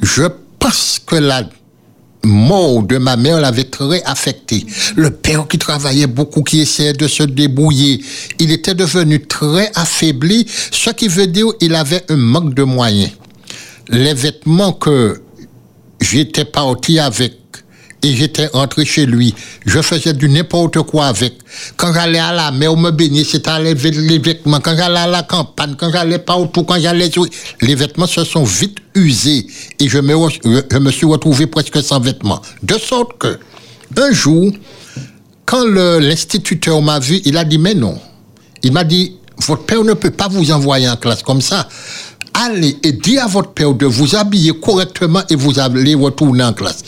Je 0.00 0.22
pense 0.60 1.00
que 1.04 1.16
la 1.16 1.42
mort 2.24 2.82
de 2.82 2.98
ma 2.98 3.16
mère 3.16 3.40
l'avait 3.40 3.64
très 3.64 4.02
affecté. 4.04 4.64
Le 4.96 5.10
père 5.10 5.46
qui 5.48 5.58
travaillait 5.58 6.06
beaucoup, 6.06 6.42
qui 6.42 6.60
essayait 6.60 6.92
de 6.92 7.06
se 7.06 7.22
débrouiller, 7.22 8.00
il 8.38 8.50
était 8.50 8.74
devenu 8.74 9.20
très 9.26 9.70
affaibli, 9.74 10.46
ce 10.70 10.90
qui 10.90 11.08
veut 11.08 11.26
dire 11.26 11.46
qu'il 11.58 11.74
avait 11.74 12.04
un 12.08 12.16
manque 12.16 12.54
de 12.54 12.62
moyens. 12.62 13.10
Les 13.88 14.14
vêtements 14.14 14.72
que 14.72 15.22
j'étais 16.00 16.44
parti 16.44 16.98
avec 16.98 17.43
et 18.04 18.14
j'étais 18.14 18.46
rentré 18.48 18.84
chez 18.84 19.06
lui. 19.06 19.34
Je 19.64 19.80
faisais 19.80 20.12
du 20.12 20.28
n'importe 20.28 20.82
quoi 20.82 21.06
avec. 21.06 21.38
Quand 21.78 21.92
j'allais 21.94 22.18
à 22.18 22.32
la 22.32 22.50
mer, 22.50 22.76
me 22.76 22.90
baigner, 22.90 23.24
c'était 23.24 23.58
les, 23.60 23.74
les 23.74 24.18
vêtements. 24.18 24.60
Quand 24.60 24.76
j'allais 24.76 24.98
à 24.98 25.06
la 25.06 25.22
campagne, 25.22 25.74
quand 25.78 25.90
j'allais 25.90 26.18
partout, 26.18 26.64
quand 26.64 26.78
j'allais. 26.78 27.10
Les 27.62 27.74
vêtements 27.74 28.06
se 28.06 28.22
sont 28.24 28.44
vite 28.44 28.76
usés 28.94 29.46
et 29.80 29.88
je 29.88 29.98
me, 29.98 30.14
je 30.70 30.78
me 30.78 30.90
suis 30.90 31.06
retrouvé 31.06 31.46
presque 31.46 31.82
sans 31.82 31.98
vêtements. 31.98 32.42
De 32.62 32.76
sorte 32.78 33.16
que, 33.18 33.38
un 33.96 34.12
jour, 34.12 34.52
quand 35.46 35.64
l'instituteur 35.64 36.82
m'a 36.82 36.98
vu, 36.98 37.22
il 37.24 37.38
a 37.38 37.44
dit, 37.44 37.58
mais 37.58 37.74
non. 37.74 37.98
Il 38.62 38.72
m'a 38.72 38.84
dit, 38.84 39.16
votre 39.46 39.64
père 39.64 39.82
ne 39.82 39.94
peut 39.94 40.10
pas 40.10 40.28
vous 40.28 40.52
envoyer 40.52 40.88
en 40.88 40.96
classe 40.96 41.22
comme 41.22 41.40
ça. 41.40 41.66
Allez 42.34 42.76
et 42.82 42.92
dis 42.92 43.18
à 43.18 43.26
votre 43.26 43.52
père 43.52 43.72
de 43.74 43.86
vous 43.86 44.16
habiller 44.16 44.52
correctement 44.52 45.22
et 45.30 45.36
vous 45.36 45.60
allez 45.60 45.94
retourner 45.94 46.42
en 46.42 46.52
classe. 46.52 46.82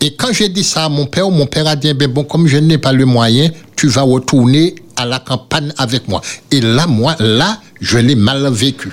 Et 0.00 0.14
quand 0.14 0.32
j'ai 0.32 0.48
dit 0.48 0.64
ça 0.64 0.86
à 0.86 0.88
mon 0.88 1.06
père, 1.06 1.30
mon 1.30 1.46
père 1.46 1.68
a 1.68 1.76
dit, 1.76 1.94
ben 1.94 2.10
bon, 2.10 2.24
comme 2.24 2.48
je 2.48 2.56
n'ai 2.56 2.78
pas 2.78 2.92
le 2.92 3.06
moyen, 3.06 3.50
tu 3.76 3.86
vas 3.86 4.02
retourner 4.02 4.74
à 4.96 5.06
la 5.06 5.20
campagne 5.20 5.72
avec 5.78 6.08
moi. 6.08 6.20
Et 6.50 6.60
là, 6.60 6.86
moi, 6.88 7.14
là, 7.20 7.60
je 7.80 7.98
l'ai 7.98 8.16
mal 8.16 8.50
vécu. 8.52 8.90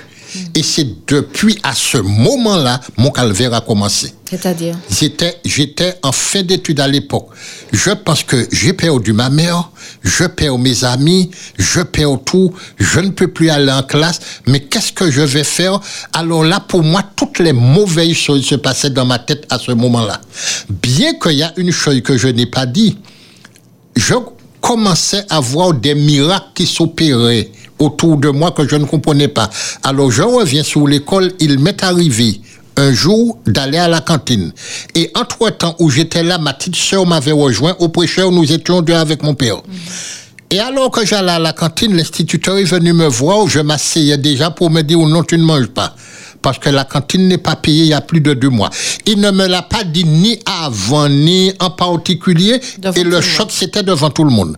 Et 0.54 0.62
c'est 0.62 1.06
depuis 1.06 1.58
à 1.62 1.74
ce 1.74 1.98
moment-là, 1.98 2.80
mon 2.96 3.10
calvaire 3.10 3.54
a 3.54 3.60
commencé. 3.60 4.12
C'est-à-dire? 4.28 4.76
J'étais, 4.90 5.36
j'étais 5.44 5.94
en 6.02 6.12
fin 6.12 6.42
d'études 6.42 6.80
à 6.80 6.88
l'époque. 6.88 7.28
Je 7.72 7.90
pense 7.90 8.24
que 8.24 8.48
j'ai 8.50 8.72
perdu 8.72 9.12
ma 9.12 9.30
mère, 9.30 9.70
je 10.02 10.24
perds 10.24 10.58
mes 10.58 10.84
amis, 10.84 11.30
je 11.58 11.80
perds 11.80 12.18
tout, 12.24 12.52
je 12.78 13.00
ne 13.00 13.10
peux 13.10 13.28
plus 13.28 13.50
aller 13.50 13.70
en 13.70 13.82
classe, 13.82 14.20
mais 14.46 14.60
qu'est-ce 14.60 14.92
que 14.92 15.10
je 15.10 15.22
vais 15.22 15.44
faire? 15.44 15.78
Alors 16.12 16.44
là, 16.44 16.58
pour 16.58 16.82
moi, 16.82 17.04
toutes 17.14 17.38
les 17.38 17.52
mauvaises 17.52 18.16
choses 18.16 18.44
se 18.44 18.56
passaient 18.56 18.90
dans 18.90 19.06
ma 19.06 19.18
tête 19.18 19.46
à 19.50 19.58
ce 19.58 19.72
moment-là. 19.72 20.20
Bien 20.68 21.14
qu'il 21.14 21.32
y 21.32 21.42
a 21.42 21.52
une 21.56 21.70
chose 21.70 22.00
que 22.02 22.16
je 22.18 22.28
n'ai 22.28 22.46
pas 22.46 22.66
dit, 22.66 22.98
je 23.94 24.14
commençais 24.60 25.24
à 25.30 25.38
voir 25.38 25.72
des 25.72 25.94
miracles 25.94 26.50
qui 26.54 26.66
s'opéraient 26.66 27.50
autour 27.78 28.16
de 28.16 28.28
moi 28.28 28.50
que 28.50 28.66
je 28.66 28.76
ne 28.76 28.84
comprenais 28.84 29.28
pas. 29.28 29.50
Alors 29.82 30.10
je 30.10 30.22
reviens 30.22 30.62
sur 30.62 30.86
l'école, 30.86 31.32
il 31.40 31.58
m'est 31.58 31.82
arrivé 31.82 32.40
un 32.76 32.92
jour 32.92 33.38
d'aller 33.46 33.78
à 33.78 33.88
la 33.88 34.00
cantine. 34.00 34.52
Et 34.94 35.10
entre-temps 35.14 35.76
où 35.78 35.90
j'étais 35.90 36.22
là, 36.22 36.38
ma 36.38 36.52
petite 36.52 36.76
sœur 36.76 37.06
m'avait 37.06 37.32
rejoint. 37.32 37.74
Au 37.78 37.88
prêcheur, 37.88 38.30
nous 38.30 38.52
étions 38.52 38.82
deux 38.82 38.94
avec 38.94 39.22
mon 39.22 39.34
père. 39.34 39.62
Et 40.50 40.60
alors 40.60 40.90
que 40.90 41.04
j'allais 41.04 41.32
à 41.32 41.38
la 41.38 41.52
cantine, 41.52 41.96
l'instituteur 41.96 42.56
est 42.58 42.64
venu 42.64 42.92
me 42.92 43.06
voir, 43.06 43.48
je 43.48 43.58
m'asseyais 43.58 44.16
déjà 44.16 44.50
pour 44.50 44.70
me 44.70 44.82
dire 44.82 44.98
non, 44.98 45.24
tu 45.24 45.36
ne 45.38 45.42
manges 45.42 45.66
pas. 45.66 45.96
Parce 46.40 46.58
que 46.58 46.68
la 46.68 46.84
cantine 46.84 47.26
n'est 47.26 47.38
pas 47.38 47.56
payée 47.56 47.84
il 47.84 47.88
y 47.88 47.94
a 47.94 48.00
plus 48.00 48.20
de 48.20 48.32
deux 48.32 48.50
mois. 48.50 48.70
Il 49.06 49.20
ne 49.20 49.32
me 49.32 49.46
l'a 49.48 49.62
pas 49.62 49.82
dit 49.82 50.04
ni 50.04 50.38
avant, 50.62 51.08
ni 51.08 51.52
en 51.58 51.70
particulier. 51.70 52.60
Devant 52.78 52.94
et 52.94 53.02
le 53.02 53.20
choc, 53.20 53.48
c'était 53.50 53.82
devant 53.82 54.10
tout 54.10 54.22
le 54.22 54.30
monde. 54.30 54.56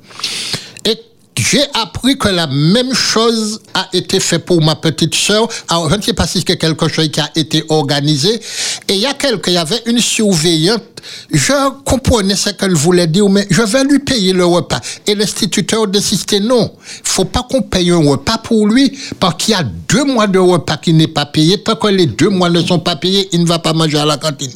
Et 0.85 1.01
j'ai 1.39 1.63
appris 1.75 2.19
que 2.19 2.29
la 2.29 2.49
même 2.49 2.93
chose 2.95 3.61
a 3.73 3.89
été 3.93 4.19
fait 4.19 4.41
pour 4.41 4.61
ma 4.61 4.75
petite 4.75 5.15
sœur. 5.15 5.49
Alors, 5.69 5.89
je 5.89 5.95
ne 5.95 6.03
sais 6.03 6.13
pas 6.13 6.27
si 6.27 6.43
c'est 6.45 6.57
quelque 6.57 6.89
chose 6.89 7.09
qui 7.11 7.21
a 7.21 7.31
été 7.37 7.65
organisé. 7.69 8.41
Et 8.89 8.95
il 8.95 8.99
y 8.99 9.07
a 9.07 9.15
quelqu'un, 9.15 9.53
il 9.53 9.55
y 9.55 9.59
avait 9.59 9.81
une 9.87 10.01
surveillante. 10.01 10.83
Je 11.31 11.53
comprenais 11.85 12.35
ce 12.35 12.51
qu'elle 12.51 12.75
voulait 12.75 13.07
dire, 13.07 13.29
mais 13.29 13.47
je 13.51 13.63
vais 13.63 13.85
lui 13.85 14.01
payer 14.01 14.33
le 14.33 14.45
repas. 14.45 14.81
Et 15.07 15.15
l'instituteur 15.15 15.87
décidait 15.87 16.41
non. 16.41 16.73
Il 17.05 17.09
faut 17.09 17.25
pas 17.25 17.47
qu'on 17.49 17.63
paye 17.63 17.93
un 17.93 18.09
repas 18.09 18.39
pour 18.39 18.67
lui, 18.67 18.99
parce 19.21 19.37
qu'il 19.37 19.53
y 19.53 19.57
a 19.57 19.63
deux 19.63 20.05
mois 20.05 20.27
de 20.27 20.41
repas 20.41 20.77
qui 20.77 20.93
n'est 20.93 21.07
pas 21.07 21.27
payé. 21.27 21.63
Tant 21.63 21.77
que 21.77 21.87
les 21.87 22.07
deux 22.07 22.31
mois 22.31 22.51
ne 22.51 22.61
sont 22.61 22.81
pas 22.81 22.97
payés, 22.97 23.29
il 23.33 23.43
ne 23.43 23.47
va 23.47 23.61
pas 23.61 23.73
manger 23.73 23.99
à 23.99 24.05
la 24.05 24.17
cantine. 24.17 24.53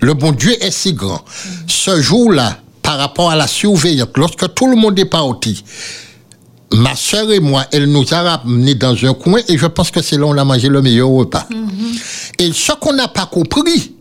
Le 0.00 0.12
bon 0.12 0.32
Dieu 0.32 0.54
est 0.62 0.70
si 0.70 0.92
grand. 0.92 1.24
Ce 1.66 2.00
jour-là, 2.00 2.58
par 2.82 2.98
rapport 2.98 3.30
à 3.30 3.36
la 3.36 3.46
surveillance, 3.46 4.10
lorsque 4.16 4.54
tout 4.54 4.68
le 4.68 4.76
monde 4.76 4.98
est 4.98 5.06
parti, 5.06 5.64
ma 6.72 6.94
soeur 6.94 7.30
et 7.32 7.40
moi, 7.40 7.64
elle 7.72 7.86
nous 7.86 8.04
a 8.12 8.22
ramenés 8.22 8.74
dans 8.74 8.96
un 9.04 9.14
coin 9.14 9.40
et 9.48 9.56
je 9.56 9.66
pense 9.66 9.90
que 9.90 10.02
c'est 10.02 10.16
là 10.16 10.26
où 10.26 10.30
on 10.30 10.38
a 10.38 10.44
mangé 10.44 10.68
le 10.68 10.82
meilleur 10.82 11.08
repas. 11.08 11.46
Mhm. 11.50 11.94
Et 12.38 12.52
ce 12.52 12.72
qu'on 12.72 12.92
n'a 12.92 13.08
pas 13.08 13.26
compris, 13.26 13.92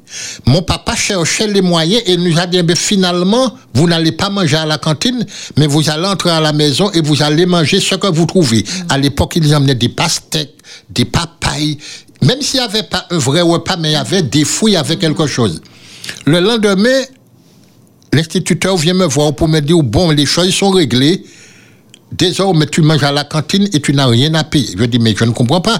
mon 0.46 0.62
papa 0.62 0.96
cherchait 0.96 1.48
les 1.48 1.62
moyens 1.62 2.02
et 2.06 2.18
nous 2.18 2.38
a 2.40 2.48
dit, 2.48 2.58
eh 2.58 2.76
finalement, 2.76 3.54
vous 3.74 3.88
n'allez 3.88 4.12
pas 4.12 4.30
manger 4.30 4.56
à 4.58 4.66
la 4.66 4.78
cantine, 4.78 5.26
mais 5.58 5.68
vous 5.68 5.90
allez 5.90 6.06
entrer 6.06 6.32
à 6.32 6.40
la 6.40 6.54
maison 6.54 6.90
et 6.92 7.02
vous 7.02 7.22
allez 7.22 7.46
manger 7.46 7.80
ce 7.80 7.96
que 7.96 8.08
vous 8.08 8.26
trouvez. 8.26 8.58
Mhm. 8.64 8.86
À 8.90 8.98
l'époque, 8.98 9.34
ils 9.36 9.54
amenaient 9.54 9.76
des 9.76 9.90
pastèques, 9.90 10.56
des 10.90 11.06
papayes, 11.06 11.78
même 12.22 12.42
s'il 12.42 12.60
n'y 12.60 12.66
avait 12.66 12.84
pas 12.84 13.06
un 13.12 13.18
vrai 13.18 13.42
repas, 13.42 13.78
mais 13.78 13.90
il 13.90 13.94
y 13.94 13.98
avait 13.98 14.24
des 14.24 14.46
fouilles, 14.46 14.74
il 14.74 14.76
y 14.76 14.78
avait 14.78 14.98
quelque 14.98 15.28
chose. 15.28 15.62
Le 16.26 16.40
lendemain, 16.40 17.02
l'instituteur 18.14 18.78
vient 18.78 18.94
me 18.94 19.06
voir 19.06 19.36
pour 19.36 19.48
me 19.48 19.60
dire, 19.60 19.82
bon, 19.84 20.12
les 20.12 20.26
choses 20.26 20.54
sont 20.54 20.72
réglées, 20.72 21.24
désormais 22.18 22.68
tu 22.68 22.82
manges 22.82 23.04
à 23.04 23.12
la 23.12 23.24
cantine 23.24 23.68
et 23.74 23.82
tu 23.82 23.94
n'as 23.94 24.08
rien 24.08 24.34
à 24.34 24.44
payer. 24.44 24.76
Je 24.78 24.86
dis, 24.86 25.00
mais 25.00 25.16
je 25.18 25.26
ne 25.26 25.32
comprends 25.32 25.62
pas. 25.62 25.80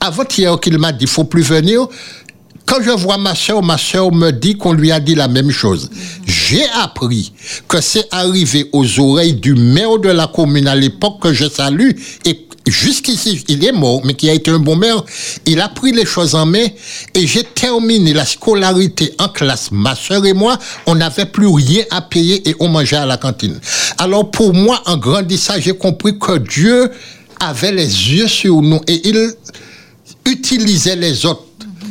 Avant-hier 0.00 0.58
qu'il 0.60 0.78
m'a 0.78 0.92
dit, 0.92 1.06
faut 1.06 1.24
plus 1.24 1.42
venir, 1.42 1.86
quand 2.66 2.82
je 2.82 2.90
vois 2.90 3.18
ma 3.18 3.34
soeur, 3.34 3.62
ma 3.62 3.76
soeur 3.76 4.14
me 4.14 4.30
dit 4.30 4.56
qu'on 4.56 4.72
lui 4.72 4.92
a 4.92 5.00
dit 5.00 5.16
la 5.16 5.26
même 5.26 5.50
chose. 5.50 5.90
J'ai 6.24 6.64
appris 6.80 7.32
que 7.66 7.80
c'est 7.80 8.06
arrivé 8.12 8.68
aux 8.72 9.00
oreilles 9.00 9.34
du 9.34 9.54
maire 9.54 9.98
de 9.98 10.08
la 10.08 10.28
commune 10.28 10.68
à 10.68 10.76
l'époque 10.76 11.20
que 11.20 11.32
je 11.32 11.48
salue 11.48 11.90
et 12.24 12.46
jusqu'ici, 12.66 13.44
il 13.48 13.64
est 13.64 13.72
mort, 13.72 14.00
mais 14.04 14.14
qui 14.14 14.28
a 14.30 14.34
été 14.34 14.50
un 14.50 14.58
bon 14.58 14.76
maire. 14.76 15.02
Il 15.46 15.60
a 15.60 15.68
pris 15.68 15.92
les 15.92 16.04
choses 16.04 16.34
en 16.34 16.46
main 16.46 16.66
et 17.14 17.26
j'ai 17.26 17.42
terminé 17.44 18.12
la 18.12 18.24
scolarité 18.24 19.12
en 19.18 19.28
classe. 19.28 19.70
Ma 19.72 19.94
soeur 19.94 20.24
et 20.26 20.32
moi, 20.32 20.58
on 20.86 20.94
n'avait 20.94 21.26
plus 21.26 21.48
rien 21.48 21.84
à 21.90 22.02
payer 22.02 22.48
et 22.48 22.54
on 22.60 22.68
mangeait 22.68 22.96
à 22.96 23.06
la 23.06 23.16
cantine. 23.16 23.58
Alors 23.98 24.30
pour 24.30 24.52
moi, 24.54 24.82
en 24.86 24.96
grandissant, 24.96 25.54
j'ai 25.58 25.72
compris 25.74 26.18
que 26.18 26.38
Dieu 26.38 26.90
avait 27.40 27.72
les 27.72 27.86
yeux 27.86 28.28
sur 28.28 28.60
nous 28.60 28.80
et 28.86 29.08
il 29.08 29.32
utilisait 30.26 30.96
les 30.96 31.24
autres 31.26 31.44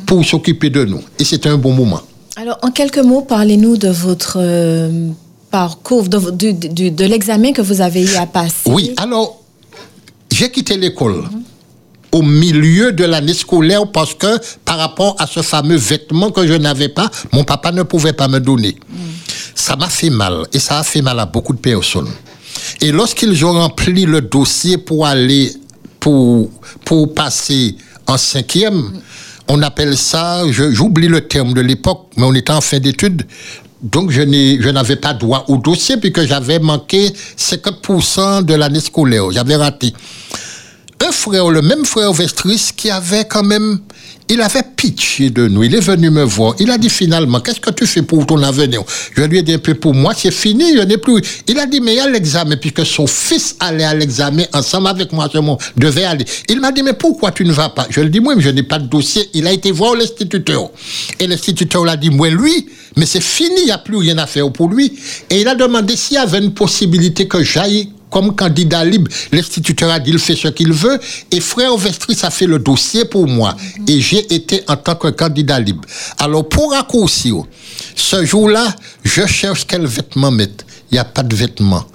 pour 0.05 0.23
s'occuper 0.25 0.69
de 0.69 0.85
nous. 0.85 1.01
Et 1.17 1.23
c'était 1.23 1.49
un 1.49 1.57
bon 1.57 1.73
moment. 1.73 2.01
Alors, 2.35 2.57
en 2.61 2.71
quelques 2.71 2.99
mots, 2.99 3.21
parlez-nous 3.21 3.75
de 3.77 3.89
votre 3.89 4.37
euh, 4.39 5.09
parcours, 5.51 6.07
de, 6.07 6.31
de, 6.51 6.89
de 6.89 7.05
l'examen 7.05 7.51
que 7.51 7.61
vous 7.61 7.81
avez 7.81 8.01
eu 8.03 8.15
à 8.15 8.25
passer. 8.25 8.67
Oui, 8.67 8.93
alors, 8.97 9.38
j'ai 10.39 10.49
quitté 10.49 10.77
l'école 10.77 11.25
au 12.13 12.21
milieu 12.21 12.93
de 12.93 13.03
l'année 13.03 13.33
scolaire 13.33 13.91
parce 13.91 14.13
que 14.13 14.39
par 14.63 14.77
rapport 14.77 15.17
à 15.19 15.27
ce 15.27 15.41
fameux 15.41 15.75
vêtement 15.75 16.31
que 16.31 16.47
je 16.47 16.53
n'avais 16.53 16.87
pas, 16.87 17.11
mon 17.33 17.43
papa 17.43 17.73
ne 17.73 17.83
pouvait 17.83 18.13
pas 18.13 18.29
me 18.29 18.39
donner. 18.39 18.77
Ça 19.53 19.75
m'a 19.75 19.89
fait 19.89 20.09
mal 20.09 20.45
et 20.53 20.59
ça 20.59 20.79
a 20.79 20.83
fait 20.83 21.01
mal 21.01 21.19
à 21.19 21.25
beaucoup 21.25 21.51
de 21.51 21.59
personnes. 21.59 22.07
Et 22.79 22.93
lorsqu'ils 22.93 23.43
ont 23.43 23.51
rempli 23.51 24.05
le 24.05 24.21
dossier 24.21 24.77
pour 24.77 25.05
aller, 25.05 25.51
pour, 25.99 26.49
pour 26.85 27.13
passer 27.13 27.75
en 28.07 28.17
cinquième, 28.17 28.93
on 29.49 29.61
appelle 29.61 29.97
ça, 29.97 30.43
j'oublie 30.49 31.09
le 31.09 31.27
terme 31.27 31.53
de 31.53 31.59
l'époque, 31.59 32.11
mais 32.15 32.23
on 32.23 32.33
était 32.33 32.53
en 32.53 32.61
fin 32.61 32.79
d'études, 32.79 33.23
donc, 33.81 34.11
je 34.11 34.69
n'avais 34.69 34.97
pas 34.97 35.13
droit 35.13 35.45
au 35.47 35.57
dossier 35.57 35.97
puisque 35.97 36.25
j'avais 36.25 36.59
manqué 36.59 37.13
50% 37.37 38.43
de 38.43 38.53
l'année 38.53 38.81
scolaire. 38.81 39.31
J'avais 39.31 39.55
raté. 39.55 39.93
Un 41.07 41.11
frère, 41.13 41.49
le 41.49 41.61
même 41.61 41.85
frère 41.85 42.11
Vestris, 42.11 42.71
qui 42.75 42.89
avait 42.89 43.23
quand 43.25 43.43
même, 43.43 43.79
il 44.29 44.41
avait 44.41 44.63
pitié 44.75 45.31
de 45.31 45.47
nous. 45.47 45.63
Il 45.63 45.73
est 45.75 45.79
venu 45.79 46.09
me 46.09 46.23
voir. 46.23 46.53
Il 46.59 46.69
a 46.69 46.77
dit 46.77 46.89
finalement, 46.89 47.39
qu'est-ce 47.39 47.59
que 47.59 47.71
tu 47.71 47.87
fais 47.87 48.03
pour 48.03 48.25
ton 48.25 48.41
avenir? 48.43 48.83
Je 49.15 49.23
lui 49.23 49.39
ai 49.39 49.41
dit 49.41 49.57
pour 49.57 49.93
moi, 49.93 50.13
c'est 50.15 50.31
fini, 50.31 50.77
je 50.77 50.83
n'ai 50.83 50.97
plus. 50.97 51.21
Il 51.47 51.59
a 51.59 51.65
dit, 51.65 51.81
mais 51.81 51.93
il 51.93 51.97
y 51.97 51.99
a 51.99 52.09
l'examen, 52.09 52.55
puisque 52.55 52.85
son 52.85 53.07
fils 53.07 53.55
allait 53.59 53.83
à 53.83 53.93
l'examen 53.93 54.43
ensemble 54.53 54.87
avec 54.87 55.11
moi, 55.11 55.27
moment, 55.35 55.57
devait 55.75 56.03
aller. 56.03 56.25
Il 56.47 56.59
m'a 56.59 56.71
dit, 56.71 56.83
mais 56.83 56.93
pourquoi 56.93 57.31
tu 57.31 57.43
ne 57.43 57.51
vas 57.51 57.69
pas? 57.69 57.87
Je 57.89 58.01
lui 58.01 58.07
ai 58.07 58.11
dit, 58.11 58.19
moi, 58.19 58.35
je 58.37 58.49
n'ai 58.49 58.63
pas 58.63 58.79
de 58.79 58.87
dossier. 58.87 59.29
Il 59.33 59.47
a 59.47 59.51
été 59.51 59.71
voir 59.71 59.95
l'instituteur. 59.95 60.69
Et 61.19 61.27
l'instituteur 61.27 61.83
l'a 61.83 61.97
dit, 61.97 62.09
moi, 62.09 62.29
lui, 62.29 62.67
mais 62.95 63.05
c'est 63.05 63.23
fini, 63.23 63.55
il 63.59 63.65
n'y 63.65 63.71
a 63.71 63.77
plus 63.77 63.97
rien 63.97 64.17
à 64.19 64.27
faire 64.27 64.51
pour 64.51 64.69
lui. 64.69 64.93
Et 65.29 65.41
il 65.41 65.47
a 65.47 65.55
demandé 65.55 65.95
s'il 65.95 66.15
y 66.15 66.19
avait 66.19 66.39
une 66.39 66.53
possibilité 66.53 67.27
que 67.27 67.43
j'aille 67.43 67.89
comme 68.09 68.35
candidat 68.35 68.83
libre. 68.83 69.09
L'instituteur 69.31 69.91
a 69.91 69.99
dit, 69.99 70.11
il 70.11 70.19
fait 70.19 70.35
ce 70.35 70.47
qu'il 70.47 70.73
veut. 70.73 70.99
Et 71.31 71.39
frère 71.39 71.75
Vestris 71.77 72.17
a 72.23 72.29
fait 72.29 72.47
le 72.47 72.59
dossier 72.59 73.05
pour 73.05 73.27
moi. 73.27 73.55
Et 73.87 74.01
j'ai 74.01 74.33
été 74.33 74.63
en 74.67 74.75
tant 74.75 74.95
que 74.95 75.09
candidat 75.09 75.59
libre. 75.59 75.81
Alors, 76.17 76.47
pour 76.47 76.71
raccourcir, 76.71 77.43
ce 77.95 78.25
jour-là, 78.25 78.75
je 79.03 79.25
cherche 79.25 79.65
quel 79.67 79.85
vêtement 79.85 80.31
mettre. 80.31 80.65
Il 80.91 80.95
n'y 80.95 80.99
a 80.99 81.05
pas 81.05 81.23
de 81.23 81.35
vêtements. 81.35 81.85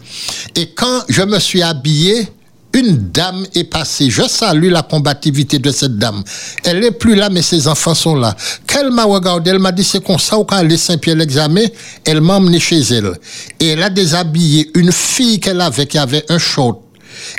Et 0.55 0.71
quand 0.71 1.03
je 1.09 1.23
me 1.23 1.39
suis 1.39 1.63
habillé, 1.63 2.29
une 2.75 3.11
dame 3.11 3.47
est 3.55 3.65
passée. 3.65 4.11
Je 4.11 4.23
salue 4.29 4.71
la 4.71 4.83
combativité 4.83 5.59
de 5.59 5.71
cette 5.71 5.97
dame. 5.97 6.23
Elle 6.65 6.81
n'est 6.81 6.91
plus 6.91 7.15
là, 7.15 7.31
mais 7.31 7.41
ses 7.41 7.69
enfants 7.69 7.95
sont 7.95 8.17
là. 8.17 8.37
Qu'elle 8.67 8.91
m'a 8.91 9.05
regardé, 9.05 9.51
elle 9.51 9.61
m'a 9.61 9.73
dit, 9.73 9.85
c'est 9.85 10.05
comme 10.05 10.19
ça, 10.19 10.37
quand 10.47 10.59
elle 10.59 10.73
est 10.73 10.77
Saint-Pierre 10.77 11.17
l'examen, 11.17 11.65
elle 12.05 12.21
m'a 12.21 12.35
emmené 12.35 12.59
chez 12.59 12.81
elle. 12.81 13.13
Et 13.61 13.69
elle 13.69 13.83
a 13.83 13.91
déshabillé 13.91 14.71
une 14.75 14.91
fille 14.93 15.39
qu'elle 15.39 15.61
avait, 15.61 15.87
qui 15.87 15.99
avait 15.99 16.25
un 16.29 16.39
short. 16.39 16.81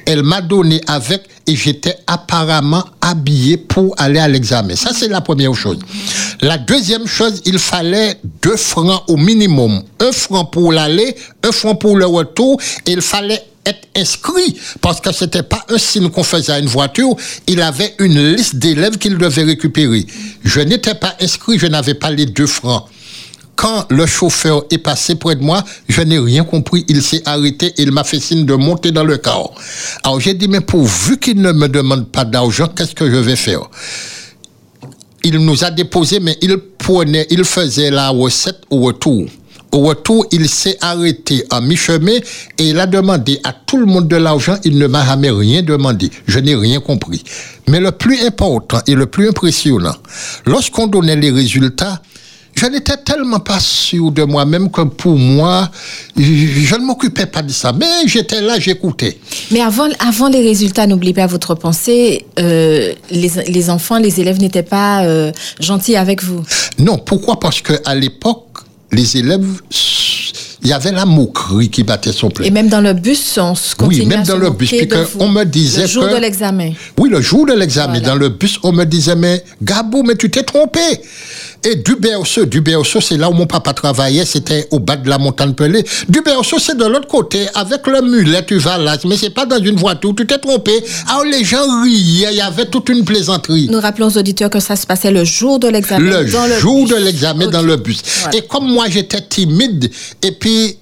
Elle 0.06 0.24
m'a 0.24 0.42
donné 0.42 0.80
avec 0.88 1.24
et 1.48 1.56
j'étais 1.56 1.98
apparemment 2.08 2.84
habillé 3.02 3.58
pour 3.58 3.94
aller 3.98 4.20
à 4.20 4.28
l'examen. 4.28 4.76
Ça, 4.76 4.92
c'est 4.94 5.10
la 5.10 5.22
première 5.22 5.54
chose. 5.54 5.80
La 6.42 6.58
deuxième 6.58 7.08
chose, 7.08 7.42
il 7.46 7.60
fallait 7.60 8.18
deux 8.42 8.56
francs 8.56 9.04
au 9.08 9.18
minimum. 9.18 9.84
Un 10.00 10.12
franc 10.12 10.46
pour 10.46 10.72
l'aller, 10.72 11.16
un 11.44 11.52
franc 11.52 11.76
pour 11.76 11.98
le 11.98 12.06
retour. 12.06 12.60
Et 12.86 12.94
il 12.94 13.02
fallait 13.02 13.44
inscrit 13.96 14.56
parce 14.82 15.02
que 15.02 15.12
c'était 15.14 15.44
pas 15.44 15.64
un 15.70 15.78
signe 15.78 16.10
qu'on 16.10 16.24
faisait 16.24 16.54
à 16.54 16.60
une 16.60 16.68
voiture. 16.68 17.16
Il 17.48 17.62
avait 17.62 17.96
une 18.00 18.36
liste 18.36 18.56
d'élèves 18.56 18.98
qu'il 18.98 19.18
devait 19.18 19.44
récupérer. 19.44 20.06
Je 20.44 20.60
n'étais 20.62 20.96
pas 20.96 21.16
inscrit, 21.22 21.58
je 21.60 21.68
n'avais 21.68 21.94
pas 21.94 22.12
les 22.12 22.26
deux 22.26 22.48
francs. 22.48 22.86
Quand 23.56 23.86
le 23.90 24.06
chauffeur 24.06 24.66
est 24.70 24.78
passé 24.78 25.16
près 25.16 25.36
de 25.36 25.42
moi, 25.42 25.64
je 25.88 26.02
n'ai 26.02 26.20
rien 26.20 26.44
compris. 26.44 26.84
Il 26.90 27.02
s'est 27.02 27.22
arrêté 27.26 27.68
et 27.78 27.84
il 27.84 27.92
m'a 27.92 28.04
fait 28.04 28.20
signe 28.20 28.46
de 28.46 28.54
monter 28.54 28.92
dans 28.92 29.06
le 29.06 29.18
car. 29.18 29.52
Alors 30.04 30.20
j'ai 30.20 30.34
dit, 30.34 30.48
mais 30.48 30.62
pourvu 30.62 31.18
qu'il 31.18 31.42
ne 31.42 31.54
me 31.54 31.70
demande 31.70 32.12
pas 32.12 32.26
d'argent, 32.26 32.68
qu'est-ce 32.68 32.94
que 32.94 33.10
je 33.10 33.16
vais 33.16 33.38
faire? 33.38 33.62
Il 35.24 35.38
nous 35.38 35.64
a 35.64 35.72
déposé, 35.72 36.20
mais 36.20 36.38
il 36.42 36.58
prenait, 36.58 37.26
il 37.30 37.44
faisait 37.46 37.90
la 37.90 38.10
recette 38.10 38.62
au 38.70 38.82
retour. 38.82 39.26
Au 39.76 39.80
retour, 39.80 40.26
il 40.32 40.48
s'est 40.48 40.78
arrêté 40.80 41.44
à 41.50 41.60
mi-chemin 41.60 42.20
et 42.58 42.70
il 42.70 42.80
a 42.80 42.88
demandé 42.88 43.42
à 43.44 43.52
tout 43.52 43.76
le 43.76 43.86
monde 43.86 44.08
de 44.08 44.16
l'argent. 44.16 44.56
Il 44.64 44.78
ne 44.78 44.88
m'a 44.88 45.06
jamais 45.06 45.32
rien 45.32 45.64
demandé. 45.64 46.10
Je 46.28 46.40
n'ai 46.40 46.56
rien 46.56 46.80
compris. 46.80 47.22
Mais 47.68 47.82
le 47.82 47.92
plus 47.92 48.26
important 48.26 48.80
et 48.88 48.96
le 48.96 49.06
plus 49.06 49.28
impressionnant, 49.28 49.96
lorsqu'on 50.46 50.88
donnait 50.88 51.18
les 51.18 51.30
résultats, 51.30 52.02
je 52.56 52.68
n'étais 52.68 52.96
tellement 52.96 53.42
pas 53.42 53.60
sûr 53.60 54.12
de 54.12 54.24
moi-même 54.24 54.72
que 54.72 54.80
pour 54.84 55.18
moi, 55.18 55.70
je 56.16 56.76
ne 56.76 56.86
m'occupais 56.86 57.26
pas 57.26 57.42
de 57.42 57.52
ça. 57.52 57.74
Mais 57.74 58.08
j'étais 58.08 58.40
là, 58.40 58.58
j'écoutais. 58.58 59.18
Mais 59.52 59.60
avant, 59.60 59.90
avant 60.00 60.30
les 60.30 60.42
résultats, 60.42 60.88
n'oubliez 60.88 61.14
pas 61.14 61.28
votre 61.28 61.54
pensée, 61.54 62.26
euh, 62.40 62.94
les, 63.12 63.70
enfants, 63.70 63.98
les 63.98 64.22
élèves 64.22 64.40
n'étaient 64.40 64.64
pas 64.64 65.04
euh, 65.04 65.34
gentils 65.60 65.98
avec 65.98 66.24
vous. 66.24 66.46
Non, 66.80 66.98
pourquoi? 66.98 67.42
Parce 67.42 67.60
qu'à 67.62 67.94
l'époque, 67.94 68.45
les 68.96 69.18
élèves, 69.18 69.46
il 70.66 70.70
y 70.70 70.74
avait 70.74 70.92
la 70.92 71.06
moquerie 71.06 71.70
qui 71.70 71.84
battait 71.84 72.12
son 72.12 72.30
plein. 72.30 72.46
Et 72.46 72.50
même 72.50 72.70
dans 72.70 72.82
le 72.82 72.94
bus, 72.94 73.38
on 73.38 73.54
se 73.54 73.76
Oui, 73.84 74.04
même 74.06 74.24
dans 74.24 74.38
le 74.38 74.50
bus, 74.50 74.74
on 75.20 75.30
me 75.30 75.44
disait 75.44 75.82
Le 75.82 75.88
jour 75.88 76.08
de 76.08 76.16
l'examen. 76.16 76.72
Oui, 76.98 77.10
le 77.10 77.22
jour 77.22 77.46
de 77.46 77.54
l'examen. 77.54 78.00
Dans 78.02 78.16
le 78.16 78.30
bus, 78.30 78.58
on 78.64 78.72
me 78.72 78.84
disait, 78.86 79.16
mais 79.16 79.44
Gabou, 79.62 80.02
mais 80.02 80.16
tu 80.16 80.32
t'es 80.32 80.42
trompé. 80.44 80.80
Et 81.68 81.76
du 81.78 81.96
Berceau, 81.96 82.46
du 82.46 82.62
Berceau, 82.62 83.02
c'est 83.02 83.18
là 83.18 83.28
où 83.28 83.34
mon 83.34 83.48
papa 83.48 83.74
travaillait, 83.74 84.24
c'était 84.24 84.68
au 84.70 84.80
bas 84.80 84.98
de 84.98 85.10
la 85.10 85.18
montagne 85.18 85.54
Pelée. 85.54 85.84
Du 86.08 86.22
Berceau, 86.22 86.60
c'est 86.60 86.78
de 86.78 86.86
l'autre 86.86 87.08
côté, 87.08 87.48
avec 87.56 87.88
le 87.88 88.02
mulet, 88.04 88.46
tu 88.46 88.58
vas 88.58 88.78
là, 88.78 88.98
mais 89.06 89.18
c'est 89.18 89.32
pas 89.32 89.48
dans 89.48 89.58
une 89.58 89.76
voiture, 89.76 90.14
tu 90.16 90.28
t'es 90.28 90.38
trompé. 90.38 90.72
Alors 91.10 91.26
les 91.26 91.44
gens 91.44 91.66
riaient, 91.84 92.30
il 92.32 92.38
y 92.38 92.42
avait 92.42 92.68
toute 92.68 92.90
une 92.90 93.04
plaisanterie. 93.04 93.68
Nous 93.72 93.80
rappelons 93.80 94.08
aux 94.08 94.18
auditeurs 94.20 94.52
que 94.52 94.60
ça 94.60 94.76
se 94.76 94.86
passait 94.86 95.10
le 95.10 95.24
jour 95.24 95.58
de 95.58 95.68
l'examen. 95.68 96.22
Le 96.22 96.60
jour 96.60 96.88
de 96.88 96.96
l'examen 96.96 97.48
dans 97.48 97.64
le 97.64 97.78
bus. 97.78 98.02
Et 98.34 98.42
comme 98.42 98.72
moi 98.72 98.86
j'étais 98.88 99.22
timide, 99.22 99.90
et 100.22 100.34
puis 100.34 100.78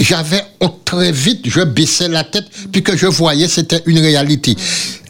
j'avais 0.00 0.44
très 0.84 1.12
vite, 1.12 1.42
je 1.44 1.60
baissais 1.60 2.08
la 2.08 2.24
tête, 2.24 2.46
puis 2.72 2.82
que 2.82 2.96
je 2.96 3.06
voyais 3.06 3.48
c'était 3.48 3.82
une 3.86 3.98
réalité. 3.98 4.56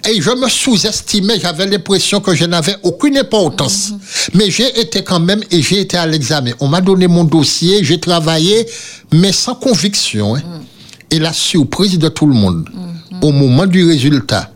Et 0.09 0.21
je 0.21 0.31
me 0.31 0.49
sous-estimais, 0.49 1.41
j'avais 1.41 1.67
l'impression 1.67 2.21
que 2.21 2.35
je 2.35 2.45
n'avais 2.45 2.77
aucune 2.83 3.17
importance. 3.17 3.93
Mais 4.35 4.51
j'ai 4.51 4.79
été 4.79 5.03
quand 5.03 5.21
même, 5.21 5.43
et 5.51 5.63
j'ai 5.63 5.81
été 5.81 5.97
à 5.97 6.07
l'examen. 6.07 6.53
On 6.61 6.69
m'a 6.69 6.83
donné 6.83 7.07
mon 7.07 7.25
dossier, 7.25 7.83
j'ai 7.83 7.99
travaillé, 7.99 8.67
mais 9.13 9.33
sans 9.33 9.55
conviction. 9.55 10.37
Hein. 10.37 10.43
Et 11.11 11.19
la 11.19 11.33
surprise 11.33 11.99
de 11.99 12.09
tout 12.09 12.27
le 12.27 12.35
monde, 12.35 12.69
au 13.23 13.33
moment 13.33 13.67
du 13.67 13.87
résultat, 13.87 14.54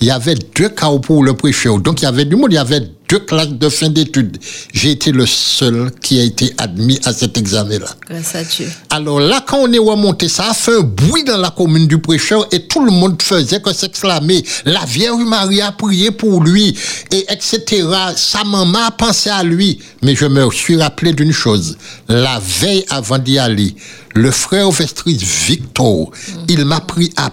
il 0.00 0.06
y 0.06 0.10
avait 0.10 0.34
deux 0.34 0.68
cas 0.68 0.90
pour 0.98 1.22
le 1.24 1.34
prêcheur. 1.34 1.78
Donc 1.78 2.00
il 2.00 2.04
y 2.04 2.08
avait 2.08 2.24
du 2.24 2.36
monde, 2.36 2.52
il 2.52 2.54
y 2.54 2.58
avait 2.58 2.82
deux 3.08 3.18
classes 3.18 3.48
de 3.48 3.68
fin 3.68 3.88
d'études. 3.88 4.38
J'ai 4.72 4.92
été 4.92 5.10
le 5.10 5.26
seul 5.26 5.90
qui 6.00 6.20
a 6.20 6.22
été 6.22 6.54
admis 6.58 6.98
à 7.04 7.12
cet 7.12 7.36
examen-là. 7.36 7.88
Grâce 8.08 8.34
à 8.36 8.44
Dieu. 8.44 8.66
Alors 8.88 9.18
là, 9.18 9.44
quand 9.46 9.58
on 9.58 9.72
est 9.72 9.78
remonté, 9.78 10.28
ça 10.28 10.50
a 10.50 10.54
fait 10.54 10.76
un 10.76 10.82
bruit 10.82 11.24
dans 11.24 11.36
la 11.36 11.50
commune 11.50 11.88
du 11.88 11.98
prêcheur 11.98 12.46
et 12.52 12.66
tout 12.66 12.84
le 12.84 12.92
monde 12.92 13.20
faisait 13.20 13.60
que 13.60 13.72
s'exclamer. 13.72 14.44
La 14.64 14.84
Vierge 14.84 15.24
Marie 15.24 15.60
a 15.60 15.72
prié 15.72 16.12
pour 16.12 16.42
lui 16.42 16.74
et 17.10 17.26
etc. 17.30 17.84
Sa 18.16 18.44
maman 18.44 18.86
a 18.86 18.90
pensé 18.92 19.28
à 19.28 19.42
lui. 19.42 19.80
Mais 20.02 20.14
je 20.14 20.26
me 20.26 20.48
suis 20.50 20.76
rappelé 20.76 21.12
d'une 21.12 21.32
chose. 21.32 21.76
La 22.08 22.40
veille 22.40 22.84
avant 22.90 23.18
d'y 23.18 23.38
aller, 23.38 23.74
le 24.14 24.30
frère 24.30 24.70
Vestris 24.70 25.18
Victor, 25.46 26.10
il 26.48 26.64
m'a 26.64 26.80
pris 26.80 27.12
à 27.16 27.30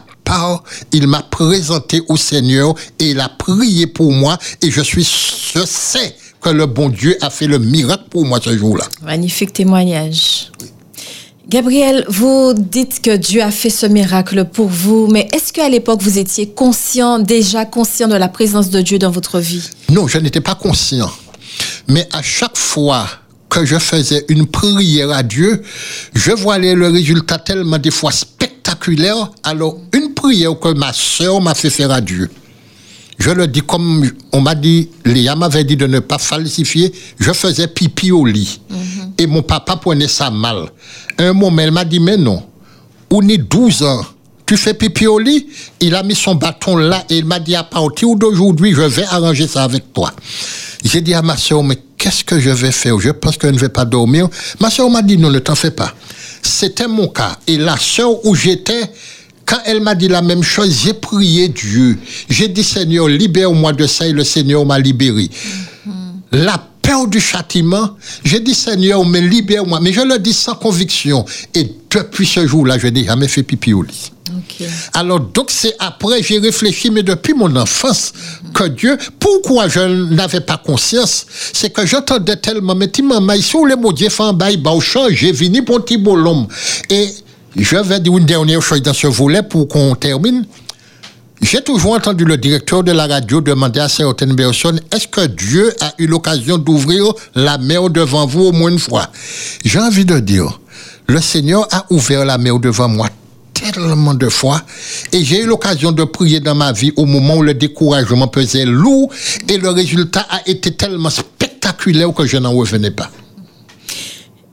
il 0.94 1.08
m'a 1.08 1.22
présenté 1.22 2.02
au 2.08 2.18
Seigneur 2.18 2.74
et 3.00 3.12
il 3.12 3.20
a 3.20 3.30
prié 3.30 3.88
pour 3.88 4.12
moi 4.12 4.38
et 4.62 4.72
je 4.72 4.82
suis, 4.82 5.04
je 5.04 5.66
sais 5.66 6.16
que 6.42 6.50
le 6.50 6.66
bon 6.66 6.90
Dieu 6.90 7.18
a 7.22 7.30
fait 7.30 7.48
le 7.48 7.60
miracle 7.60 8.06
pour 8.10 8.26
moi 8.26 8.40
ce 8.44 8.56
jour-là. 8.58 8.86
Magnifique 9.04 9.54
témoignage. 9.54 10.52
Gabriel, 11.50 12.06
vous 12.10 12.54
dites 12.54 13.02
que 13.02 13.16
Dieu 13.16 13.42
a 13.42 13.52
fait 13.52 13.70
ce 13.70 13.86
miracle 13.86 14.44
pour 14.46 14.68
vous, 14.68 15.08
mais 15.08 15.30
est-ce 15.34 15.54
qu'à 15.54 15.70
l'époque 15.70 16.02
vous 16.02 16.18
étiez 16.18 16.50
conscient, 16.50 17.20
déjà 17.20 17.64
conscient 17.64 18.10
de 18.10 18.16
la 18.16 18.28
présence 18.28 18.70
de 18.70 18.82
Dieu 18.82 19.00
dans 19.00 19.12
votre 19.12 19.40
vie? 19.40 19.64
Non, 19.90 20.08
je 20.08 20.18
n'étais 20.18 20.42
pas 20.42 20.56
conscient. 20.56 21.10
Mais 21.88 22.08
à 22.12 22.22
chaque 22.22 22.58
fois 22.58 23.08
que 23.50 23.66
je 23.66 23.80
faisais 23.80 24.26
une 24.28 24.46
prière 24.46 25.10
à 25.12 25.24
Dieu, 25.24 25.64
je 26.14 26.32
voyais 26.32 26.76
le 26.76 26.90
résultat 26.90 27.38
tellement 27.38 27.78
des 27.78 27.92
fois 27.92 28.12
spectaculaire. 28.68 29.32
Alors, 29.44 29.78
une 29.94 30.14
prière 30.14 30.58
que 30.60 30.74
ma 30.74 30.94
soeur 30.94 31.42
m'a 31.42 31.54
fait 31.54 31.70
faire 31.70 31.92
à 31.92 32.02
Dieu. 32.02 32.30
Je 33.20 33.32
le 33.32 33.48
dis 33.48 33.62
comme 33.62 34.10
on 34.32 34.42
m'a 34.42 34.54
dit, 34.54 34.90
Léa 35.04 35.36
m'avait 35.36 35.64
dit 35.64 35.76
de 35.76 35.88
ne 35.88 36.00
pas 36.00 36.20
falsifier. 36.20 36.94
Je 37.20 37.32
faisais 37.32 37.68
pipi 37.68 38.12
au 38.12 38.26
lit. 38.26 38.62
Mhm. 38.70 39.14
Et 39.18 39.26
mon 39.26 39.42
papa 39.42 39.76
prenait 39.78 40.08
ça 40.08 40.30
mal. 40.30 40.68
Un 41.18 41.34
moment, 41.34 41.62
elle 41.62 41.72
m'a 41.72 41.84
dit, 41.84 42.00
mais 42.00 42.18
non, 42.18 42.44
on 43.10 43.28
est 43.28 43.40
12 43.40 43.84
ans. 43.84 44.06
Tu 44.46 44.56
fais 44.56 44.76
pipi 44.76 45.08
au 45.08 45.18
lit? 45.18 45.48
Il 45.80 45.96
a 45.96 46.04
mis 46.04 46.16
son 46.16 46.36
bâton 46.36 46.78
là 46.78 47.04
et 47.10 47.18
il 47.18 47.26
m'a 47.26 47.40
dit, 47.40 47.56
à 47.56 47.64
partir 47.64 48.16
d'aujourd'hui, 48.16 48.74
je 48.74 48.82
vais 48.82 49.06
arranger 49.06 49.48
ça 49.48 49.64
avec 49.64 49.92
toi. 49.94 50.12
J'ai 50.84 51.02
dit 51.02 51.14
à 51.16 51.22
ma 51.24 51.36
soeur, 51.38 51.64
mais 51.64 51.78
qu'est-ce 51.98 52.24
que 52.24 52.40
je 52.40 52.50
vais 52.50 52.72
faire 52.72 53.00
Je 53.00 53.10
pense 53.10 53.38
que 53.38 53.48
je 53.48 53.54
ne 53.54 53.60
vais 53.60 53.70
pas 53.70 53.86
dormir? 53.86 54.28
Ma 54.60 54.70
soeur 54.70 54.90
m'a 54.90 55.02
dit, 55.02 55.18
non, 55.18 55.30
ne 55.30 55.40
t'en 55.40 55.56
fais 55.56 55.72
pas. 55.72 55.94
C'était 56.42 56.88
mon 56.88 57.08
cas. 57.08 57.38
Et 57.48 57.58
la 57.58 57.78
soeur 57.78 58.26
où 58.26 58.36
j'étais, 58.36 58.82
quand 59.46 59.60
elle 59.66 59.82
m'a 59.82 59.96
dit 59.96 60.08
la 60.08 60.22
même 60.22 60.44
chose, 60.44 60.82
j'ai 60.84 60.94
prié 60.94 61.50
Dieu. 61.50 61.98
J'ai 62.30 62.48
dit, 62.48 62.64
Seigneur, 62.64 63.08
libère-moi 63.08 63.74
de 63.74 63.88
ça 63.88 64.08
et 64.08 64.12
le 64.14 64.24
Seigneur 64.24 64.66
m'a 64.66 64.80
libéré. 64.80 65.30
Peur 66.88 67.08
du 67.08 67.20
châtiment, 67.20 67.98
j'ai 68.24 68.40
dit, 68.40 68.56
Seigneur, 68.56 69.06
mais 69.06 69.22
libère-moi. 69.22 69.80
Mais 69.82 69.92
je 69.92 70.02
le 70.02 70.18
dis 70.20 70.34
sans 70.34 70.56
conviction. 70.56 71.26
Et 71.54 71.70
depuis 71.90 72.26
ce 72.26 72.48
jour-là, 72.48 72.78
je 72.78 72.88
n'ai 72.88 73.04
jamais 73.04 73.28
fait 73.28 73.44
pipi 73.44 73.74
au 73.74 73.82
lit. 73.82 74.12
Alors, 74.94 75.20
donc, 75.20 75.52
c'est 75.52 75.76
après, 75.80 76.24
j'ai 76.24 76.40
réfléchi, 76.40 76.90
mais 76.90 77.04
depuis 77.04 77.34
mon 77.34 77.54
enfance, 77.56 78.14
que 78.54 78.64
Dieu, 78.70 78.98
pourquoi 79.20 79.68
je 79.68 79.80
n'avais 80.14 80.40
pas 80.40 80.58
conscience, 80.58 81.26
c'est 81.54 81.72
que 81.72 81.86
j'entendais 81.86 82.38
tellement, 82.38 82.76
mais 82.76 82.90
tu 82.90 83.04
m'as 83.04 83.42
sur 83.42 83.66
les 83.66 83.76
mots, 83.76 83.94
Dieu 83.94 84.10
fait 84.10 84.24
un 84.24 84.34
bail, 84.34 84.62
j'ai 85.12 85.32
venu 85.32 85.64
pour 85.64 85.84
petit 85.84 85.98
l'homme. 85.98 86.48
Et 86.90 87.10
je 87.56 87.78
vais 87.78 88.00
dire 88.00 88.18
une 88.18 88.26
dernière 88.26 88.62
chose 88.62 88.82
dans 88.82 88.94
ce 88.94 89.08
volet 89.08 89.44
pour 89.44 89.68
qu'on 89.68 89.96
termine. 89.96 90.46
J'ai 91.42 91.62
toujours 91.62 91.94
entendu 91.94 92.26
le 92.26 92.36
directeur 92.36 92.84
de 92.84 92.92
la 92.92 93.06
radio 93.06 93.42
demander 93.42 93.80
à 93.80 93.88
certaines 93.88 94.36
personnes, 94.36 94.82
est-ce 94.92 95.08
que 95.08 95.28
Dieu 95.28 95.72
a 95.82 95.94
eu 96.00 96.08
l'occasion 96.08 96.58
d'ouvrir 96.58 97.14
la 97.36 97.58
mer 97.60 97.90
devant 97.90 98.26
vous 98.26 98.46
au 98.46 98.52
moins 98.52 98.72
une 98.72 98.80
fois? 98.80 99.08
J'ai 99.64 99.80
envie 99.80 100.04
de 100.04 100.20
dire, 100.20 100.60
le 101.08 101.22
Seigneur 101.22 101.68
a 101.72 101.86
ouvert 101.92 102.26
la 102.26 102.38
mer 102.38 102.60
devant 102.60 102.90
moi 102.90 103.08
tellement 103.54 104.14
de 104.14 104.30
fois 104.30 104.62
et 105.14 105.24
j'ai 105.24 105.42
eu 105.42 105.46
l'occasion 105.46 105.92
de 105.92 106.04
prier 106.04 106.40
dans 106.40 106.56
ma 106.56 106.72
vie 106.72 106.92
au 106.96 107.06
moment 107.06 107.38
où 107.38 107.44
le 107.44 107.54
découragement 107.54 108.28
pesait 108.28 108.66
lourd 108.66 109.12
et 109.48 109.58
le 109.58 109.70
résultat 109.70 110.26
a 110.30 110.42
été 110.48 110.76
tellement 110.76 111.10
spectaculaire 111.10 112.14
que 112.14 112.26
je 112.26 112.38
n'en 112.38 112.52
revenais 112.52 112.92
pas. 112.92 113.10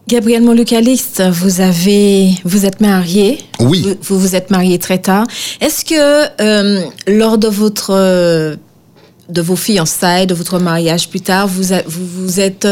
Gabriel 0.06 0.42
Molucaliste, 0.42 1.22
vous 1.30 1.62
avez, 1.62 2.30
vous 2.44 2.66
êtes 2.66 2.80
marié. 2.82 3.38
Oui. 3.60 3.96
Vous 4.02 4.18
vous 4.18 4.36
êtes 4.36 4.50
marié 4.50 4.78
très 4.78 4.98
tard. 4.98 5.26
Est-ce 5.62 5.82
que 5.82 6.42
euh, 6.42 6.82
lors 7.06 7.38
de 7.38 7.48
votre 7.48 8.58
de 9.30 9.40
vos 9.40 9.56
fiançailles, 9.56 10.26
de 10.26 10.34
votre 10.34 10.58
mariage 10.58 11.08
plus 11.08 11.22
tard, 11.22 11.48
vous 11.48 11.74
vous, 11.86 12.06
vous 12.06 12.40
êtes 12.40 12.68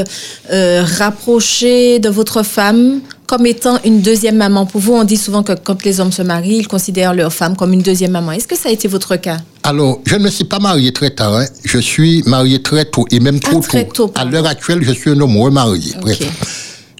euh, 0.52 0.84
rapproché 0.98 1.98
de 1.98 2.10
votre 2.10 2.42
femme 2.42 3.00
comme 3.26 3.46
étant 3.46 3.78
une 3.86 4.02
deuxième 4.02 4.36
maman? 4.36 4.66
Pour 4.66 4.82
vous, 4.82 4.92
on 4.92 5.04
dit 5.04 5.16
souvent 5.16 5.42
que 5.42 5.52
quand 5.54 5.82
les 5.84 6.00
hommes 6.00 6.12
se 6.12 6.20
marient, 6.20 6.58
ils 6.58 6.68
considèrent 6.68 7.14
leur 7.14 7.32
femme 7.32 7.56
comme 7.56 7.72
une 7.72 7.80
deuxième 7.80 8.10
maman. 8.10 8.32
Est-ce 8.32 8.46
que 8.46 8.58
ça 8.58 8.68
a 8.68 8.72
été 8.72 8.88
votre 8.88 9.16
cas? 9.16 9.38
Alors, 9.62 10.00
je 10.04 10.16
ne 10.16 10.24
me 10.24 10.28
suis 10.28 10.44
pas 10.44 10.58
marié 10.58 10.92
très 10.92 11.08
tard. 11.08 11.34
Hein. 11.34 11.46
Je 11.64 11.78
suis 11.78 12.22
marié 12.26 12.60
très 12.60 12.84
tôt 12.84 13.06
et 13.10 13.20
même 13.20 13.40
trop 13.40 13.62
ah, 13.72 13.84
tôt. 13.84 14.12
à 14.16 14.26
l'heure 14.26 14.46
actuelle, 14.46 14.80
je 14.82 14.92
suis 14.92 15.10
un 15.10 15.20
homme 15.20 15.38
remarié. 15.38 15.94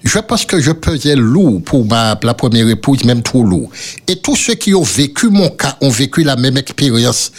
Je 0.03 0.19
pense 0.19 0.45
que 0.45 0.59
je 0.59 0.71
pesais 0.71 1.15
lourd 1.15 1.61
pour 1.63 1.85
ma, 1.85 2.19
la 2.21 2.33
première 2.33 2.67
épouse, 2.67 3.03
même 3.05 3.21
trop 3.21 3.43
lourd. 3.43 3.69
Et 4.07 4.17
tous 4.17 4.35
ceux 4.35 4.55
qui 4.55 4.73
ont 4.75 4.83
vécu 4.83 5.29
mon 5.29 5.49
cas 5.49 5.77
ont 5.81 5.89
vécu 5.89 6.23
la 6.23 6.35
même 6.35 6.57
expérience. 6.57 7.31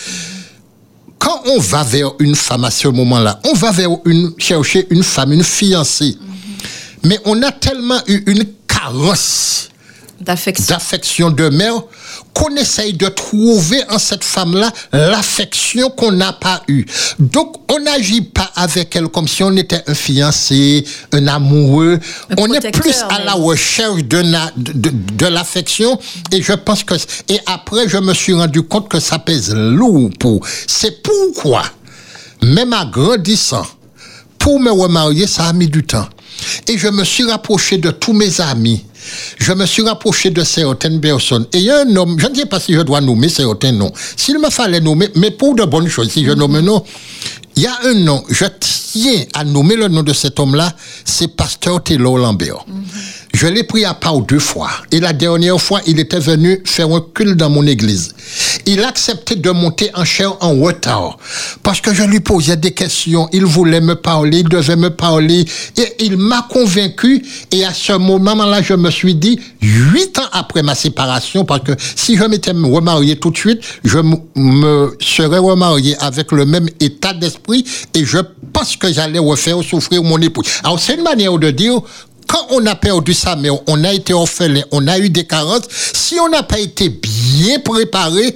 Quand 1.19 1.43
on 1.47 1.59
va 1.59 1.85
vers 1.85 2.13
une 2.21 2.35
femme 2.35 2.65
à 2.65 2.71
ce 2.71 2.89
moment-là, 2.89 3.41
on 3.45 3.55
va 3.55 3.71
vers 3.71 3.91
une, 4.07 4.33
chercher 4.39 4.87
une 4.91 5.03
femme, 5.03 5.33
une 5.33 5.45
fiancée. 5.45 6.17
Mais 7.05 7.19
on 7.27 7.43
a 7.43 7.53
tellement 7.53 8.01
eu 8.07 8.23
une 8.27 8.45
carence 8.67 9.69
d'affection 10.21 11.31
de 11.31 11.49
mère 11.51 11.83
qu'on 12.35 12.55
essaye 12.57 12.93
de 12.93 13.07
trouver 13.09 13.83
en 13.89 13.99
cette 13.99 14.25
femme-là 14.25 14.71
l'affection 14.93 15.89
qu'on 15.91 16.13
n'a 16.13 16.33
pas 16.33 16.63
eue. 16.69 16.85
Donc, 17.19 17.57
on 17.73 17.79
n'agit 17.79 18.23
pas 18.23 18.51
avec 18.57 18.95
elle 18.97 19.09
comme 19.09 19.29
si 19.29 19.43
on 19.43 19.57
était 19.57 19.83
un 19.87 19.95
fiancé, 19.95 20.85
un 21.13 21.27
amoureux. 21.29 22.01
on 22.37 22.53
est 22.53 22.71
plus 22.73 23.03
à 23.09 23.23
la 23.25 23.33
recherche 23.33 24.03
de, 24.05 24.23
de, 24.57 24.91
de, 24.91 25.27
l'affection. 25.27 25.99
Et 26.33 26.43
je 26.43 26.53
pense 26.53 26.83
que... 26.83 26.95
Et 27.29 27.39
après, 27.47 27.89
je 27.89 27.99
me 27.99 28.13
suis 28.13 28.35
rendu 28.35 28.63
compte 28.63 28.89
que 28.89 29.01
ça 29.01 29.19
pèse 29.19 29.55
lourd 29.55 30.11
pour... 30.19 30.45
C'est 30.67 31.03
pourquoi, 31.03 31.63
même 32.43 32.73
à 32.73 32.85
grandissant, 32.85 33.67
pour 34.39 34.61
me 34.61 34.71
remarier, 34.71 35.27
ça 35.27 35.47
a 35.47 35.53
mis 35.53 35.69
du 35.69 35.85
temps. 35.85 36.09
Et 36.69 36.77
je 36.77 36.89
me 36.89 37.05
suis 37.05 37.25
rapproché 37.25 37.79
de 37.79 37.91
tous 37.91 38.13
mes 38.13 38.41
amis. 38.41 38.85
Je 39.39 39.53
me 39.53 39.67
suis 39.67 39.83
rapproché 39.83 40.31
de 40.31 40.43
certaines 40.45 41.01
personnes. 41.01 41.47
Et 41.53 41.59
il 41.59 41.65
y 41.65 41.71
a 41.71 41.81
un 41.81 41.97
homme, 41.97 42.19
je 42.19 42.27
ne 42.27 42.35
sais 42.35 42.47
pas 42.47 42.61
si 42.61 42.75
je 42.75 42.81
dois 42.81 43.01
nommer 43.01 43.29
certains 43.29 43.73
noms. 43.73 43.93
S'il 44.17 44.39
me 44.39 44.51
fallait 44.51 44.81
nommer, 44.81 45.09
mais 45.17 45.31
pour 45.31 45.55
de 45.55 45.65
bonnes 45.65 45.89
choses, 45.89 46.11
si 46.11 46.25
je 46.25 46.33
nomme 46.33 46.57
un 46.57 46.63
nom, 46.63 46.83
il 47.57 47.63
y 47.63 47.67
a 47.67 47.77
un 47.85 47.95
nom, 47.95 48.25
je 48.29 48.45
tiens 48.59 49.25
à 49.33 49.45
nommer 49.45 49.77
le 49.77 49.89
nom 49.89 50.03
de 50.03 50.13
cet 50.13 50.41
homme-là, 50.41 50.73
c'est 51.05 51.29
Pasteur 51.29 51.83
Taylor 51.83 52.19
Lambert. 52.19 52.65
Je 53.35 53.49
l'ai 53.49 53.65
pris 53.65 53.85
à 53.85 53.95
part 53.95 54.21
deux 54.21 54.39
fois. 54.39 54.71
Et 54.93 55.01
la 55.01 55.13
dernière 55.13 55.61
fois, 55.61 55.81
il 55.89 55.99
était 55.99 56.21
venu 56.21 56.63
faire 56.65 56.89
un 56.95 57.05
culte 57.15 57.37
dans 57.37 57.51
mon 57.51 57.67
église. 57.67 58.15
Il 58.65 58.81
acceptait 58.85 59.35
de 59.35 59.51
monter 59.51 59.91
en 59.95 60.05
chair 60.05 60.37
en 60.41 60.55
retard. 60.55 61.19
Parce 61.65 61.81
que 61.81 61.93
je 61.93 62.05
lui 62.05 62.21
posais 62.21 62.57
des 62.57 62.71
questions. 62.71 63.29
Il 63.33 63.45
voulait 63.45 63.81
me 63.81 63.97
parler, 63.97 64.39
il 64.39 64.49
devait 64.49 64.77
me 64.77 64.91
parler. 64.91 65.45
Et 65.77 66.05
il 66.05 66.17
m'a 66.17 66.47
convaincu. 66.49 67.25
Et 67.51 67.65
à 67.65 67.75
ce 67.75 67.95
moment-là, 67.95 68.63
je 68.63 68.75
me 68.75 68.91
suis 68.93 69.17
dit, 69.17 69.41
huit 69.61 70.17
ans 70.21 70.29
après 70.31 70.63
ma 70.63 70.77
séparation, 70.77 71.45
parce 71.45 71.65
que 71.65 71.73
si 71.97 72.17
je 72.17 72.23
m'étais 72.25 72.53
remarié 72.53 73.17
tout 73.17 73.33
de 73.33 73.37
suite, 73.37 73.63
je 73.83 73.99
me 74.37 74.97
serais 75.01 75.39
remarié 75.39 75.97
avec 75.99 76.31
le 76.31 76.47
même 76.47 76.69
état 76.79 77.13
d'esprit. 77.13 77.65
Et 77.95 78.05
je 78.05 78.19
pense 78.53 78.77
que 78.77 78.93
j'allais 78.93 79.19
refaire 79.19 79.61
souffrir 79.65 80.05
mon 80.05 80.19
époux. 80.19 80.43
Alors, 80.63 80.79
c'est 80.79 80.95
une 80.95 81.03
manière 81.03 81.37
de 81.37 81.51
dire 81.51 81.81
quand 82.27 82.47
on 82.51 82.65
a 82.67 82.75
perdu 82.75 83.15
ça, 83.15 83.37
mais 83.37 83.51
on 83.67 83.85
a 83.85 83.93
été 83.93 84.13
orphelin, 84.13 84.63
on 84.73 84.87
a 84.87 84.99
eu 84.99 85.11
des 85.11 85.27
carences, 85.27 85.69
si 85.71 86.19
on 86.21 86.29
n'a 86.29 86.43
pas 86.43 86.59
été 86.59 86.89
bien 86.89 87.59
préparé, 87.61 88.35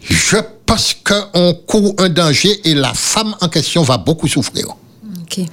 je 0.00 0.36
pense 0.66 0.94
qu'on 1.04 1.54
court 1.66 1.94
un 1.98 2.08
danger 2.08 2.60
et 2.64 2.74
la 2.74 2.94
femme 2.94 3.34
en 3.40 3.48
question 3.48 3.82
va 3.82 3.98
beaucoup 3.98 4.28
souffrir. 4.28 4.68
Ok. 5.22 5.44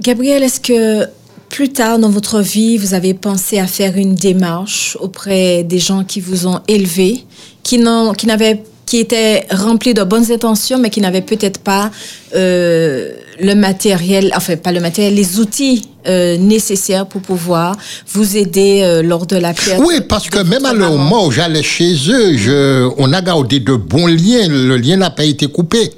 Gabriel, 0.00 0.42
est-ce 0.42 0.60
que 0.60 1.08
plus 1.48 1.68
tard 1.68 1.98
dans 1.98 2.08
votre 2.08 2.40
vie, 2.40 2.78
vous 2.78 2.94
avez 2.94 3.12
pensé 3.12 3.58
à 3.58 3.66
faire 3.66 3.96
une 3.96 4.14
démarche 4.14 4.96
auprès 5.00 5.62
des 5.64 5.78
gens 5.78 6.02
qui 6.02 6.20
vous 6.20 6.46
ont 6.46 6.60
élevé, 6.66 7.24
qui 7.62 8.98
étaient 8.98 9.46
remplis 9.50 9.94
de 9.94 10.02
bonnes 10.02 10.32
intentions, 10.32 10.78
mais 10.78 10.90
qui 10.90 11.00
n'avaient 11.00 11.22
peut-être 11.22 11.60
pas 11.60 11.90
euh, 12.34 13.12
le 13.42 13.54
matériel, 13.56 14.32
enfin 14.36 14.56
pas 14.56 14.72
le 14.72 14.80
matériel, 14.80 15.14
les 15.14 15.40
outils 15.40 15.82
euh, 16.06 16.36
nécessaires 16.38 17.06
pour 17.06 17.20
pouvoir 17.20 17.76
vous 18.12 18.36
aider 18.36 18.82
euh, 18.82 19.02
lors 19.02 19.26
de 19.26 19.36
la 19.36 19.52
période. 19.52 19.82
Oui, 19.84 20.00
parce 20.08 20.28
que 20.28 20.38
même 20.44 20.64
à 20.64 20.72
le 20.72 20.86
moment 20.86 21.26
où 21.26 21.32
j'allais 21.32 21.62
chez 21.62 21.92
eux, 22.08 22.36
je, 22.36 22.88
on 22.98 23.12
a 23.12 23.20
gardé 23.20 23.58
de 23.58 23.74
bons 23.74 24.06
liens, 24.06 24.48
le 24.48 24.76
lien 24.76 24.96
n'a 24.96 25.10
pas 25.10 25.24
été 25.24 25.48
coupé. 25.48 25.90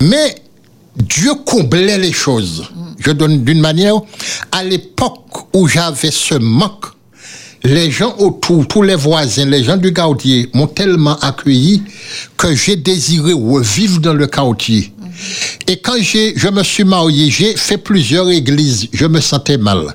Mais 0.00 0.36
Dieu 0.96 1.32
comblait 1.44 1.98
les 1.98 2.12
choses. 2.12 2.64
Je 2.98 3.10
donne 3.10 3.42
d'une 3.42 3.60
manière, 3.60 3.96
à 4.52 4.62
l'époque 4.62 5.48
où 5.54 5.66
j'avais 5.66 6.12
ce 6.12 6.36
manque, 6.36 6.86
les 7.64 7.90
gens 7.90 8.14
autour, 8.18 8.66
tous 8.68 8.82
les 8.82 8.94
voisins, 8.94 9.46
les 9.46 9.64
gens 9.64 9.76
du 9.76 9.92
quartier 9.92 10.48
m'ont 10.54 10.66
tellement 10.68 11.18
accueilli 11.18 11.82
que 12.36 12.54
j'ai 12.54 12.76
désiré 12.76 13.32
revivre 13.32 14.00
dans 14.00 14.14
le 14.14 14.26
quartier. 14.26 14.92
Et 15.68 15.76
quand 15.78 15.96
je 16.02 16.48
me 16.48 16.62
suis 16.62 16.84
marié, 16.84 17.30
j'ai 17.30 17.56
fait 17.56 17.78
plusieurs 17.78 18.28
églises, 18.30 18.88
je 18.92 19.06
me 19.06 19.20
sentais 19.20 19.58
mal. 19.58 19.94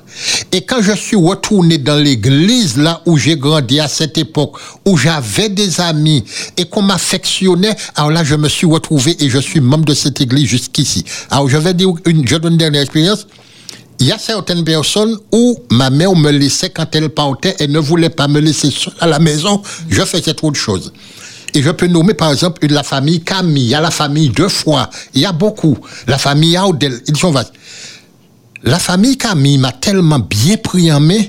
Et 0.52 0.62
quand 0.62 0.80
je 0.82 0.92
suis 0.92 1.16
retourné 1.16 1.78
dans 1.78 1.96
l'église 1.96 2.76
là 2.76 3.02
où 3.06 3.16
j'ai 3.18 3.36
grandi 3.36 3.80
à 3.80 3.88
cette 3.88 4.16
époque, 4.18 4.56
où 4.86 4.96
j'avais 4.96 5.48
des 5.48 5.80
amis 5.80 6.24
et 6.56 6.64
qu'on 6.64 6.82
m'affectionnait, 6.82 7.76
alors 7.96 8.10
là 8.10 8.24
je 8.24 8.34
me 8.34 8.48
suis 8.48 8.66
retrouvé 8.66 9.16
et 9.20 9.28
je 9.28 9.38
suis 9.38 9.60
membre 9.60 9.84
de 9.84 9.94
cette 9.94 10.20
église 10.20 10.46
jusqu'ici. 10.46 11.04
Alors 11.30 11.48
je 11.48 11.56
vais 11.56 11.74
dire 11.74 11.90
une, 12.06 12.26
je 12.26 12.36
donne 12.36 12.52
une 12.52 12.58
dernière 12.58 12.82
expérience. 12.82 13.26
Il 14.00 14.06
y 14.06 14.12
a 14.12 14.18
certaines 14.18 14.64
personnes 14.64 15.18
où 15.32 15.58
ma 15.72 15.90
mère 15.90 16.14
me 16.14 16.30
laissait 16.30 16.70
quand 16.70 16.94
elle 16.94 17.08
partait, 17.08 17.56
et 17.58 17.66
ne 17.66 17.80
voulait 17.80 18.10
pas 18.10 18.28
me 18.28 18.38
laisser 18.38 18.70
seule 18.70 18.94
à 19.00 19.08
la 19.08 19.18
maison, 19.18 19.60
je 19.88 20.02
faisais 20.02 20.34
trop 20.34 20.52
de 20.52 20.56
choses. 20.56 20.92
Et 21.54 21.62
je 21.62 21.70
peux 21.70 21.86
nommer 21.86 22.14
par 22.14 22.30
exemple 22.32 22.66
la 22.66 22.82
famille 22.82 23.22
Camille, 23.22 23.64
il 23.64 23.68
y 23.70 23.74
a 23.74 23.80
la 23.80 23.90
famille 23.90 24.28
Deux 24.30 24.48
Fois, 24.48 24.90
il 25.14 25.22
y 25.22 25.26
a 25.26 25.32
beaucoup. 25.32 25.78
La 26.06 26.18
famille 26.18 26.58
Audel, 26.58 27.00
ils 27.06 27.16
sont 27.16 27.30
vastes. 27.30 27.52
La 28.64 28.78
famille 28.78 29.16
Camille 29.16 29.58
m'a 29.58 29.72
tellement 29.72 30.18
bien 30.18 30.56
pris 30.56 30.90
en 30.92 31.00
main 31.00 31.22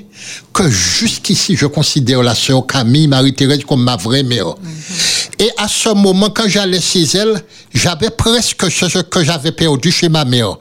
que 0.52 0.70
jusqu'ici, 0.70 1.56
je 1.56 1.68
considère 1.68 2.24
la 2.24 2.36
sœur 2.36 2.66
Camille, 2.66 3.08
Marie-Thérèse, 3.08 3.64
comme 3.66 3.84
ma 3.84 3.96
vraie 3.96 4.24
mère. 4.24 4.48
Mm-hmm. 4.48 5.30
Et 5.40 5.50
à 5.58 5.68
ce 5.68 5.90
moment, 5.90 6.32
quand 6.32 6.48
j'allais 6.48 6.82
chez 6.82 7.04
elle, 7.14 7.42
j'avais 7.74 8.10
presque 8.10 8.70
ce 8.70 9.00
que 9.00 9.24
j'avais 9.24 9.52
perdu 9.52 9.92
chez 9.92 10.10
ma 10.10 10.26
mère. 10.26 10.58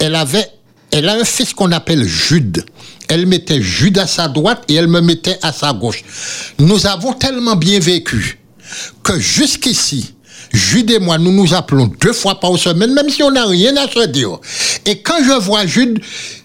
Elle 0.00 0.16
avait 0.16 0.50
elle 0.90 1.08
a 1.08 1.14
un 1.14 1.24
fils 1.24 1.52
qu'on 1.52 1.72
appelle 1.72 2.04
Jude. 2.04 2.64
Elle 3.08 3.26
mettait 3.26 3.60
Jude 3.60 3.98
à 3.98 4.06
sa 4.06 4.28
droite 4.28 4.64
et 4.68 4.74
elle 4.74 4.88
me 4.88 5.00
mettait 5.00 5.38
à 5.42 5.52
sa 5.52 5.72
gauche. 5.72 6.02
Nous 6.58 6.86
avons 6.86 7.12
tellement 7.12 7.56
bien 7.56 7.78
vécu 7.78 8.37
que 9.02 9.18
jusqu'ici, 9.18 10.14
Jude 10.52 10.90
et 10.90 10.98
moi, 10.98 11.18
nous 11.18 11.32
nous 11.32 11.54
appelons 11.54 11.90
deux 12.00 12.12
fois 12.12 12.40
par 12.40 12.56
semaine, 12.58 12.92
même 12.94 13.10
si 13.10 13.22
on 13.22 13.30
n'a 13.30 13.44
rien 13.44 13.76
à 13.76 13.88
se 13.88 14.06
dire. 14.06 14.38
Et 14.86 15.00
quand 15.00 15.22
je 15.22 15.38
vois 15.40 15.66
Jude, 15.66 16.00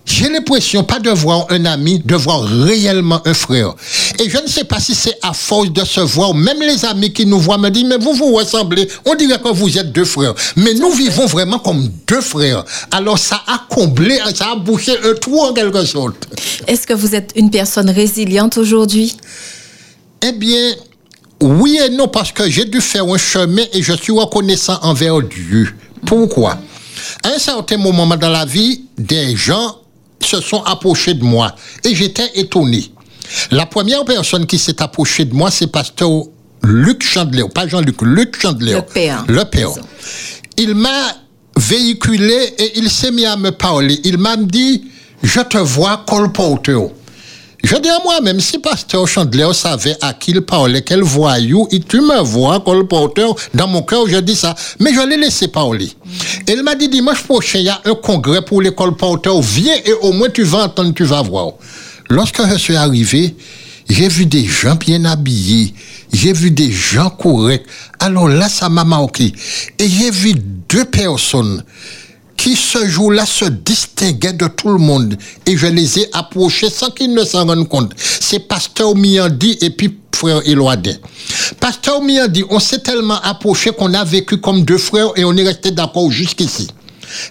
j'ai 0.05 0.30
l'impression 0.30 0.84
pas 0.84 0.99
de 0.99 1.09
voir 1.09 1.45
un 1.49 1.63
ami, 1.65 2.01
de 2.03 2.15
voir 2.15 2.43
réellement 2.43 3.21
un 3.26 3.34
frère. 3.34 3.74
Et 4.19 4.30
je 4.30 4.38
ne 4.38 4.47
sais 4.47 4.65
pas 4.65 4.80
si 4.80 4.93
c'est 4.93 5.17
à 5.21 5.32
force 5.32 5.71
de 5.71 5.86
se 5.86 6.01
voir, 6.01 6.34
même 6.34 6.59
les 6.59 6.84
amis 6.84 7.13
qui 7.13 7.26
nous 7.26 7.39
voient 7.39 7.57
me 7.57 7.69
disent, 7.69 7.86
mais 7.86 7.97
vous 7.97 8.13
vous 8.13 8.34
ressemblez, 8.34 8.89
on 9.05 9.15
dirait 9.15 9.39
que 9.39 9.49
vous 9.49 9.78
êtes 9.78 9.91
deux 9.93 10.05
frères. 10.05 10.34
Mais 10.57 10.74
nous 10.74 10.91
vivons 10.91 11.26
vraiment 11.26 11.59
comme 11.59 11.89
deux 12.07 12.21
frères. 12.21 12.65
Alors 12.91 13.17
ça 13.17 13.41
a 13.47 13.65
comblé, 13.69 14.19
ça 14.36 14.51
a 14.51 14.55
bouché 14.55 14.91
un 15.03 15.13
trou 15.13 15.39
en 15.39 15.53
quelque 15.53 15.86
sorte. 15.86 16.28
Est-ce 16.67 16.86
que 16.86 16.93
vous 16.93 17.15
êtes 17.15 17.32
une 17.36 17.49
personne 17.49 17.89
résiliente 17.89 18.57
aujourd'hui? 18.57 19.15
Eh 20.21 20.34
bien, 20.34 20.74
oui 21.44 21.80
et 21.86 21.89
non, 21.89 22.08
parce 22.08 22.32
que 22.32 22.50
j'ai 22.50 22.66
dû 22.66 22.82
faire 22.82 23.06
un 23.06 23.18
chemin 23.18 23.64
et 23.74 23.82
je 23.82 23.94
suis 23.94 24.14
reconnaissant 24.14 24.80
envers 24.82 25.22
Dieu. 25.22 25.74
Pourquoi? 26.06 26.58
À 27.24 27.30
un 27.36 27.38
certain 27.38 27.78
moment 27.78 28.08
dans 28.08 28.30
la 28.30 28.46
vie, 28.46 28.86
des 28.98 29.36
gens 29.36 29.78
se 30.22 30.39
sont 30.39 30.64
approchés 30.64 31.14
de 31.14 31.24
moi 31.24 31.54
et 31.84 31.94
j'étais 31.94 32.32
étonné. 32.36 32.91
La 33.52 33.66
première 33.66 34.06
personne 34.06 34.46
qui 34.46 34.58
s'est 34.58 34.82
approchée 34.82 35.26
de 35.26 35.34
moi, 35.34 35.52
c'est 35.52 35.68
pasteur 35.68 36.10
Luc 36.64 37.04
Chandler, 37.04 37.44
pas 37.54 37.68
Jean-Luc, 37.68 38.02
Luc 38.02 38.39
Chandler. 38.39 38.74
Le 38.74 38.82
père. 38.82 39.26
Le 39.28 39.44
père. 39.44 39.70
Il 40.58 40.76
m'a 40.76 41.18
véhiculé 41.58 42.54
et 42.58 42.78
il 42.78 42.89
s'est 42.89 43.12
mis 43.12 43.26
à 43.26 43.36
me 43.36 43.52
parler. 43.52 44.00
Il 44.06 44.18
m'a 44.18 44.38
dit, 44.38 44.86
je 45.22 45.41
te 45.41 45.58
vois 45.58 46.06
colporteur. 46.08 46.89
Je 47.64 47.78
dis 47.78 47.88
à 47.88 47.99
moi, 48.03 48.20
même 48.20 48.41
si 48.41 48.59
pasteur 48.59 49.07
Chandler 49.07 49.47
savait 49.53 49.95
à 50.01 50.14
qui 50.14 50.32
il 50.32 50.41
parlait, 50.41 50.82
quel 50.82 51.01
voyou, 51.01 51.66
et 51.72 51.80
tu 51.80 52.01
me 52.01 52.20
vois, 52.22 52.59
colporteur, 52.59 53.36
dans 53.53 53.68
mon 53.70 53.82
cœur, 53.84 54.05
je 54.05 54.18
dis 54.18 54.36
ça. 54.36 54.53
Mais 54.82 54.93
je 54.93 54.99
l'ai 55.07 55.16
laissé 55.16 55.47
parler. 55.47 55.89
Il 56.45 56.61
m'a 56.61 56.76
dit, 56.76 56.89
dimanche 56.89 57.24
prochain, 57.24 57.59
il 57.59 57.66
y 57.66 57.70
a 57.70 57.80
un 57.86 57.95
congrès 57.95 58.43
pour 58.43 58.61
les 58.61 58.76
colporteurs. 58.76 59.41
Viens 59.41 59.76
et 59.86 59.93
au 59.93 60.11
moins 60.11 60.30
tu 60.30 60.43
vas 60.43 60.66
entendre, 60.66 60.93
tu 60.93 61.05
vas 61.05 61.22
voir. 61.22 61.53
Lorsque 62.09 62.45
je 62.45 62.57
suis 62.57 62.76
arrivé, 62.76 63.34
j'ai 63.89 64.09
vu 64.09 64.26
des 64.26 64.45
gens 64.45 64.76
bien 64.76 65.05
habillés. 65.05 65.74
J'ai 66.11 66.34
vu 66.34 66.51
des 66.51 66.72
gens 66.72 67.09
corrects. 67.09 67.66
Alors 67.99 68.28
là, 68.28 68.49
ça 68.49 68.68
m'a 68.68 68.84
marqué. 68.84 69.32
Et 69.80 69.88
j'ai 69.88 70.11
vu 70.11 70.34
deux 70.68 70.86
personnes 70.86 71.64
qui 72.38 72.55
ce 72.55 72.88
jour-là 72.88 73.25
se 73.25 73.45
distinguaient 73.45 74.34
de 74.34 74.47
tout 74.47 74.69
le 74.69 74.77
monde. 74.77 75.17
Et 75.45 75.57
je 75.57 75.67
les 75.67 75.99
ai 75.99 76.09
approchés 76.13 76.69
sans 76.69 76.89
qu'ils 76.89 77.13
ne 77.13 77.23
s'en 77.23 77.45
rendent 77.45 77.67
compte. 77.67 77.93
C'est 77.97 78.47
Pasteur 78.47 78.95
Miandi 78.95 79.57
et 79.61 79.69
puis 79.69 79.97
frère 80.15 80.41
Eloadin. 80.45 80.95
Pasteur 81.59 82.01
Miandi, 82.01 82.43
on 82.49 82.59
s'est 82.59 82.79
tellement 82.79 83.19
approché 83.21 83.71
qu'on 83.71 83.93
a 83.93 84.03
vécu 84.03 84.38
comme 84.38 84.63
deux 84.63 84.77
frères 84.77 85.11
et 85.15 85.23
on 85.25 85.36
est 85.36 85.43
resté 85.43 85.71
d'accord 85.71 86.11
jusqu'ici. 86.11 86.67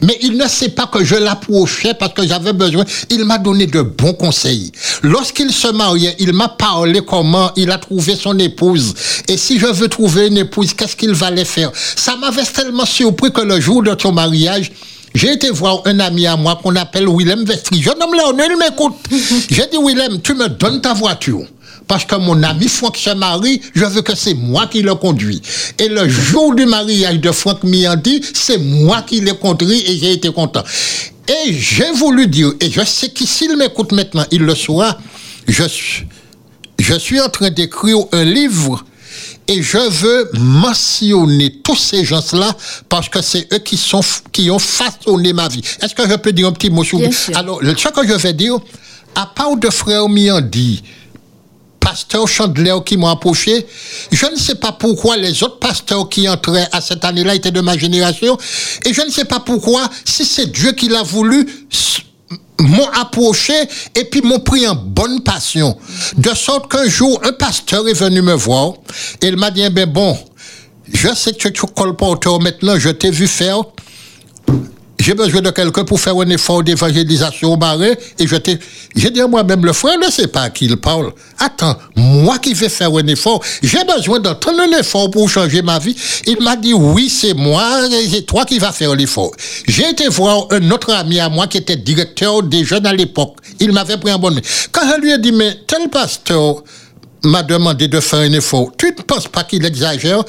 Mais 0.03 0.19
il 0.23 0.37
ne 0.37 0.47
sait 0.49 0.71
pas 0.71 0.87
que 0.87 1.05
je 1.05 1.15
l'approchais 1.15 1.95
parce 1.95 2.13
que 2.15 2.27
j'avais 2.27 2.53
besoin. 2.53 2.85
Il 3.11 3.25
m'a 3.25 3.39
donné 3.39 3.67
de 3.67 3.83
bons 3.83 4.15
conseils. 4.15 4.73
Lorsqu'il 5.03 5.53
se 5.53 5.69
mariait, 5.69 6.17
il 6.19 6.33
m'a 6.33 6.49
parlé 6.49 7.01
comment 7.07 7.51
il 7.57 7.71
a 7.71 7.79
trouvé 7.79 8.15
son 8.17 8.39
épouse. 8.39 8.95
Et 9.29 9.37
si 9.37 9.59
je 9.59 9.67
veux 9.67 9.89
trouver 9.89 10.29
une 10.29 10.39
épouse, 10.39 10.75
qu'est-ce 10.75 10.97
qu'il 10.97 11.13
va 11.13 11.33
faire? 11.45 11.71
Ça 11.75 12.17
m'avait 12.17 12.45
tellement 12.45 12.87
surpris 12.87 13.33
que 13.33 13.41
le 13.41 13.61
jour 13.61 13.83
de 13.83 13.95
son 14.01 14.13
mariage, 14.13 14.73
j'ai 15.15 15.33
été 15.33 15.51
voir 15.51 15.83
un 15.85 16.01
ami 16.01 16.27
à 16.27 16.37
moi 16.37 16.59
qu'on 16.63 16.75
appelle 16.77 17.07
Willem 17.09 17.45
Vestry. 17.45 17.83
Je 17.83 17.91
nomme 17.91 18.15
là, 18.15 18.25
il 18.51 18.57
m'écoute. 18.57 18.95
J'ai 19.51 19.67
dit, 19.67 19.79
Willem, 19.79 20.21
tu 20.23 20.35
me 20.35 20.49
donnes 20.49 20.81
ta 20.81 20.95
voiture. 20.95 21.45
Parce 21.89 22.05
que 22.05 22.17
mon 22.17 22.43
ami 22.43 22.69
Franck 22.69 22.97
se 22.97 23.11
marie, 23.11 23.61
je 23.75 23.85
veux 23.85 24.03
que 24.03 24.15
c'est 24.15 24.35
moi 24.35 24.67
qui 24.67 24.83
le 24.83 24.95
conduis. 24.95 25.43
Et 25.79 25.89
le 25.89 26.09
jour 26.09 26.55
du 26.55 26.67
mariage 26.67 27.21
de 27.21 27.31
Franck 27.33 27.65
Miandi, 27.65 28.23
c'est 28.33 28.59
moi 28.59 29.03
qui 29.03 29.21
l'ai 29.21 29.37
conduit 29.37 29.83
et 29.87 29.99
j'ai 29.99 30.13
été 30.13 30.33
content. 30.33 30.63
Et 31.29 31.53
j'ai 31.53 31.91
voulu 31.93 32.27
dire, 32.27 32.53
et 32.61 32.71
je 32.71 32.85
sais 32.85 33.11
qu'il 33.11 33.57
m'écoute 33.57 33.93
maintenant, 33.93 34.25
il 34.31 34.43
le 34.43 34.55
saura, 34.55 34.99
je, 35.47 35.65
je 36.79 36.95
suis 36.99 37.21
en 37.21 37.29
train 37.29 37.51
d'écrire 37.51 37.99
un 38.13 38.25
livre 38.25 38.85
et 39.49 39.63
je 39.63 39.79
veux 39.79 40.31
mentionner 40.39 41.61
tous 41.63 41.77
ces 41.77 42.05
gens-là 42.05 42.57
parce 42.89 43.09
que 43.09 43.21
c'est 43.21 43.53
eux 43.53 43.59
qui, 43.59 43.77
sont, 43.77 44.01
qui 44.31 44.51
ont 44.51 44.59
façonné 44.59 45.33
ma 45.33 45.49
vie. 45.49 45.63
Est-ce 45.81 45.95
que 45.95 46.09
je 46.09 46.15
peux 46.15 46.33
dire 46.33 46.49
un 46.49 46.53
petit 46.53 46.71
mot 46.71 46.85
sur 46.85 46.99
Alors, 47.35 47.61
ce 47.63 47.89
que 47.89 48.07
je 48.07 48.15
vais 48.15 48.33
dire, 48.33 48.57
à 49.15 49.27
part 49.27 49.57
de 49.57 49.69
frère 49.69 50.09
Miandi, 50.09 50.83
pasteur 51.83 52.27
Chandler 52.29 52.77
qui 52.87 52.97
m'ont 52.97 53.09
approché. 53.09 53.67
Je 54.11 54.27
ne 54.27 54.37
sais 54.37 54.55
pas 54.55 54.73
pourquoi 54.73 55.17
les 55.17 55.43
autres 55.43 55.59
pasteurs 55.59 56.09
qui 56.09 56.29
entraient 56.29 56.69
à 56.73 56.81
cette 56.81 57.05
année-là 57.05 57.35
étaient 57.35 57.51
de 57.51 57.61
ma 57.61 57.77
génération. 57.77 58.39
Et 58.87 58.95
je 58.95 59.03
ne 59.03 59.11
sais 59.11 59.25
pas 59.25 59.41
pourquoi, 59.41 59.83
si 60.05 60.25
c'est 60.25 60.51
Dieu 60.51 60.73
qui 60.73 60.89
l'a 60.89 61.03
voulu, 61.03 61.47
m'ont 62.61 62.89
approché 63.01 63.55
et 63.95 64.05
puis 64.05 64.23
m'ont 64.23 64.39
pris 64.39 64.67
en 64.67 64.77
bonne 64.77 65.23
passion. 65.23 65.77
De 66.17 66.31
sorte 66.35 66.71
qu'un 66.71 66.89
jour, 66.89 67.21
un 67.25 67.33
pasteur 67.33 67.87
est 67.89 67.95
venu 67.95 68.23
me 68.23 68.35
voir 68.35 68.75
et 69.21 69.27
il 69.27 69.37
m'a 69.37 69.51
dit, 69.51 69.69
ben 69.71 69.91
bon, 69.91 70.17
je 70.93 71.13
sais 71.15 71.33
que 71.33 71.49
tu 71.49 71.49
es 71.49 71.69
colporteur 71.75 72.41
maintenant, 72.41 72.79
je 72.79 72.91
t'ai 72.91 73.11
vu 73.11 73.27
faire 73.27 73.63
j'ai 75.03 75.15
besoin 75.15 75.41
de 75.41 75.51
quelqu'un 75.51 75.85
pour 75.85 76.01
faire 76.01 76.17
un 76.17 76.29
effort 76.29 76.63
d'évangélisation 76.63 77.55
au 77.55 77.57
marais. 77.57 77.99
Et 78.21 78.27
j'ai 78.95 79.11
dit 79.11 79.21
à 79.21 79.27
moi-même, 79.27 79.65
le 79.65 79.73
frère 79.73 79.99
ne 79.99 80.09
sait 80.09 80.29
pas 80.29 80.43
à 80.43 80.51
qui 80.51 80.67
il 80.67 80.77
parle. 80.77 81.13
Attends, 81.41 81.77
moi 81.97 82.39
qui 82.39 82.55
vais 82.55 82.69
faire 82.69 82.95
un 82.95 83.07
effort, 83.09 83.43
j'ai 83.65 83.83
besoin 83.85 84.21
d'entendre 84.21 84.61
un 84.61 84.79
effort 84.79 85.11
pour 85.11 85.29
changer 85.29 85.61
ma 85.61 85.81
vie. 85.81 85.97
Il 86.27 86.41
m'a 86.41 86.55
dit, 86.55 86.73
oui, 86.73 87.09
c'est 87.09 87.35
moi, 87.35 87.81
c'est 88.11 88.23
toi 88.23 88.45
qui 88.45 88.61
vas 88.61 88.71
faire 88.71 88.95
l'effort. 88.95 89.33
J'ai 89.67 89.91
été 89.91 90.07
voir 90.07 90.47
un 90.53 90.71
autre 90.71 90.95
ami 90.95 91.19
à 91.19 91.29
moi 91.29 91.49
qui 91.49 91.59
était 91.59 91.77
directeur 91.77 92.45
des 92.45 92.65
jeunes 92.65 92.87
à 92.87 92.93
l'époque. 92.93 93.39
Il 93.59 93.73
m'avait 93.73 93.97
pris 93.97 94.13
en 94.13 94.21
bonne 94.21 94.41
Quand 94.71 94.83
je 94.89 95.01
lui 95.01 95.11
ai 95.11 95.19
dit, 95.19 95.33
mais 95.33 95.57
tel 95.67 95.89
pasteur, 95.89 96.63
m'a 97.25 97.43
demandé 97.43 97.89
de 97.89 98.01
faire 98.01 98.21
un 98.21 98.33
effort. 98.33 98.71
Tu 98.77 98.87
ne 98.87 99.03
penses 99.03 99.29
pas 99.29 99.45
qu'il 99.45 99.65
exagère? 99.65 100.23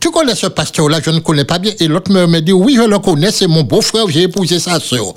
Tu 0.00 0.10
connais 0.10 0.34
ce 0.34 0.46
pasteur-là, 0.46 1.00
je 1.04 1.10
ne 1.10 1.20
connais 1.20 1.44
pas 1.44 1.58
bien. 1.58 1.72
Et 1.78 1.88
l'autre 1.88 2.10
me 2.12 2.40
dit, 2.40 2.52
oui, 2.52 2.76
je 2.76 2.82
le 2.82 2.98
connais, 2.98 3.30
c'est 3.30 3.46
mon 3.46 3.62
beau-frère, 3.62 4.08
j'ai 4.08 4.22
épousé 4.22 4.58
sa 4.58 4.80
soeur. 4.80 5.14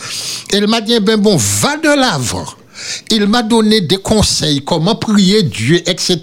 Elle 0.51 0.67
m'a 0.67 0.81
dit, 0.81 0.99
ben 0.99 1.17
bon, 1.17 1.37
va 1.37 1.77
de 1.77 1.99
l'avant. 1.99 2.45
Il 3.11 3.27
m'a 3.27 3.43
donné 3.43 3.81
des 3.81 3.97
conseils, 3.97 4.63
comment 4.63 4.95
prier 4.95 5.43
Dieu, 5.43 5.77
etc. 5.89 6.19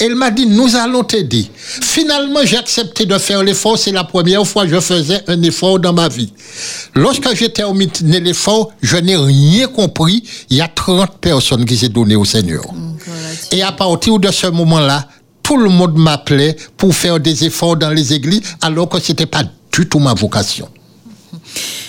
Et 0.00 0.04
il 0.06 0.14
m'a 0.14 0.30
dit, 0.30 0.46
nous 0.46 0.76
allons 0.76 1.04
t'aider. 1.04 1.46
Finalement, 1.56 2.40
j'ai 2.44 2.56
accepté 2.56 3.06
de 3.06 3.18
faire 3.18 3.42
l'effort. 3.42 3.78
C'est 3.78 3.92
la 3.92 4.04
première 4.04 4.46
fois 4.46 4.64
que 4.64 4.70
je 4.70 4.80
faisais 4.80 5.22
un 5.26 5.42
effort 5.42 5.78
dans 5.78 5.92
ma 5.92 6.08
vie. 6.08 6.32
Lorsque 6.94 7.34
j'ai 7.34 7.52
terminé 7.52 8.20
l'effort, 8.20 8.72
je 8.82 8.96
n'ai 8.96 9.16
rien 9.16 9.66
compris. 9.68 10.22
Il 10.50 10.56
y 10.56 10.60
a 10.60 10.68
30 10.68 11.18
personnes 11.18 11.64
qui 11.64 11.76
s'est 11.76 11.88
donné 11.88 12.16
au 12.16 12.24
Seigneur. 12.24 12.64
Et 13.52 13.62
à 13.62 13.72
partir 13.72 14.18
de 14.18 14.30
ce 14.30 14.46
moment-là, 14.46 15.08
tout 15.42 15.56
le 15.56 15.68
monde 15.68 15.96
m'appelait 15.96 16.56
pour 16.76 16.94
faire 16.94 17.20
des 17.20 17.44
efforts 17.44 17.76
dans 17.76 17.90
les 17.90 18.14
églises, 18.14 18.42
alors 18.62 18.88
que 18.88 18.98
ce 18.98 19.12
n'était 19.12 19.26
pas 19.26 19.42
du 19.72 19.88
tout 19.88 19.98
ma 19.98 20.14
vocation. 20.14 20.68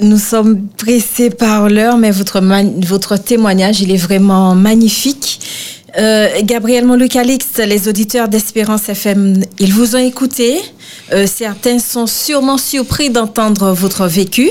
Nous 0.00 0.18
sommes 0.18 0.66
pressés 0.76 1.30
par 1.30 1.70
l'heure, 1.70 1.96
mais 1.96 2.10
votre, 2.10 2.40
votre 2.86 3.16
témoignage, 3.16 3.80
il 3.80 3.90
est 3.90 3.96
vraiment 3.96 4.54
magnifique. 4.54 5.40
Euh, 5.98 6.28
Gabriel 6.42 6.84
Molucalix, 6.84 7.46
les 7.66 7.88
auditeurs 7.88 8.28
d'Espérance 8.28 8.90
FM, 8.90 9.42
ils 9.58 9.72
vous 9.72 9.96
ont 9.96 10.04
écouté. 10.04 10.60
Euh, 11.12 11.26
certains 11.26 11.78
sont 11.78 12.06
sûrement 12.06 12.58
surpris 12.58 13.08
d'entendre 13.08 13.72
votre 13.72 14.06
vécu, 14.06 14.50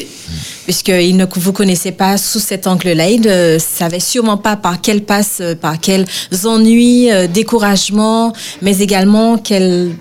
puisqu'ils 0.64 1.16
ne 1.16 1.26
vous 1.36 1.54
connaissaient 1.54 1.92
pas 1.92 2.18
sous 2.18 2.40
cet 2.40 2.66
angle-là. 2.66 3.10
Ils 3.12 3.22
ne 3.22 3.58
savaient 3.60 4.00
sûrement 4.00 4.38
pas 4.38 4.56
par 4.56 4.82
quel 4.82 5.04
passe, 5.04 5.44
par 5.62 5.80
quels 5.80 6.08
ennuis, 6.46 7.12
euh, 7.12 7.28
découragement, 7.28 8.34
mais 8.64 8.80
également 8.80 9.38
quel 9.38 9.92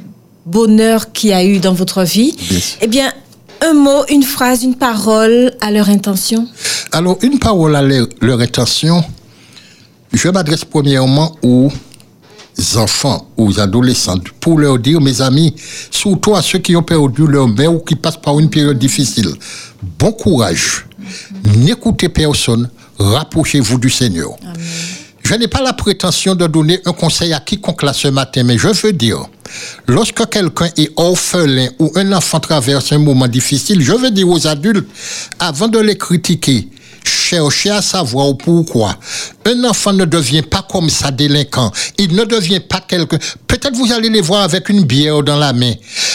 bonheur 0.46 1.12
qu'il 1.12 1.30
y 1.30 1.32
a 1.34 1.44
eu 1.44 1.58
dans 1.58 1.74
votre 1.74 2.04
vie. 2.04 2.34
Eh 2.80 2.86
bien, 2.86 3.12
un 3.64 3.72
mot, 3.72 4.04
une 4.10 4.22
phrase, 4.22 4.62
une 4.62 4.74
parole 4.74 5.52
à 5.60 5.70
leur 5.70 5.88
intention? 5.88 6.46
Alors, 6.92 7.18
une 7.22 7.38
parole 7.38 7.74
à 7.74 7.82
leur, 7.82 8.40
intention, 8.40 9.02
je 10.12 10.28
m'adresse 10.28 10.64
premièrement 10.64 11.34
aux 11.42 11.70
enfants, 12.76 13.26
aux 13.36 13.58
adolescents, 13.58 14.18
pour 14.40 14.58
leur 14.58 14.78
dire, 14.78 15.00
mes 15.00 15.22
amis, 15.22 15.54
surtout 15.90 16.34
à 16.34 16.42
ceux 16.42 16.58
qui 16.58 16.76
ont 16.76 16.82
perdu 16.82 17.26
leur 17.26 17.48
mère 17.48 17.72
ou 17.72 17.78
qui 17.78 17.96
passent 17.96 18.20
par 18.20 18.38
une 18.38 18.50
période 18.50 18.78
difficile, 18.78 19.32
bon 19.98 20.12
courage. 20.12 20.86
N'écoutez 21.56 22.08
personne, 22.08 22.68
rapprochez-vous 22.98 23.78
du 23.78 23.90
Seigneur. 23.90 24.30
Je 25.22 25.34
n'ai 25.34 25.48
pas 25.48 25.62
la 25.62 25.72
prétention 25.72 26.34
de 26.34 26.46
donner 26.46 26.80
un 26.84 26.92
conseil 26.92 27.32
à 27.32 27.40
quiconque 27.40 27.82
là 27.82 27.94
ce 27.94 28.08
matin, 28.08 28.42
mais 28.44 28.58
je 28.58 28.68
veux 28.68 28.92
dire, 28.92 29.26
lorsque 29.86 30.28
quelqu'un 30.28 30.70
est 30.76 30.90
orphelin 30.96 31.68
ou 31.78 31.92
un 31.96 32.12
enfant 32.12 32.40
traverse 32.40 32.92
un 32.92 32.98
moment 32.98 33.28
difficile, 33.28 33.80
je 33.80 33.92
veux 33.92 34.10
dire 34.10 34.28
aux 34.28 34.46
adultes, 34.46 34.86
avant 35.38 35.68
de 35.68 35.78
les 35.78 35.96
critiquer, 35.96 36.68
cherchez 37.04 37.70
à 37.70 37.82
savoir 37.82 38.36
pourquoi. 38.36 38.96
Un 39.46 39.64
enfant 39.64 39.92
ne 39.92 40.04
devient 40.04 40.42
pas 40.42 40.66
comme 40.68 40.88
ça 40.88 41.10
délinquant. 41.10 41.70
Il 41.98 42.14
ne 42.14 42.24
devient 42.24 42.60
pas 42.60 42.80
quelqu'un. 42.80 43.18
Peut-être 43.46 43.76
vous 43.76 43.92
allez 43.92 44.08
les 44.08 44.20
voir 44.20 44.42
avec 44.42 44.68
une 44.68 44.84
bière 44.84 45.22
dans 45.22 45.36
la 45.36 45.52
main. 45.52 45.74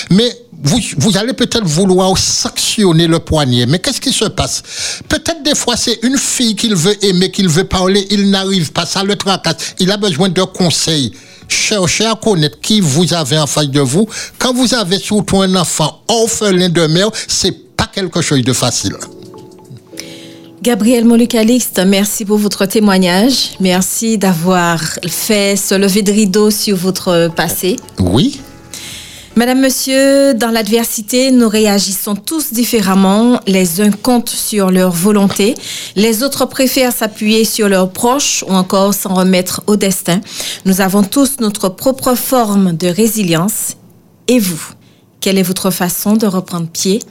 Mais 0.09 0.35
vous, 0.61 1.17
allez 1.17 1.33
peut-être 1.33 1.63
vouloir 1.63 2.17
sanctionner 2.17 3.07
le 3.07 3.19
poignet. 3.19 3.65
Mais 3.65 3.79
qu'est-ce 3.79 4.01
qui 4.01 4.11
se 4.11 4.25
passe? 4.25 4.61
Peut-être 5.07 5.41
des 5.43 5.55
fois 5.55 5.77
c'est 5.77 5.99
une 6.03 6.17
fille 6.17 6.55
qu'il 6.55 6.75
veut 6.75 7.03
aimer, 7.05 7.31
qu'il 7.31 7.47
veut 7.47 7.63
parler, 7.63 8.05
il 8.09 8.29
n'arrive 8.29 8.71
pas, 8.71 8.85
ça 8.85 9.03
le 9.03 9.15
tracasse. 9.15 9.75
Il 9.79 9.91
a 9.91 9.97
besoin 9.97 10.29
de 10.29 10.41
conseils. 10.41 11.13
Cherchez 11.49 12.05
à 12.05 12.15
connaître 12.15 12.59
qui 12.61 12.79
vous 12.79 13.13
avez 13.13 13.37
en 13.37 13.47
face 13.47 13.69
de 13.69 13.81
vous. 13.81 14.07
Quand 14.37 14.53
vous 14.53 14.73
avez 14.73 14.99
surtout 14.99 15.41
un 15.41 15.55
enfant 15.55 16.01
orphelin 16.07 16.69
de 16.69 16.87
mère, 16.87 17.09
c'est 17.27 17.51
pas 17.75 17.87
quelque 17.91 18.21
chose 18.21 18.43
de 18.43 18.53
facile. 18.53 18.95
Gabriel 20.61 21.05
Molucalixte, 21.05 21.81
merci 21.85 22.25
pour 22.25 22.37
votre 22.37 22.65
témoignage. 22.65 23.51
Merci 23.61 24.17
d'avoir 24.17 24.81
fait 25.07 25.55
ce 25.55 25.73
lever 25.75 26.01
de 26.01 26.11
rideau 26.11 26.51
sur 26.51 26.75
votre 26.75 27.29
passé. 27.33 27.77
Oui. 27.99 28.41
Madame, 29.39 29.61
Monsieur, 29.61 30.33
dans 30.33 30.49
l'adversité, 30.49 31.31
nous 31.31 31.47
réagissons 31.47 32.13
tous 32.13 32.51
différemment. 32.51 33.39
Les 33.47 33.79
uns 33.79 33.89
comptent 33.89 34.27
sur 34.27 34.69
leur 34.69 34.91
volonté, 34.91 35.55
les 35.95 36.23
autres 36.23 36.45
préfèrent 36.45 36.91
s'appuyer 36.91 37.45
sur 37.45 37.69
leurs 37.69 37.89
proches 37.89 38.43
ou 38.49 38.51
encore 38.51 38.93
s'en 38.93 39.13
remettre 39.13 39.63
au 39.65 39.77
destin. 39.77 40.19
Nous 40.65 40.81
avons 40.81 41.03
tous 41.03 41.39
notre 41.39 41.69
propre 41.69 42.15
forme 42.15 42.75
de 42.75 42.89
résilience. 42.89 43.77
Et 44.27 44.39
vous, 44.39 44.61
quelle 45.21 45.37
est 45.37 45.43
votre 45.43 45.71
façon 45.71 46.17
de 46.17 46.27
reprendre 46.27 46.67
pied? 46.67 47.01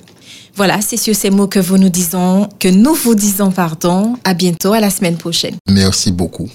Voilà, 0.55 0.83
c'est 0.83 0.99
sur 0.99 1.17
ces 1.17 1.31
mots 1.31 1.47
que 1.47 1.61
vous 1.61 1.79
nous 1.79 1.89
disons, 1.89 2.51
que 2.59 2.69
nous 2.69 2.93
vous 2.93 3.15
disons 3.15 3.51
pardon. 3.51 4.17
À 4.25 4.35
bientôt, 4.35 4.75
à 4.75 4.81
la 4.81 4.91
semaine 4.91 5.17
prochaine. 5.17 5.57
Merci 5.67 6.13
beaucoup. 6.13 6.51